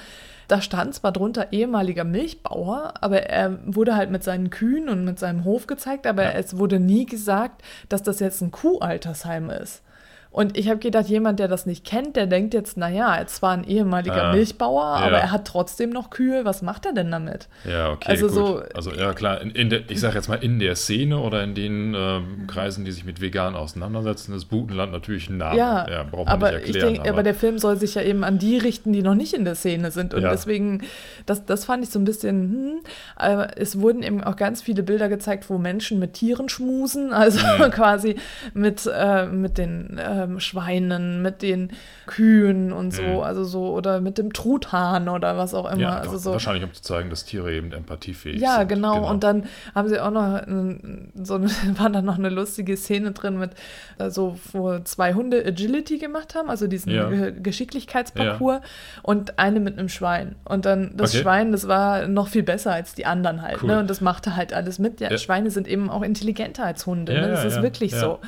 da 0.50 0.62
stand 0.62 0.96
zwar 0.96 1.12
drunter 1.14 1.54
ehemaliger 1.54 2.04
Milchbauer, 2.04 2.94
aber 3.02 3.24
er 3.24 3.60
wurde 3.66 3.96
halt 3.96 4.10
mit 4.12 4.24
seinen 4.24 4.50
Kühen 4.50 4.90
und 4.90 5.06
mit 5.06 5.18
seinem 5.20 5.44
Hof 5.46 5.68
gezeigt, 5.68 6.06
aber 6.08 6.24
Ja. 6.24 6.32
es 6.32 6.58
wurde 6.58 6.80
nie 6.80 7.06
gesagt, 7.06 7.62
dass 7.88 8.04
das 8.04 8.20
jetzt 8.20 8.42
ein 8.42 8.52
Kuhaltersheim 8.52 9.50
ist. 9.50 9.82
Und 10.40 10.58
ich 10.58 10.70
habe 10.70 10.80
gedacht, 10.80 11.08
jemand, 11.08 11.38
der 11.40 11.50
das 11.50 11.66
nicht 11.66 11.86
kennt, 11.86 12.16
der 12.16 12.26
denkt 12.26 12.54
jetzt, 12.54 12.78
naja, 12.78 13.14
er 13.16 13.26
ist 13.26 13.36
zwar 13.36 13.52
ein 13.52 13.66
ehemaliger 13.66 14.24
Ah, 14.28 14.32
Milchbauer, 14.34 14.84
ja. 15.00 15.06
aber 15.08 15.18
er 15.18 15.32
hat 15.32 15.46
trotzdem 15.46 15.90
noch 15.90 16.12
Kühe. 16.12 16.46
Was 16.46 16.62
macht 16.62 16.86
er 16.86 16.94
denn 16.94 17.12
damit? 17.12 17.50
Ja, 17.70 17.90
okay, 17.92 18.10
Also 18.12 18.28
gut. 18.28 18.36
so- 18.36 18.62
also 18.74 18.92
ja, 18.94 19.12
klar, 19.12 19.42
in, 19.42 19.52
in 19.52 19.70
der, 19.70 19.82
ich 19.90 20.00
sage 20.00 20.16
jetzt 20.16 20.30
mal 20.30 20.36
in 20.42 20.60
der 20.60 20.76
Szene 20.78 21.20
oder 21.20 21.44
in 21.44 21.56
den 21.56 21.94
ähm, 21.94 22.48
Kreisen, 22.48 22.86
die 22.86 22.92
sich 22.94 23.04
mit 23.04 23.20
Vegan 23.20 23.54
auseinandersetzen, 23.56 24.34
ist 24.34 24.46
Butenland 24.46 24.94
natürlich 24.94 25.30
ein 25.30 25.36
Name. 25.38 25.58
Ja, 25.58 26.04
braucht 26.10 26.28
man 26.28 26.34
aber 26.36 26.52
nicht 26.54 26.70
ich 26.70 26.76
erklären. 26.76 26.94
denke, 26.94 27.10
aber 27.10 27.24
der 27.24 27.36
Film 27.36 27.60
soll 27.60 27.76
sich 27.78 27.96
ja 27.96 28.02
eben 28.02 28.24
an 28.24 28.40
die 28.40 28.58
richten, 28.58 28.94
die 28.94 29.02
noch 29.02 29.16
nicht 29.16 29.34
in 29.34 29.44
der 29.44 29.56
Szene 29.56 29.92
sind. 29.92 30.14
Und 30.14 30.22
Ja. 30.22 30.30
deswegen, 30.32 30.84
das, 31.26 31.46
das 31.46 31.66
fand 31.66 31.84
ich 31.84 31.90
so 31.90 32.00
ein 32.00 32.06
bisschen, 32.06 32.36
hm, 32.40 32.80
aber 33.18 33.58
es 33.58 33.80
wurden 33.82 34.04
eben 34.04 34.24
auch 34.24 34.38
ganz 34.38 34.62
viele 34.62 34.84
Bilder 34.84 35.10
gezeigt, 35.10 35.50
wo 35.50 35.58
Menschen 35.58 36.00
mit 36.00 36.14
Tieren 36.14 36.48
schmusen, 36.48 37.12
also 37.12 37.40
Mhm. 37.40 37.72
quasi 37.72 38.16
mit, 38.54 38.90
äh, 38.90 39.26
mit 39.26 39.58
den 39.58 39.98
ähm, 40.30 40.40
Schweinen, 40.40 41.22
mit 41.22 41.42
den 41.42 41.72
Kühen 42.06 42.72
und 42.74 42.92
so, 42.94 43.02
Mhm. 43.02 43.20
also 43.20 43.44
so, 43.44 43.70
oder 43.74 44.02
mit 44.02 44.18
dem 44.18 44.34
Truthahn 44.34 45.08
oder 45.10 45.38
was 45.38 45.54
auch 45.54 45.70
immer. 45.72 45.82
ja, 45.82 45.98
also 45.98 46.18
so. 46.18 46.32
wahrscheinlich 46.32 46.64
um 46.64 46.74
zu 46.74 46.82
zeigen, 46.82 47.10
dass 47.10 47.26
Tiere 47.26 47.54
eben 47.54 47.72
empathiefähig 47.72 48.40
Ja, 48.42 48.60
sind. 48.60 48.70
genau. 48.70 49.10
Und 49.10 49.24
dann 49.24 49.46
haben 49.76 49.88
sie 49.90 50.00
auch 50.00 50.12
noch 50.12 50.42
so 51.24 51.36
eine, 51.36 51.48
war 51.80 51.90
da 51.90 52.02
noch 52.02 52.18
eine 52.18 52.30
lustige 52.30 52.76
Szene 52.78 53.12
drin 53.12 53.38
mit 53.40 53.52
äh, 53.98 54.10
so, 54.10 54.38
wo 54.54 54.80
zwei 54.80 55.14
Hunde 55.14 55.44
Agility 55.46 55.98
gemacht 55.98 56.36
haben, 56.36 56.50
also 56.50 56.68
diesen 56.68 56.92
Ja. 56.92 57.10
Ge- 57.10 57.34
Geschicklichkeitsparcours 57.42 58.62
und 59.04 59.40
eine 59.40 59.60
mit 59.60 59.78
einem 59.78 59.90
Schwein. 59.90 60.36
Und 60.46 60.66
dann 60.66 60.94
das 60.96 61.12
Okay. 61.14 61.22
Schwein, 61.24 61.52
das 61.52 61.68
war 61.68 62.08
noch 62.08 62.28
viel 62.28 62.44
besser 62.44 62.74
als 62.74 62.94
die 62.96 63.06
anderen 63.06 63.42
halt. 63.42 63.62
Cool. 63.62 63.70
Ne? 63.70 63.80
Und 63.80 63.90
das 63.90 64.02
machte 64.02 64.36
halt 64.36 64.54
alles 64.54 64.80
mit. 64.80 65.00
Ja, 65.00 65.10
Ja. 65.12 65.18
Schweine 65.18 65.52
sind 65.52 65.68
eben 65.68 65.90
auch 65.90 66.02
intelligenter 66.02 66.66
als 66.66 66.86
Hunde. 66.86 67.14
Ja, 67.14 67.22
ne? 67.22 67.28
Das 67.30 67.42
ja, 67.44 67.48
ist 67.48 67.56
ja, 67.58 67.64
wirklich 67.64 67.92
ja. 67.92 68.00
so. 68.00 68.20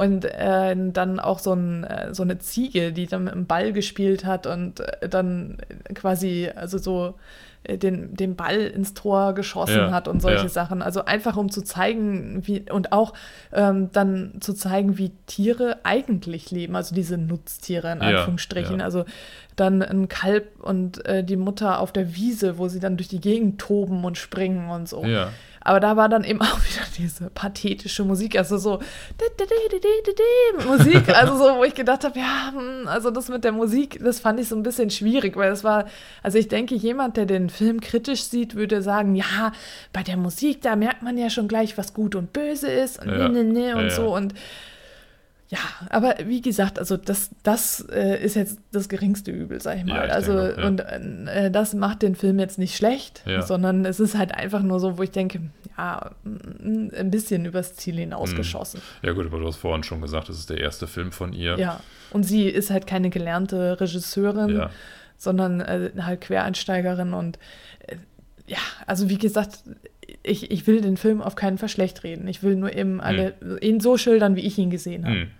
Und 0.00 0.24
äh, 0.24 0.74
dann 0.92 1.20
auch 1.20 1.40
so, 1.40 1.52
ein, 1.52 1.84
äh, 1.84 2.14
so 2.14 2.22
eine 2.22 2.38
Ziege, 2.38 2.90
die 2.92 3.06
dann 3.06 3.24
mit 3.24 3.34
dem 3.34 3.46
Ball 3.46 3.72
gespielt 3.74 4.24
hat 4.24 4.46
und 4.46 4.80
äh, 4.80 5.08
dann 5.10 5.58
quasi, 5.94 6.48
also 6.54 6.78
so 6.78 7.16
äh, 7.64 7.76
den, 7.76 8.14
den 8.14 8.34
Ball 8.34 8.60
ins 8.60 8.94
Tor 8.94 9.34
geschossen 9.34 9.76
Ja, 9.76 9.90
hat 9.92 10.08
und 10.08 10.22
solche 10.22 10.44
ja. 10.44 10.48
Sachen. 10.48 10.80
Also 10.80 11.04
einfach 11.04 11.36
um 11.36 11.50
zu 11.50 11.60
zeigen, 11.62 12.40
wie, 12.46 12.64
und 12.70 12.92
auch 12.92 13.12
ähm, 13.52 13.90
dann 13.92 14.38
zu 14.40 14.54
zeigen, 14.54 14.96
wie 14.96 15.10
Tiere 15.26 15.80
eigentlich 15.82 16.50
leben, 16.50 16.76
also 16.76 16.94
diese 16.94 17.18
Nutztiere 17.18 17.92
in 17.92 17.98
Ja, 18.00 18.20
Anführungsstrichen. 18.20 18.78
ja. 18.78 18.84
Also 18.86 19.04
dann 19.56 19.82
ein 19.82 20.08
Kalb 20.08 20.62
und 20.62 21.04
äh, 21.04 21.22
die 21.22 21.36
Mutter 21.36 21.78
auf 21.78 21.92
der 21.92 22.14
Wiese, 22.16 22.56
wo 22.56 22.68
sie 22.68 22.80
dann 22.80 22.96
durch 22.96 23.08
die 23.08 23.20
Gegend 23.20 23.60
toben 23.60 24.02
und 24.04 24.16
springen 24.16 24.70
und 24.70 24.88
so. 24.88 25.04
Aber 25.70 25.78
da 25.78 25.96
war 25.96 26.08
dann 26.08 26.24
eben 26.24 26.40
auch 26.42 26.58
wieder 26.58 26.84
diese 26.98 27.30
pathetische 27.30 28.02
Musik, 28.02 28.36
also 28.36 28.58
so 28.58 28.80
Musik, 30.66 31.08
also 31.16 31.36
so, 31.36 31.58
wo 31.58 31.62
ich 31.62 31.74
gedacht 31.74 32.02
habe, 32.02 32.18
ja, 32.18 32.52
hm, 32.52 32.88
also 32.88 33.12
das 33.12 33.28
mit 33.28 33.44
der 33.44 33.52
Musik, 33.52 34.00
das 34.02 34.18
fand 34.18 34.40
ich 34.40 34.48
so 34.48 34.56
ein 34.56 34.64
bisschen 34.64 34.90
schwierig, 34.90 35.36
weil 35.36 35.52
es 35.52 35.62
war, 35.62 35.84
also 36.24 36.38
ich 36.38 36.48
denke, 36.48 36.74
jemand, 36.74 37.16
der 37.16 37.26
den 37.26 37.50
Film 37.50 37.80
kritisch 37.80 38.24
sieht, 38.24 38.56
würde 38.56 38.82
sagen, 38.82 39.14
ja, 39.14 39.52
bei 39.92 40.02
der 40.02 40.16
Musik, 40.16 40.60
da 40.62 40.74
merkt 40.74 41.02
man 41.02 41.16
ja 41.16 41.30
schon 41.30 41.46
gleich, 41.46 41.78
was 41.78 41.94
gut 41.94 42.16
und 42.16 42.32
böse 42.32 42.66
ist 42.66 43.00
und 43.00 43.08
Ja. 43.08 43.28
ne, 43.28 43.44
ne, 43.44 43.44
ne 43.44 43.76
und 43.76 43.92
so. 43.92 44.12
Und 44.12 44.34
ja, 45.50 45.58
aber 45.88 46.14
wie 46.26 46.40
gesagt, 46.40 46.78
also 46.78 46.96
das, 46.96 47.30
das 47.42 47.84
äh, 47.90 48.22
ist 48.22 48.36
jetzt 48.36 48.60
das 48.70 48.88
geringste 48.88 49.32
Übel, 49.32 49.60
sag 49.60 49.78
ich 49.78 49.84
mal. 49.84 49.96
Ja, 49.96 50.04
ich 50.04 50.12
also 50.12 50.32
denke 50.32 50.60
ja. 50.60 50.66
und 50.68 51.26
äh, 51.26 51.50
das 51.50 51.74
macht 51.74 52.02
den 52.02 52.14
Film 52.14 52.38
jetzt 52.38 52.56
nicht 52.56 52.76
schlecht, 52.76 53.24
Ja. 53.26 53.42
sondern 53.42 53.84
es 53.84 53.98
ist 53.98 54.16
halt 54.16 54.32
einfach 54.32 54.62
nur 54.62 54.78
so, 54.78 54.96
wo 54.96 55.02
ich 55.02 55.10
denke, 55.10 55.40
ja, 55.76 56.12
mm, 56.22 56.90
ein 56.96 57.10
bisschen 57.10 57.44
übers 57.46 57.74
Ziel 57.74 57.96
hinausgeschossen. 57.96 58.80
ja, 59.02 59.10
gut, 59.10 59.26
aber 59.26 59.40
du 59.40 59.46
hast 59.48 59.56
vorhin 59.56 59.82
schon 59.82 60.00
gesagt, 60.00 60.28
das 60.28 60.38
ist 60.38 60.50
der 60.50 60.58
erste 60.58 60.86
Film 60.86 61.10
von 61.10 61.32
ihr. 61.32 61.58
Ja. 61.58 61.80
Und 62.12 62.22
sie 62.22 62.48
ist 62.48 62.70
halt 62.70 62.86
keine 62.86 63.10
gelernte 63.10 63.80
Regisseurin, 63.80 64.68
sondern 65.16 65.60
äh, 65.60 65.90
halt 66.00 66.20
Quereinsteigerin 66.20 67.12
und 67.12 67.40
äh, 67.88 67.96
ja, 68.46 68.58
also 68.86 69.08
wie 69.08 69.18
gesagt, 69.18 69.64
ich, 70.22 70.52
ich 70.52 70.66
will 70.68 70.80
den 70.80 70.96
Film 70.96 71.20
auf 71.22 71.34
keinen 71.34 71.58
Fall 71.58 71.68
schlecht 71.68 72.04
reden. 72.04 72.28
Ich 72.28 72.44
will 72.44 72.54
nur 72.54 72.72
eben 72.72 73.00
alle 73.00 73.34
ihn 73.60 73.80
so 73.80 73.96
schildern, 73.96 74.36
wie 74.36 74.40
ich 74.40 74.56
ihn 74.58 74.70
gesehen 74.70 75.04
habe. 75.04 75.14
Hm. 75.22 75.30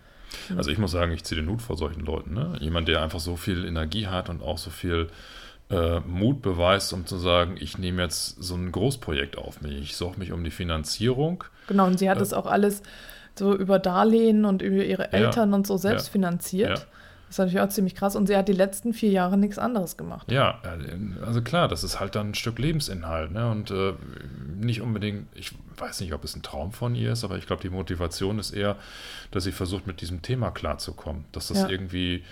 Also 0.57 0.71
ich 0.71 0.79
muss 0.79 0.91
sagen, 0.93 1.13
ich 1.13 1.25
ziehe 1.25 1.41
den 1.41 1.51
Hut 1.51 1.63
vor 1.63 1.77
solchen 1.77 2.05
Leuten. 2.05 2.35
Ne? 2.35 2.57
Jemand, 2.61 2.89
der 2.89 3.03
einfach 3.03 3.21
so 3.21 3.37
viel 3.37 3.65
Energie 3.65 4.07
hat 4.07 4.29
und 4.29 4.43
auch 4.43 4.59
so 4.59 4.71
viel 4.71 5.09
äh, 5.71 6.01
Mut 6.01 6.43
beweist, 6.43 6.93
um 6.93 7.07
zu 7.07 7.17
sagen, 7.17 7.57
ich 7.59 7.79
nehme 7.79 8.03
jetzt 8.03 8.43
so 8.43 8.55
ein 8.55 8.73
Großprojekt 8.73 9.39
auf 9.39 9.61
mich. 9.61 9.79
Ich 9.81 9.97
sorge 9.97 10.19
mich 10.19 10.33
um 10.33 10.43
die 10.45 10.51
Finanzierung. 10.51 11.45
Genau, 11.69 11.87
und 11.87 11.99
sie 11.99 12.11
hat 12.11 12.21
es 12.21 12.33
auch 12.33 12.47
alles 12.47 12.83
so 13.39 13.57
über 13.57 13.79
Darlehen 13.79 14.45
und 14.45 14.63
über 14.63 14.85
ihre 14.85 15.05
Ja, 15.05 15.09
Eltern 15.11 15.55
und 15.55 15.67
so 15.67 15.77
selbst 15.77 16.09
ja, 16.09 16.13
finanziert. 16.13 16.79
ja. 16.79 16.85
Das 17.29 17.37
ist 17.37 17.39
natürlich 17.39 17.61
auch 17.61 17.69
ziemlich 17.69 17.95
krass. 17.95 18.17
Und 18.17 18.27
sie 18.27 18.37
hat 18.37 18.49
die 18.49 18.53
letzten 18.53 18.93
vier 18.93 19.11
Jahre 19.11 19.39
nichts 19.39 19.57
anderes 19.57 19.97
gemacht. 19.97 20.33
Ja, 20.33 20.61
äh, 20.65 21.25
also 21.25 21.41
klar, 21.43 21.69
das 21.69 21.85
ist 21.85 22.01
halt 22.01 22.17
dann 22.17 22.31
ein 22.31 22.35
Stück 22.35 22.59
Lebensinhalt. 22.59 23.31
Ne? 23.31 23.49
Und 23.49 23.71
äh, 23.71 23.93
nicht 24.61 24.81
unbedingt, 24.83 25.29
ich 25.37 25.53
weiß 25.81 26.01
nicht, 26.01 26.13
ob 26.13 26.25
es 26.25 26.37
ein 26.37 26.43
Traum 26.43 26.73
von 26.73 26.95
ihr 26.95 27.13
ist, 27.13 27.25
aber 27.25 27.39
ich 27.39 27.47
glaube, 27.47 27.63
die 27.63 27.71
Motivation 27.71 28.39
ist 28.39 28.51
eher, 28.53 28.77
dass 29.31 29.45
sie 29.45 29.53
versucht, 29.53 29.87
mit 29.87 30.01
diesem 30.01 30.23
Thema 30.23 30.51
klarzukommen. 30.51 31.25
Dass 31.33 31.49
das 31.49 31.59
Ja. 31.59 31.69
irgendwie 31.69 32.25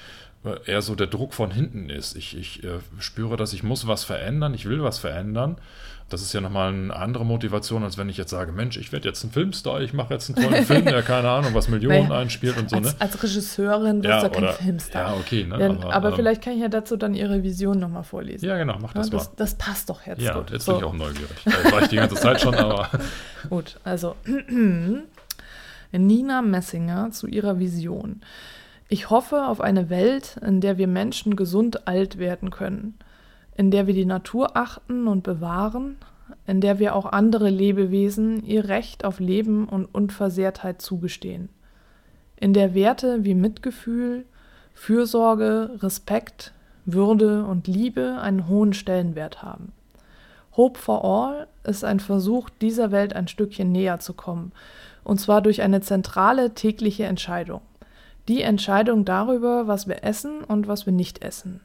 äh, 0.44 0.56
eher 0.70 0.82
so 0.82 0.94
der 0.94 1.06
Druck 1.08 1.34
von 1.34 1.50
hinten 1.50 1.90
ist. 1.90 2.14
Ich, 2.16 2.36
ich 2.36 2.62
äh, 2.64 2.78
spüre, 3.00 3.36
dass 3.36 3.52
ich 3.52 3.62
muss 3.62 3.86
was 3.86 4.04
verändern, 4.04 4.54
ich 4.54 4.66
will 4.66 4.82
was 4.82 4.98
verändern. 4.98 5.56
Das 6.10 6.22
ist 6.22 6.32
ja 6.32 6.40
nochmal 6.40 6.72
eine 6.72 6.96
andere 6.96 7.26
Motivation, 7.26 7.84
als 7.84 7.98
wenn 7.98 8.08
ich 8.08 8.16
jetzt 8.16 8.30
sage, 8.30 8.50
Mensch, 8.52 8.78
ich 8.78 8.92
werde 8.92 9.06
jetzt 9.06 9.22
ein 9.24 9.30
Filmstar, 9.30 9.82
ich 9.82 9.92
mache 9.92 10.14
jetzt 10.14 10.30
einen 10.34 10.42
tollen 10.48 10.64
Film, 10.64 10.86
der 10.86 11.02
keine 11.02 11.28
Ahnung, 11.28 11.52
was 11.52 11.68
Millionen 11.68 12.08
Naja, 12.08 12.20
einspielt 12.20 12.56
und 12.56 12.70
so, 12.70 12.76
ne? 12.76 12.86
Als, 12.86 13.00
als 13.00 13.22
Regisseurin 13.22 14.02
wirst 14.02 14.24
du 14.26 14.30
kein 14.30 14.52
Filmstar. 14.54 15.02
ja, 15.12 15.16
okay, 15.20 15.44
ne? 15.44 15.58
Ja, 15.82 15.90
aber 15.90 16.08
ähm, 16.08 16.14
vielleicht 16.16 16.40
kann 16.42 16.54
ich 16.54 16.60
ja 16.60 16.68
dazu 16.68 16.96
dann 16.96 17.12
ihre 17.14 17.42
Vision 17.42 17.78
nochmal 17.78 18.04
vorlesen. 18.04 18.46
Ja, 18.46 18.56
genau, 18.56 18.78
mach 18.80 18.94
Ja, 18.94 19.00
das 19.02 19.10
mal. 19.12 19.18
das, 19.18 19.34
das 19.34 19.54
passt 19.56 19.90
doch 19.90 20.06
jetzt 20.06 20.22
Ja, 20.22 20.32
gut. 20.38 20.50
jetzt 20.50 20.64
So, 20.64 20.72
bin 20.72 20.80
ich 20.80 20.86
auch 20.86 20.94
neugierig. 20.94 21.28
Das 21.44 21.72
war 21.72 21.82
ich 21.82 21.88
die 21.88 21.96
ganze 21.96 22.14
Zeit 22.16 22.40
schon, 22.40 22.54
aber 22.54 22.88
Gut, 23.50 23.78
also 23.84 24.16
Nina 25.92 26.42
Messinger 26.42 27.10
zu 27.10 27.26
ihrer 27.26 27.58
Vision. 27.58 28.20
Ich 28.88 29.10
hoffe 29.10 29.46
auf 29.46 29.60
eine 29.60 29.90
Welt, 29.90 30.36
in 30.40 30.60
der 30.60 30.78
wir 30.78 30.86
Menschen 30.86 31.36
gesund 31.36 31.86
alt 31.86 32.18
werden 32.18 32.50
können, 32.50 32.94
in 33.58 33.72
der 33.72 33.88
wir 33.88 33.94
die 33.94 34.06
Natur 34.06 34.56
achten 34.56 35.08
und 35.08 35.24
bewahren, 35.24 35.96
in 36.46 36.60
der 36.60 36.78
wir 36.78 36.94
auch 36.94 37.06
andere 37.06 37.50
Lebewesen 37.50 38.44
ihr 38.44 38.68
Recht 38.68 39.04
auf 39.04 39.18
Leben 39.18 39.68
und 39.68 39.84
Unversehrtheit 39.84 40.80
zugestehen, 40.80 41.48
in 42.36 42.52
der 42.52 42.72
Werte 42.72 43.24
wie 43.24 43.34
Mitgefühl, 43.34 44.26
Fürsorge, 44.74 45.76
Respekt, 45.82 46.52
Würde 46.84 47.44
und 47.44 47.66
Liebe 47.66 48.18
einen 48.20 48.46
hohen 48.46 48.74
Stellenwert 48.74 49.42
haben. 49.42 49.72
Hope 50.56 50.78
for 50.78 51.04
All 51.04 51.48
ist 51.64 51.84
ein 51.84 51.98
Versuch, 51.98 52.50
dieser 52.50 52.92
Welt 52.92 53.12
ein 53.12 53.26
Stückchen 53.26 53.72
näher 53.72 53.98
zu 53.98 54.14
kommen, 54.14 54.52
und 55.02 55.20
zwar 55.20 55.42
durch 55.42 55.62
eine 55.62 55.80
zentrale 55.80 56.54
tägliche 56.54 57.06
Entscheidung. 57.06 57.62
Die 58.28 58.42
Entscheidung 58.42 59.04
darüber, 59.04 59.66
was 59.66 59.88
wir 59.88 60.04
essen 60.04 60.44
und 60.44 60.68
was 60.68 60.86
wir 60.86 60.92
nicht 60.92 61.22
essen. 61.24 61.60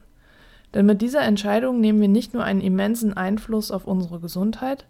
Denn 0.74 0.86
mit 0.86 1.00
dieser 1.00 1.22
Entscheidung 1.22 1.80
nehmen 1.80 2.00
wir 2.00 2.08
nicht 2.08 2.34
nur 2.34 2.44
einen 2.44 2.60
immensen 2.60 3.16
Einfluss 3.16 3.70
auf 3.70 3.86
unsere 3.86 4.20
Gesundheit, 4.20 4.86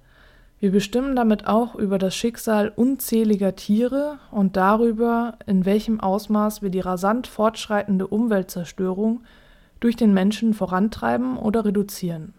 wir 0.65 0.71
bestimmen 0.71 1.15
damit 1.15 1.47
auch 1.47 1.75
über 1.75 1.99
das 1.99 2.17
Schicksal 2.17 2.73
unzähliger 2.75 3.55
Tiere 3.55 4.19
und 4.31 4.57
darüber, 4.57 5.37
in 5.45 5.67
welchem 5.67 6.01
Ausmaß 6.01 6.63
wir 6.63 6.71
die 6.71 6.81
rasant 6.81 7.27
fortschreitende 7.27 8.07
Umweltzerstörung 8.07 9.25
durch 9.81 9.95
den 9.95 10.15
Menschen 10.15 10.55
vorantreiben 10.55 11.37
oder 11.37 11.67
reduzieren. 11.67 12.33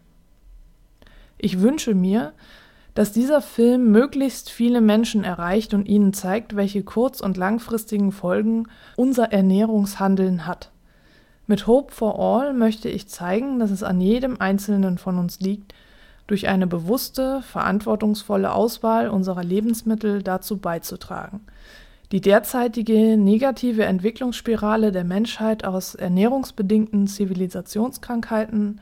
Ich 1.37 1.61
wünsche 1.61 1.93
mir, 1.93 2.33
dass 2.95 3.11
dieser 3.11 3.41
Film 3.41 3.91
möglichst 3.91 4.49
viele 4.49 4.81
Menschen 4.81 5.23
erreicht 5.23 5.75
und 5.75 5.87
ihnen 5.87 6.13
zeigt, 6.13 6.55
welche 6.55 6.81
kurz- 6.81 7.21
und 7.21 7.37
langfristigen 7.37 8.11
Folgen 8.11 8.67
unser 8.95 9.31
Ernährungshandeln 9.33 10.47
hat. 10.47 10.71
Mit 11.47 11.67
Hope 11.67 11.93
for 11.93 12.17
All 12.19 12.53
möchte 12.53 12.89
ich 12.89 13.07
zeigen, 13.07 13.59
dass 13.59 13.69
es 13.69 13.83
an 13.83 14.01
jedem 14.01 14.41
Einzelnen 14.41 14.97
von 14.97 15.19
uns 15.19 15.39
liegt, 15.39 15.75
durch 16.25 16.47
eine 16.47 16.65
bewusste, 16.65 17.43
verantwortungsvolle 17.43 18.51
Auswahl 18.51 19.09
unserer 19.09 19.43
Lebensmittel 19.43 20.23
dazu 20.23 20.57
beizutragen, 20.57 21.41
die 22.11 22.21
derzeitige 22.21 23.15
negative 23.15 23.85
Entwicklungsspirale 23.85 24.91
der 24.91 25.03
Menschheit 25.03 25.65
aus 25.65 25.93
ernährungsbedingten 25.93 27.05
Zivilisationskrankheiten, 27.05 28.81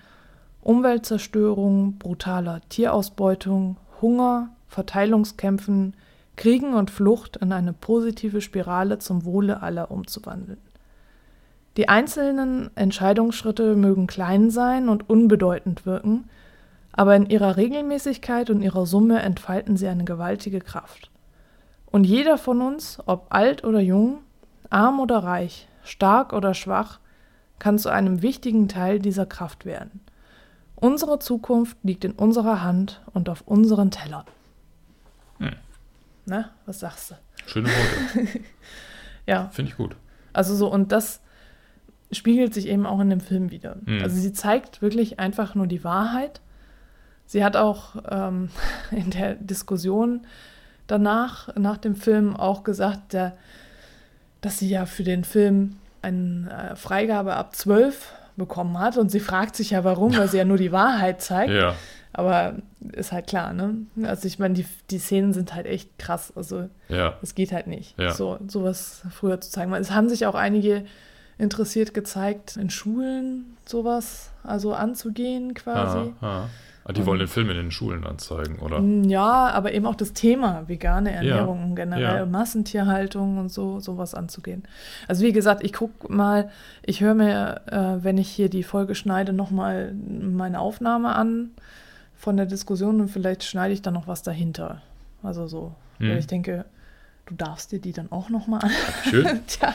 Umweltzerstörung, 0.62 1.98
brutaler 1.98 2.62
Tierausbeutung, 2.70 3.76
Hunger, 4.02 4.52
Verteilungskämpfen, 4.70 5.96
Kriegen 6.38 6.74
und 6.74 6.92
Flucht 6.92 7.36
in 7.38 7.52
eine 7.52 7.74
positive 7.74 8.40
Spirale 8.40 9.00
zum 9.00 9.26
Wohle 9.26 9.62
aller 9.62 9.92
umzuwandeln. 9.92 10.60
Die 11.78 11.90
einzelnen 11.90 12.70
Entscheidungsschritte 12.76 13.76
mögen 13.76 14.08
klein 14.08 14.52
sein 14.52 14.90
und 14.90 15.10
unbedeutend 15.10 15.86
wirken, 15.86 16.30
aber 16.92 17.16
in 17.16 17.26
ihrer 17.26 17.58
Regelmäßigkeit 17.58 18.50
und 18.52 18.62
ihrer 18.62 18.86
Summe 18.86 19.22
entfalten 19.22 19.78
sie 19.78 19.88
eine 19.88 20.04
gewaltige 20.04 20.60
Kraft. 20.60 21.10
Und 21.88 22.04
jeder 22.04 22.38
von 22.38 22.62
uns, 22.62 23.00
ob 23.06 23.28
alt 23.30 23.64
oder 23.64 23.80
jung, 23.80 24.20
arm 24.70 25.00
oder 25.00 25.20
reich, 25.20 25.68
stark 25.84 26.34
oder 26.34 26.54
schwach, 26.54 27.00
kann 27.58 27.80
zu 27.80 27.90
einem 27.90 28.22
wichtigen 28.22 28.68
Teil 28.68 29.00
dieser 29.00 29.26
Kraft 29.26 29.66
werden. 29.66 30.02
Unsere 30.76 31.18
Zukunft 31.20 31.78
liegt 31.82 32.04
in 32.04 32.12
unserer 32.12 32.62
Hand 32.62 33.02
und 33.14 33.30
auf 33.30 33.42
unseren 33.46 33.90
Tellern. 33.90 34.26
Hm. 35.40 35.56
Na, 36.26 36.50
was 36.66 36.82
sagst 36.82 37.12
du? 37.12 37.16
Schöne 37.48 37.70
Worte. 37.70 38.40
ja. 39.26 39.50
Finde 39.50 39.72
ich 39.72 39.78
gut. 39.78 39.96
Also 40.34 40.56
so, 40.56 40.68
und 40.72 40.92
das 40.92 41.22
spiegelt 42.14 42.54
sich 42.54 42.68
eben 42.68 42.86
auch 42.86 43.00
in 43.00 43.10
dem 43.10 43.22
Film 43.22 43.52
wieder. 43.52 43.78
Hm. 43.86 44.02
Also 44.04 44.16
sie 44.16 44.34
zeigt 44.34 44.82
wirklich 44.82 45.20
einfach 45.20 45.56
nur 45.56 45.68
die 45.68 45.84
Wahrheit 45.84 46.42
Sie 47.26 47.44
hat 47.44 47.56
auch 47.56 47.96
ähm, 48.10 48.50
in 48.92 49.10
der 49.10 49.36
Diskussion 49.36 50.22
danach, 50.88 51.56
nach 51.56 51.78
dem 51.78 51.96
Film, 51.96 52.36
auch 52.36 52.64
gesagt, 52.64 53.14
der, 53.14 53.36
dass 54.42 54.60
sie 54.60 54.70
ja 54.70 54.86
für 54.86 55.04
den 55.04 55.24
Film 55.24 55.78
eine 56.02 56.72
äh, 56.72 56.76
Freigabe 56.76 57.34
ab 57.36 57.56
12 57.56 58.14
bekommen 58.36 58.78
hat. 58.78 58.98
Und 58.98 59.10
sie 59.10 59.20
fragt 59.20 59.56
sich 59.56 59.72
ja, 59.72 59.84
warum, 59.84 60.16
weil 60.18 60.28
sie 60.28 60.38
ja 60.38 60.46
nur 60.46 60.58
die 60.58 60.72
Wahrheit 60.72 61.22
zeigt. 61.22 61.54
Ja. 61.54 61.76
Aber 62.16 62.58
ist 62.92 63.12
halt 63.12 63.26
klar, 63.26 63.54
ne? 63.54 63.78
Also 64.04 64.28
ich 64.28 64.38
meine, 64.38 64.54
die, 64.54 64.68
die 64.92 65.00
Szenen 65.00 65.34
sind 65.34 65.56
halt 65.56 65.66
echt 65.66 65.98
krass. 65.98 66.32
Also 66.36 66.70
ja. 66.88 67.18
es 67.24 67.34
geht 67.34 67.52
halt 67.52 67.66
nicht, 67.66 68.00
ja. 68.00 68.12
so 68.12 68.38
sowas 68.48 69.02
früher 69.10 69.42
zu 69.42 69.50
zeigen. 69.50 69.74
Es 69.74 69.90
haben 69.90 70.10
sich 70.10 70.28
auch 70.28 70.36
einige 70.36 70.86
interessiert 71.38 71.94
gezeigt, 71.94 72.58
in 72.58 72.70
Schulen 72.70 73.58
sowas 73.66 74.32
also 74.44 74.74
anzugehen 74.74 75.54
quasi. 75.54 76.14
Ah, 76.22 76.28
ah. 76.28 76.50
Ah, 76.86 76.92
die 76.92 77.06
wollen 77.06 77.20
den 77.20 77.30
Film 77.30 77.50
in 77.50 77.56
den 77.56 77.72
Schulen 77.72 78.06
anzeigen, 78.06 78.60
oder? 78.60 78.82
Ja, 78.82 79.52
aber 79.52 79.74
eben 79.74 79.86
auch 79.86 79.96
das 79.96 80.12
Thema 80.12 80.68
vegane 80.68 81.14
Ernährung 81.14 81.60
ja. 81.60 81.66
und 81.66 81.76
generell 81.76 82.18
ja. 82.18 82.26
Massentierhaltung 82.26 83.38
und 83.38 83.50
so 83.50 83.80
sowas 83.80 84.14
anzugehen. 84.14 84.64
Also 85.08 85.24
wie 85.24 85.32
gesagt, 85.32 85.64
ich 85.64 85.72
gucke 85.72 86.12
mal, 86.12 86.50
ich 86.86 87.00
höre 87.00 87.14
mir, 87.14 87.62
äh, 87.68 88.04
wenn 88.04 88.18
ich 88.18 88.30
hier 88.30 88.50
die 88.50 88.64
Folge 88.64 88.96
schneide, 88.96 89.32
nochmal 89.32 89.94
meine 89.94 90.60
Aufnahme 90.60 91.16
an 91.16 91.52
von 92.18 92.36
der 92.36 92.48
Diskussion 92.48 93.00
und 93.00 93.08
vielleicht 93.08 93.46
schneide 93.46 93.74
ich 93.74 93.82
dann 93.82 93.94
noch 93.94 94.08
was 94.08 94.22
dahinter. 94.22 94.82
Also 95.22 95.48
so, 95.48 95.76
hm. 96.00 96.10
weil 96.10 96.18
ich 96.18 96.28
denke, 96.28 96.66
Du 97.26 97.36
darfst 97.36 97.72
dir 97.72 97.80
die 97.80 97.94
dann 97.94 98.12
auch 98.12 98.30
nochmal 98.30 98.60
an. 98.64 98.72
Schön. 99.10 99.40
Tja, 99.48 99.74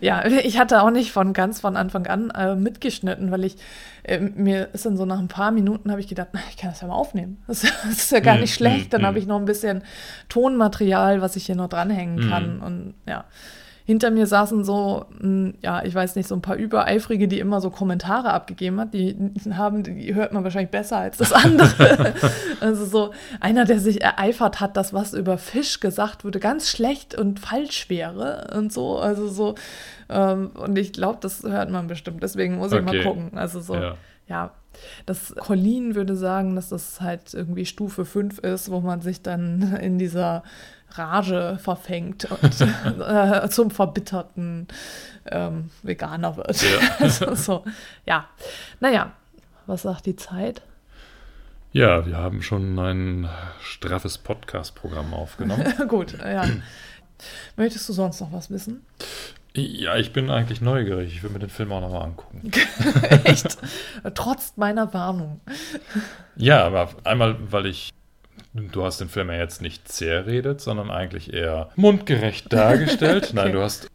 ja, 0.00 0.24
ich 0.24 0.58
hatte 0.58 0.82
auch 0.82 0.90
nicht 0.90 1.12
von 1.12 1.34
ganz 1.34 1.60
von 1.60 1.76
Anfang 1.76 2.06
an 2.06 2.30
äh, 2.30 2.56
mitgeschnitten, 2.56 3.30
weil 3.30 3.44
ich 3.44 3.56
äh, 4.04 4.18
mir 4.20 4.70
ist 4.72 4.86
dann 4.86 4.96
so 4.96 5.04
nach 5.04 5.18
ein 5.18 5.28
paar 5.28 5.50
Minuten 5.50 5.90
habe 5.90 6.00
ich 6.00 6.08
gedacht, 6.08 6.28
na, 6.32 6.40
ich 6.48 6.56
kann 6.56 6.70
das 6.70 6.80
ja 6.80 6.88
mal 6.88 6.94
aufnehmen. 6.94 7.42
Das, 7.46 7.60
das 7.84 7.98
ist 7.98 8.10
ja 8.10 8.20
gar 8.20 8.36
mm, 8.36 8.40
nicht 8.40 8.54
schlecht. 8.54 8.94
Dann 8.94 9.02
mm, 9.02 9.06
habe 9.06 9.18
ich 9.18 9.26
noch 9.26 9.38
ein 9.38 9.44
bisschen 9.44 9.82
Tonmaterial, 10.30 11.20
was 11.20 11.36
ich 11.36 11.44
hier 11.44 11.56
noch 11.56 11.68
dranhängen 11.68 12.26
mm. 12.26 12.30
kann. 12.30 12.60
Und 12.60 12.94
ja, 13.06 13.26
hinter 13.88 14.10
mir 14.10 14.26
saßen 14.26 14.64
so, 14.64 15.06
hm, 15.18 15.54
ja, 15.62 15.82
ich 15.82 15.94
weiß 15.94 16.14
nicht, 16.16 16.28
so 16.28 16.34
ein 16.34 16.42
paar 16.42 16.56
Übereifrige, 16.56 17.26
die 17.26 17.40
immer 17.40 17.62
so 17.62 17.70
Kommentare 17.70 18.34
abgegeben 18.34 18.78
hat. 18.78 18.92
Die 18.92 19.16
haben, 19.54 19.82
die 19.82 20.14
hört 20.14 20.34
man 20.34 20.44
wahrscheinlich 20.44 20.70
besser 20.70 20.98
als 20.98 21.16
das 21.16 21.32
andere. 21.32 22.12
also 22.60 22.84
so 22.84 23.14
einer, 23.40 23.64
der 23.64 23.80
sich 23.80 24.02
ereifert 24.02 24.60
hat, 24.60 24.76
dass 24.76 24.92
was 24.92 25.14
über 25.14 25.38
Fisch 25.38 25.80
gesagt 25.80 26.26
wurde, 26.26 26.38
ganz 26.38 26.68
schlecht 26.68 27.14
und 27.14 27.40
falsch 27.40 27.88
wäre 27.88 28.50
und 28.54 28.74
so. 28.74 28.98
Also 28.98 29.26
so, 29.26 29.54
ähm, 30.10 30.50
und 30.52 30.76
ich 30.76 30.92
glaube, 30.92 31.20
das 31.22 31.42
hört 31.42 31.70
man 31.70 31.86
bestimmt. 31.86 32.22
Deswegen 32.22 32.58
muss 32.58 32.72
ich 32.72 32.82
okay. 32.82 32.98
mal 32.98 33.02
gucken. 33.02 33.38
Also 33.38 33.62
so, 33.62 33.74
ja. 33.74 33.94
ja. 34.26 34.50
Das 35.06 35.34
Colleen 35.34 35.94
würde 35.94 36.14
sagen, 36.14 36.56
dass 36.56 36.68
das 36.68 37.00
halt 37.00 37.32
irgendwie 37.32 37.64
Stufe 37.64 38.04
5 38.04 38.40
ist, 38.40 38.70
wo 38.70 38.80
man 38.80 39.00
sich 39.00 39.22
dann 39.22 39.78
in 39.80 39.98
dieser 39.98 40.42
Rage 40.92 41.58
verfängt 41.60 42.28
und 42.30 42.60
äh, 43.00 43.48
zum 43.50 43.70
verbitterten 43.70 44.68
ähm, 45.26 45.70
Veganer 45.82 46.36
wird. 46.36 46.62
Ja. 47.00 47.08
so, 47.34 47.64
ja. 48.06 48.28
Naja, 48.80 49.12
was 49.66 49.82
sagt 49.82 50.06
die 50.06 50.16
Zeit? 50.16 50.62
Ja, 51.72 52.06
wir 52.06 52.16
haben 52.16 52.42
schon 52.42 52.78
ein 52.78 53.28
straffes 53.60 54.18
Podcast-Programm 54.18 55.12
aufgenommen. 55.12 55.74
Gut, 55.88 56.18
ja. 56.18 56.46
Möchtest 57.56 57.88
du 57.88 57.92
sonst 57.92 58.20
noch 58.20 58.32
was 58.32 58.50
wissen? 58.50 58.86
Ja, 59.54 59.96
ich 59.96 60.12
bin 60.12 60.30
eigentlich 60.30 60.60
neugierig. 60.60 61.12
Ich 61.14 61.22
will 61.22 61.30
mir 61.30 61.40
den 61.40 61.50
Film 61.50 61.72
auch 61.72 61.80
nochmal 61.80 62.04
angucken. 62.04 62.50
Echt? 63.24 63.58
Trotz 64.14 64.56
meiner 64.56 64.94
Warnung. 64.94 65.40
Ja, 66.36 66.64
aber 66.64 66.90
einmal, 67.04 67.36
weil 67.50 67.66
ich 67.66 67.90
Du 68.52 68.84
hast 68.84 69.00
den 69.00 69.08
Film 69.08 69.30
ja 69.30 69.36
jetzt 69.36 69.62
nicht 69.62 69.88
zerredet, 69.88 70.60
sondern 70.60 70.90
eigentlich 70.90 71.32
eher 71.32 71.70
mundgerecht 71.76 72.52
dargestellt. 72.52 73.24
okay. 73.30 73.32
Nein, 73.34 73.52
du 73.52 73.62
hast 73.62 73.88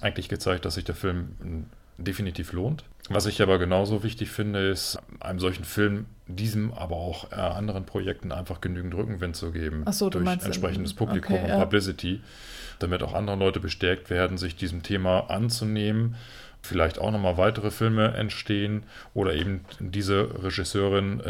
eigentlich 0.00 0.28
gezeigt, 0.28 0.64
dass 0.64 0.74
sich 0.74 0.84
der 0.84 0.94
Film 0.94 1.66
definitiv 1.98 2.52
lohnt. 2.52 2.84
Was 3.10 3.26
ich 3.26 3.40
aber 3.42 3.58
genauso 3.58 4.02
wichtig 4.02 4.30
finde, 4.30 4.68
ist, 4.68 4.98
einem 5.20 5.40
solchen 5.40 5.64
Film, 5.64 6.06
diesem, 6.26 6.72
aber 6.72 6.96
auch 6.96 7.32
äh, 7.32 7.36
anderen 7.36 7.86
Projekten 7.86 8.32
einfach 8.32 8.60
genügend 8.60 8.94
Rückenwind 8.94 9.34
zu 9.34 9.50
geben. 9.50 9.82
Ach 9.86 9.94
so, 9.94 10.10
durch 10.10 10.26
entsprechendes 10.26 10.94
Publikum 10.94 11.34
okay, 11.34 11.44
und 11.44 11.48
ja. 11.48 11.58
Publicity, 11.58 12.20
damit 12.78 13.02
auch 13.02 13.14
andere 13.14 13.36
Leute 13.36 13.60
bestärkt 13.60 14.10
werden, 14.10 14.36
sich 14.36 14.56
diesem 14.56 14.82
Thema 14.82 15.30
anzunehmen 15.30 16.16
vielleicht 16.62 16.98
auch 16.98 17.10
nochmal 17.10 17.36
weitere 17.36 17.70
Filme 17.70 18.14
entstehen 18.14 18.82
oder 19.14 19.34
eben 19.34 19.64
diese 19.78 20.42
Regisseurin 20.42 21.22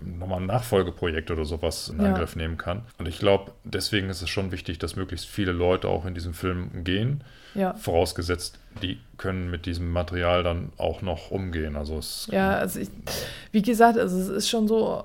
nochmal 0.00 0.40
ein 0.40 0.46
Nachfolgeprojekt 0.46 1.30
oder 1.30 1.44
sowas 1.44 1.88
in 1.88 2.00
Angriff 2.00 2.34
ja. 2.34 2.42
nehmen 2.42 2.58
kann. 2.58 2.82
Und 2.98 3.08
ich 3.08 3.18
glaube, 3.18 3.52
deswegen 3.64 4.10
ist 4.10 4.22
es 4.22 4.28
schon 4.28 4.52
wichtig, 4.52 4.78
dass 4.78 4.96
möglichst 4.96 5.26
viele 5.26 5.52
Leute 5.52 5.88
auch 5.88 6.04
in 6.04 6.14
diesen 6.14 6.34
Film 6.34 6.84
gehen. 6.84 7.22
Ja. 7.54 7.74
Vorausgesetzt, 7.74 8.58
die 8.82 8.98
können 9.16 9.50
mit 9.50 9.64
diesem 9.66 9.90
Material 9.90 10.42
dann 10.42 10.72
auch 10.76 11.02
noch 11.02 11.30
umgehen. 11.30 11.76
Also 11.76 11.98
es 11.98 12.28
ja, 12.30 12.56
also 12.56 12.80
ich, 12.80 12.88
wie 13.52 13.62
gesagt, 13.62 13.96
also 13.96 14.18
es 14.18 14.28
ist 14.28 14.48
schon 14.48 14.66
so, 14.66 15.04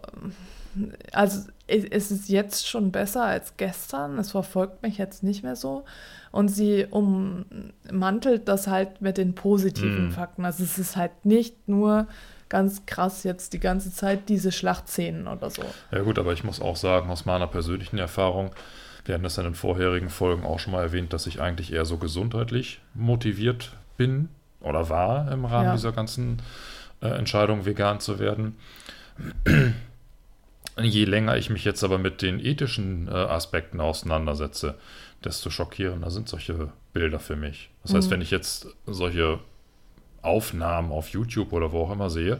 also 1.12 1.48
es 1.68 2.12
ist 2.12 2.30
jetzt 2.30 2.68
schon 2.68 2.92
besser 2.92 3.24
als 3.24 3.56
gestern. 3.58 4.18
Es 4.18 4.32
verfolgt 4.32 4.82
mich 4.82 4.98
jetzt 4.98 5.24
nicht 5.24 5.44
mehr 5.44 5.56
so 5.56 5.86
und 6.32 6.50
sie 6.50 6.86
ummantelt 6.90 8.48
das 8.48 8.68
halt 8.68 9.02
mit 9.02 9.18
den 9.18 9.36
positiven 9.36 10.10
mm. 10.10 10.12
Fakten. 10.12 10.46
Also 10.46 10.64
es 10.64 10.78
ist 10.78 10.96
halt 10.96 11.26
nicht 11.26 11.68
nur 11.68 12.08
ganz 12.50 12.86
krass 12.86 13.24
jetzt 13.24 13.54
die 13.54 13.60
ganze 13.60 13.94
Zeit 13.94 14.28
diese 14.28 14.52
Schlachtszenen 14.52 15.28
oder 15.28 15.50
so. 15.50 15.64
Ja 15.92 16.02
gut, 16.02 16.20
aber 16.20 16.34
ich 16.34 16.44
muss 16.44 16.62
auch 16.62 16.76
sagen, 16.76 17.10
aus 17.10 17.26
meiner 17.26 17.48
persönlichen 17.48 18.00
Erfahrung, 18.00 18.52
wir 19.06 19.16
haben 19.16 19.24
das 19.24 19.38
in 19.38 19.44
den 19.44 19.56
vorherigen 19.56 20.10
Folgen 20.10 20.44
auch 20.44 20.60
schon 20.60 20.74
mal 20.74 20.82
erwähnt, 20.82 21.14
dass 21.14 21.28
ich 21.28 21.40
eigentlich 21.42 21.72
eher 21.72 21.86
so 21.86 21.98
gesundheitlich 21.98 22.82
motiviert 22.94 23.72
bin 23.98 24.30
oder 24.62 24.90
war 24.90 25.32
im 25.32 25.46
Rahmen 25.46 25.68
ja. 25.68 25.74
dieser 25.74 25.92
ganzen 25.92 26.42
äh, 27.02 27.08
Entscheidung, 27.08 27.66
vegan 27.66 28.00
zu 28.00 28.20
werden. 28.20 28.58
Je 30.82 31.04
länger 31.06 31.38
ich 31.38 31.50
mich 31.50 31.66
jetzt 31.66 31.84
aber 31.84 31.98
mit 31.98 32.22
den 32.22 32.40
ethischen 32.40 33.08
äh, 33.08 33.12
Aspekten 33.12 33.82
auseinandersetze, 33.82 34.76
desto 35.24 35.50
schockierender 35.50 36.10
sind 36.12 36.30
solche 36.30 36.72
Bilder 36.94 37.20
für 37.20 37.36
mich. 37.36 37.70
Das 37.84 37.94
heißt, 37.94 38.08
mhm. 38.08 38.12
wenn 38.14 38.22
ich 38.22 38.32
jetzt 38.32 38.68
solche 38.86 39.40
Aufnahmen 40.22 40.92
auf 40.92 41.10
YouTube 41.10 41.54
oder 41.54 41.72
wo 41.72 41.84
auch 41.84 41.92
immer 41.92 42.10
sehe, 42.10 42.40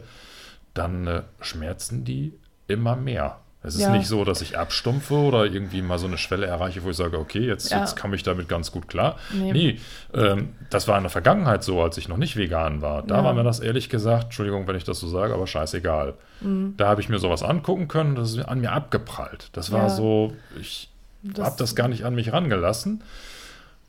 dann 0.74 1.06
äh, 1.06 1.22
schmerzen 1.40 2.04
die 2.04 2.34
immer 2.68 2.96
mehr. 2.96 3.40
Es 3.62 3.74
ist 3.74 3.82
Ja. 3.82 3.90
nicht 3.90 4.06
so, 4.06 4.24
dass 4.24 4.40
ich 4.40 4.56
abstumpfe 4.56 5.14
oder 5.14 5.44
irgendwie 5.44 5.82
mal 5.82 5.98
so 5.98 6.06
eine 6.06 6.16
Schwelle 6.16 6.46
erreiche, 6.46 6.82
wo 6.82 6.90
ich 6.90 6.96
sage, 6.96 7.18
okay, 7.18 7.40
jetzt, 7.46 7.70
Ja. 7.70 7.80
jetzt 7.80 7.94
komme 8.00 8.16
ich 8.16 8.22
damit 8.22 8.48
ganz 8.48 8.72
gut 8.72 8.88
klar. 8.88 9.16
Nee. 9.34 9.52
Nee, 9.52 9.78
ähm, 10.14 10.54
das 10.70 10.88
war 10.88 10.96
in 10.96 11.02
der 11.02 11.10
Vergangenheit 11.10 11.62
so, 11.62 11.82
als 11.82 11.98
ich 11.98 12.08
noch 12.08 12.16
nicht 12.16 12.36
vegan 12.36 12.80
war. 12.80 13.02
Da 13.02 13.16
Ja. 13.18 13.24
war 13.24 13.34
mir 13.34 13.42
das 13.44 13.60
ehrlich 13.60 13.90
gesagt, 13.90 14.24
Entschuldigung, 14.24 14.66
wenn 14.66 14.76
ich 14.76 14.84
das 14.84 14.98
so 15.00 15.08
sage, 15.08 15.34
aber 15.34 15.46
scheißegal. 15.46 16.14
Mhm. 16.40 16.74
Da 16.78 16.88
habe 16.88 17.02
ich 17.02 17.10
mir 17.10 17.18
sowas 17.18 17.42
angucken 17.42 17.86
können, 17.88 18.14
das 18.14 18.30
ist 18.32 18.38
an 18.40 18.60
mir 18.60 18.72
abgeprallt. 18.72 19.50
Das 19.52 19.70
war 19.72 19.90
so, 19.90 20.32
ich 20.58 20.89
habe 21.38 21.56
das 21.58 21.74
gar 21.76 21.88
nicht 21.88 22.04
an 22.04 22.14
mich 22.14 22.32
rangelassen. 22.32 23.02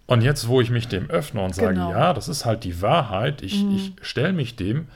Und 0.07 0.21
jetzt, 0.21 0.47
wo 0.47 0.59
ich 0.59 0.69
mich 0.71 0.87
dem 0.87 1.09
öffne 1.09 1.41
und 1.41 1.55
sage, 1.55 1.73
Genau. 1.73 1.91
ja, 1.91 2.13
das 2.13 2.27
ist 2.27 2.45
halt 2.45 2.63
die 2.65 2.81
Wahrheit, 2.81 3.41
ich, 3.41 3.63
Mhm. 3.63 3.75
ich 3.75 3.93
stelle 4.01 4.33
mich 4.33 4.55
dem, 4.57 4.87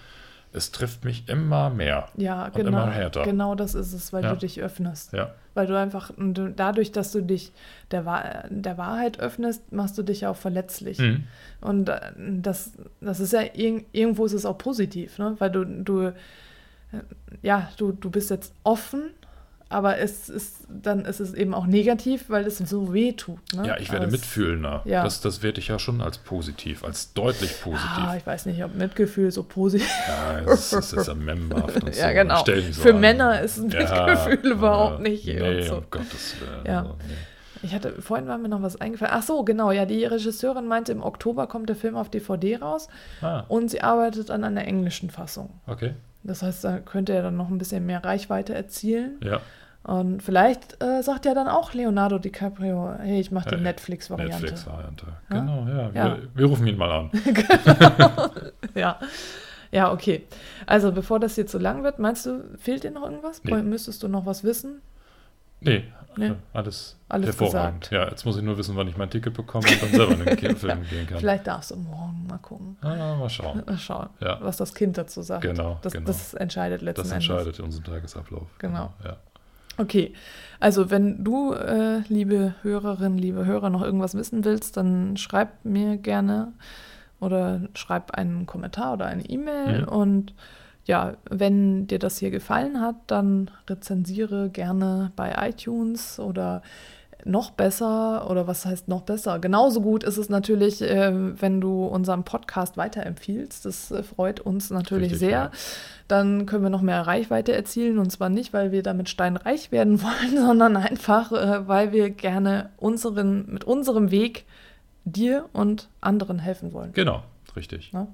es 0.52 0.72
trifft 0.72 1.06
mich 1.06 1.28
immer 1.30 1.70
mehr. 1.70 2.10
Ja, 2.18 2.46
Und 2.46 2.56
genau. 2.56 2.70
immer 2.70 2.92
härter. 2.92 3.24
Genau 3.24 3.56
das 3.56 3.76
ist 3.76 3.94
es, 3.94 4.12
weil 4.14 4.24
Ja. 4.24 4.32
du 4.34 4.38
dich 4.40 4.62
öffnest. 4.62 5.14
Ja, 5.14 5.34
Weil 5.54 5.68
du 5.68 5.78
einfach, 5.80 6.12
du, 6.18 6.50
dadurch, 6.50 6.92
dass 6.92 7.14
du 7.14 7.22
dich 7.22 7.54
der, 7.92 8.06
Wahr- 8.06 8.44
der 8.50 8.78
Wahrheit 8.78 9.20
öffnest, 9.22 9.72
machst 9.72 9.98
du 9.98 10.04
dich 10.04 10.28
auch 10.28 10.36
verletzlich. 10.36 11.00
Mhm. 11.00 11.24
Und 11.62 11.88
äh, 11.88 12.00
das, 12.18 12.72
das 13.00 13.22
ist 13.22 13.32
ja, 13.32 13.42
irg 13.54 13.86
irgendwo 13.94 14.26
ist 14.26 14.34
es 14.34 14.46
auch 14.46 14.58
positiv, 14.58 15.18
ne? 15.18 15.36
Weil 15.40 15.52
du, 15.52 15.64
du, 15.66 16.02
äh, 16.08 16.14
ja, 17.42 17.70
du, 17.78 17.94
du 17.94 18.10
bist 18.10 18.30
jetzt 18.32 18.54
offen, 18.64 19.12
aber 19.70 19.98
es 19.98 20.30
ist, 20.30 20.58
dann 20.70 21.06
ist 21.06 21.20
es 21.20 21.34
eben 21.34 21.54
auch 21.54 21.66
negativ, 21.66 22.30
weil 22.30 22.46
es 22.46 22.58
so 22.60 22.94
weh 22.94 23.14
tut. 23.14 23.40
Ne? 23.54 23.68
ja 23.68 23.78
ich 23.78 23.92
werde 23.92 24.08
mitfühlender. 24.08 24.82
Ja. 24.86 25.04
Das, 25.04 25.22
das 25.22 25.42
werte 25.42 25.60
ich 25.60 25.68
ja 25.70 25.80
schon 25.80 26.02
als 26.02 26.18
positiv, 26.20 26.84
als 26.84 27.14
deutlich 27.14 27.60
positiv. 27.62 27.90
Ah, 27.98 28.16
ich 28.18 28.26
weiß 28.26 28.46
nicht, 28.46 28.64
ob 28.64 28.76
Mitgefühl 28.76 29.32
so 29.32 29.44
positiv 29.44 29.90
Ja, 30.08 30.40
es 30.54 30.72
ist, 30.72 30.74
es 30.74 30.94
ist 30.94 31.08
ja 31.08 31.14
memberhaft 31.16 31.76
und 31.84 31.94
so. 31.96 32.00
Ja, 32.02 32.12
genau. 32.12 32.44
So 32.46 32.82
Für 32.82 32.94
an. 32.94 33.00
Männer 33.00 33.42
ist 33.42 33.58
ein 33.58 33.70
Ja, 33.70 33.80
Mitgefühl 34.06 34.52
überhaupt 34.52 35.00
nicht. 35.02 35.26
Nee, 35.26 35.64
so. 35.64 35.78
um 35.78 35.86
Gottes 35.90 36.36
Willen. 36.40 36.66
Ja. 36.66 36.80
Also, 36.82 36.96
nee. 37.08 37.14
Ich 37.64 37.74
hatte, 37.74 38.00
vorhin 38.00 38.28
war 38.28 38.38
mir 38.38 38.50
noch 38.50 38.62
was 38.62 38.80
eingefallen. 38.80 39.14
Ach 39.16 39.24
so, 39.24 39.44
genau, 39.44 39.72
ja, 39.72 39.86
die 39.86 40.06
Regisseurin 40.06 40.68
meinte, 40.68 40.92
im 40.92 41.02
Oktober 41.02 41.48
kommt 41.48 41.68
der 41.70 41.76
Film 41.76 41.96
auf 41.96 42.10
DVD 42.10 42.58
raus 42.58 42.88
Ah, 43.22 43.44
und 43.48 43.72
sie 43.72 43.82
arbeitet 43.82 44.30
an 44.30 44.44
einer 44.44 44.66
englischen 44.68 45.10
Fassung. 45.10 45.50
okay. 45.66 45.96
Das 46.28 46.42
heißt, 46.42 46.64
da 46.64 46.80
könnte 46.80 47.14
er 47.14 47.22
dann 47.22 47.36
noch 47.38 47.50
ein 47.50 47.58
bisschen 47.58 47.86
mehr 47.86 48.04
Reichweite 48.04 48.54
erzielen. 48.56 49.20
Ja, 49.24 49.40
Und 49.84 50.24
vielleicht 50.24 50.82
äh, 50.84 51.04
sagt 51.04 51.26
ja 51.26 51.34
dann 51.36 51.48
auch 51.48 51.74
Leonardo 51.74 52.18
DiCaprio, 52.18 52.96
hey, 53.00 53.20
ich 53.20 53.32
mache 53.32 53.50
die 53.50 53.56
Äh, 53.56 53.62
Netflix-Variante. 53.62 54.42
Netflix-Variante. 54.42 55.06
Genau, 55.30 55.68
ja. 55.68 55.94
Wir, 55.94 56.02
Ja. 56.02 56.18
wir 56.34 56.46
rufen 56.48 56.66
ihn 56.68 56.78
mal 56.78 56.92
an. 56.92 57.12
Ja. 58.76 59.00
Ja, 59.72 59.92
okay. 59.92 60.26
Also, 60.68 60.92
bevor 60.92 61.20
das 61.20 61.36
hier 61.36 61.48
zu 61.48 61.58
lang 61.60 61.84
wird, 61.84 62.00
meinst 62.00 62.26
du, 62.26 62.44
fehlt 62.58 62.84
dir 62.84 62.92
noch 62.92 63.04
irgendwas? 63.04 63.44
Nee. 63.44 63.62
Müsstest 63.62 64.04
du 64.04 64.08
noch 64.08 64.26
was 64.26 64.44
wissen? 64.44 64.82
Nee, 65.60 65.84
Nee. 66.18 66.32
alles, 66.54 66.98
Alles 67.10 67.28
hervorragend. 67.28 67.82
gesagt. 67.90 67.92
Ja, 67.92 68.10
jetzt 68.10 68.24
muss 68.26 68.38
ich 68.38 68.44
nur 68.44 68.58
wissen, 68.58 68.76
wann 68.78 68.88
ich 68.88 68.96
mein 68.96 69.10
Ticket 69.10 69.34
bekomme 69.34 69.68
und 69.68 69.82
dann 69.82 69.90
selber 69.90 70.14
in 70.14 70.38
den 70.38 70.56
Film 70.56 70.84
gehen 70.90 71.08
kann. 71.08 71.18
Vielleicht 71.20 71.46
darfst 71.46 71.72
du 71.72 71.76
morgen 71.76 72.26
mal 72.30 72.38
gucken. 72.38 72.78
Ah, 72.82 73.16
mal 73.16 73.30
schauen. 73.30 73.64
Mal 73.66 73.78
schauen, 73.78 74.08
Ja. 74.22 74.38
was 74.42 74.56
das 74.56 74.74
Kind 74.74 74.98
dazu 74.98 75.22
sagt. 75.22 75.42
Genau, 75.42 75.78
Das, 75.82 75.92
genau. 75.92 76.08
das 76.08 76.34
entscheidet 76.34 76.82
letzten 76.82 77.02
Das 77.04 77.12
Endes. 77.12 77.30
entscheidet 77.30 77.60
unseren 77.60 77.84
Tagesablauf. 77.84 78.48
Genau. 78.60 78.94
Ja. 79.04 79.18
Okay, 79.78 80.14
also 80.62 80.90
wenn 80.90 81.22
du, 81.26 81.52
äh, 81.52 82.00
liebe 82.08 82.56
Hörerin, 82.62 83.18
liebe 83.18 83.46
Hörer, 83.46 83.70
noch 83.70 83.82
irgendwas 83.82 84.16
wissen 84.16 84.46
willst, 84.46 84.78
dann 84.78 85.18
schreib 85.18 85.66
mir 85.66 85.98
gerne 85.98 86.54
oder 87.20 87.60
schreib 87.74 88.12
einen 88.12 88.46
Kommentar 88.46 88.94
oder 88.94 89.06
eine 89.08 89.26
E-Mail. 89.26 89.82
Mhm. 89.82 89.88
Und 89.90 90.34
ja, 90.86 91.16
wenn 91.30 91.88
dir 91.88 92.00
das 92.00 92.18
hier 92.20 92.32
gefallen 92.32 92.80
hat, 92.80 92.96
dann 93.08 93.52
rezensiere 93.70 94.50
gerne 94.50 95.12
bei 95.16 95.34
iTunes 95.50 96.20
oder 96.20 96.62
noch 97.26 97.50
besser 97.52 98.30
oder 98.30 98.46
was 98.46 98.66
heißt 98.66 98.88
noch 98.88 99.02
besser? 99.02 99.40
Genauso 99.40 99.82
gut 99.82 100.04
ist 100.04 100.18
es 100.18 100.30
natürlich, 100.30 100.82
äh, 100.84 101.12
wenn 101.42 101.60
du 101.60 101.86
unseren 101.86 102.24
Podcast 102.24 102.78
weiterempfiehlst. 102.78 103.66
Das 103.66 103.90
äh, 103.90 104.04
freut 104.04 104.40
uns 104.40 104.70
natürlich 104.70 105.14
Richtig, 105.14 105.30
sehr. 105.30 105.30
ja. 105.30 105.52
Dann 106.08 106.46
können 106.46 106.62
wir 106.62 106.70
noch 106.70 106.84
mehr 106.84 107.02
Reichweite 107.02 107.54
erzielen 107.54 107.98
und 107.98 108.12
zwar 108.12 108.30
nicht, 108.30 108.54
weil 108.54 108.72
wir 108.72 108.84
damit 108.84 109.10
steinreich 109.10 109.72
werden 109.72 110.02
wollen, 110.04 110.38
sondern 110.38 110.78
einfach, 110.78 111.32
äh, 111.32 111.68
weil 111.68 111.92
wir 111.92 112.12
gerne 112.12 112.70
unseren, 112.78 113.52
mit 113.52 113.64
unserem 113.64 114.12
Weg 114.12 114.46
dir 115.04 115.50
und 115.52 115.90
anderen 116.02 116.38
helfen 116.38 116.74
wollen. 116.74 116.94
Genau, 116.94 117.24
richtig. 117.56 117.92
Ne? 117.92 118.08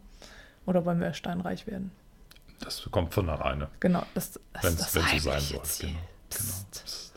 Oder 0.66 0.86
wollen 0.86 1.02
wir 1.02 1.14
steinreich 1.14 1.68
werden? 1.68 1.92
Das 2.64 2.88
kommt 2.92 3.14
von 3.14 3.30
alleine, 3.30 3.68
Genau, 3.80 4.04
das, 4.14 4.40
das 4.54 4.64
wenn 4.64 4.74
ist 4.74 4.80
es 4.80 4.92
das 4.92 4.94
so 4.94 5.00
sein 5.30 5.40
soll. 5.42 5.52
Genau. 5.52 5.62
Psst. 5.64 5.82
genau. 5.82 5.94
Psst. 6.30 7.12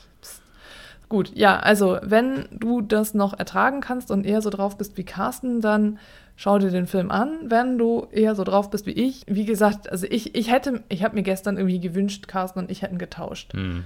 Gut, 1.08 1.30
ja, 1.36 1.58
also 1.60 1.98
wenn 2.02 2.48
du 2.50 2.80
das 2.80 3.14
noch 3.14 3.38
ertragen 3.38 3.80
kannst 3.80 4.10
und 4.10 4.24
eher 4.26 4.42
so 4.42 4.50
drauf 4.50 4.76
bist 4.78 4.96
wie 4.96 5.04
Carsten, 5.04 5.60
dann 5.60 5.98
schau 6.34 6.58
dir 6.58 6.70
den 6.70 6.86
Film 6.88 7.10
an. 7.10 7.38
Wenn 7.50 7.78
du 7.78 8.08
eher 8.10 8.34
so 8.34 8.42
drauf 8.42 8.70
bist 8.70 8.86
wie 8.86 8.92
ich, 8.92 9.24
wie 9.28 9.44
gesagt, 9.44 9.88
also 9.90 10.06
ich, 10.10 10.34
ich 10.34 10.50
hätte, 10.50 10.82
ich 10.88 11.04
habe 11.04 11.14
mir 11.14 11.22
gestern 11.22 11.56
irgendwie 11.56 11.78
gewünscht, 11.78 12.26
Carsten 12.26 12.58
und 12.58 12.70
ich 12.70 12.82
hätten 12.82 12.98
getauscht. 12.98 13.52
Hm. 13.52 13.84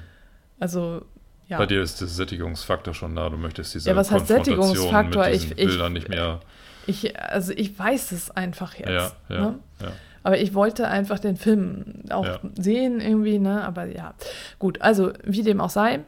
Also, 0.61 1.03
ja. 1.49 1.59
Bei 1.59 1.67
dir 1.67 1.83
ist 1.83 2.01
der 2.01 2.09
Sättigungsfaktor 2.09 2.95
schon 2.95 3.15
da. 3.17 3.29
Du 3.29 3.37
möchtest 3.37 3.75
diese 3.75 3.91
Ja, 3.91 3.97
was 3.97 4.11
heißt 4.11 4.29
Sättigungsfaktor? 4.29 5.25
mit 5.27 5.35
diesen 5.35 5.53
Ich- 5.53 5.59
ich- 5.59 5.67
Bildern 5.67 5.93
nicht 5.93 6.09
mehr. 6.09 6.41
Ich, 6.87 7.21
also 7.21 7.53
ich 7.55 7.79
weiß 7.79 8.13
es 8.13 8.31
einfach 8.31 8.75
jetzt. 8.75 8.89
Ja, 8.89 9.11
ja, 9.29 9.41
Ne? 9.41 9.59
ja. 9.83 9.93
Aber 10.29 10.37
ich 10.39 10.53
wollte 10.53 10.87
einfach 10.89 11.19
den 11.19 11.39
Film 11.39 11.87
auch 12.11 12.27
Ja. 12.27 12.39
sehen 12.61 13.01
irgendwie, 13.01 13.39
ne? 13.39 13.65
Aber 13.65 13.87
ja, 13.87 14.13
gut. 14.59 14.83
Also 14.83 15.15
wie 15.25 15.43
dem 15.43 15.59
auch 15.59 15.71
sei, 15.71 16.01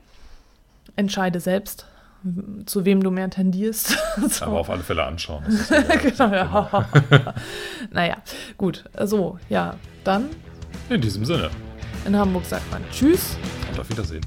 entscheide 0.95 1.41
selbst, 1.41 1.87
zu 2.67 2.85
wem 2.85 3.03
du 3.03 3.11
mehr 3.11 3.31
tendierst. 3.31 3.97
so. 4.29 4.45
Aber 4.45 4.61
auf 4.61 4.69
alle 4.69 4.83
Fälle 4.83 5.05
anschauen. 5.05 5.43
Genau, 6.03 6.31
ja. 6.35 6.87
naja, 7.93 8.17
gut. 8.59 8.85
So, 9.05 9.39
ja, 9.49 9.77
dann 10.05 10.29
In 10.91 11.01
diesem 11.01 11.25
Sinne. 11.25 11.49
in 12.05 12.15
Hamburg 12.15 12.45
sagt 12.45 12.71
man 12.71 12.83
Tschüss. 12.93 13.39
Und 13.73 13.81
auf 13.81 13.89
Wiedersehen. 13.89 14.21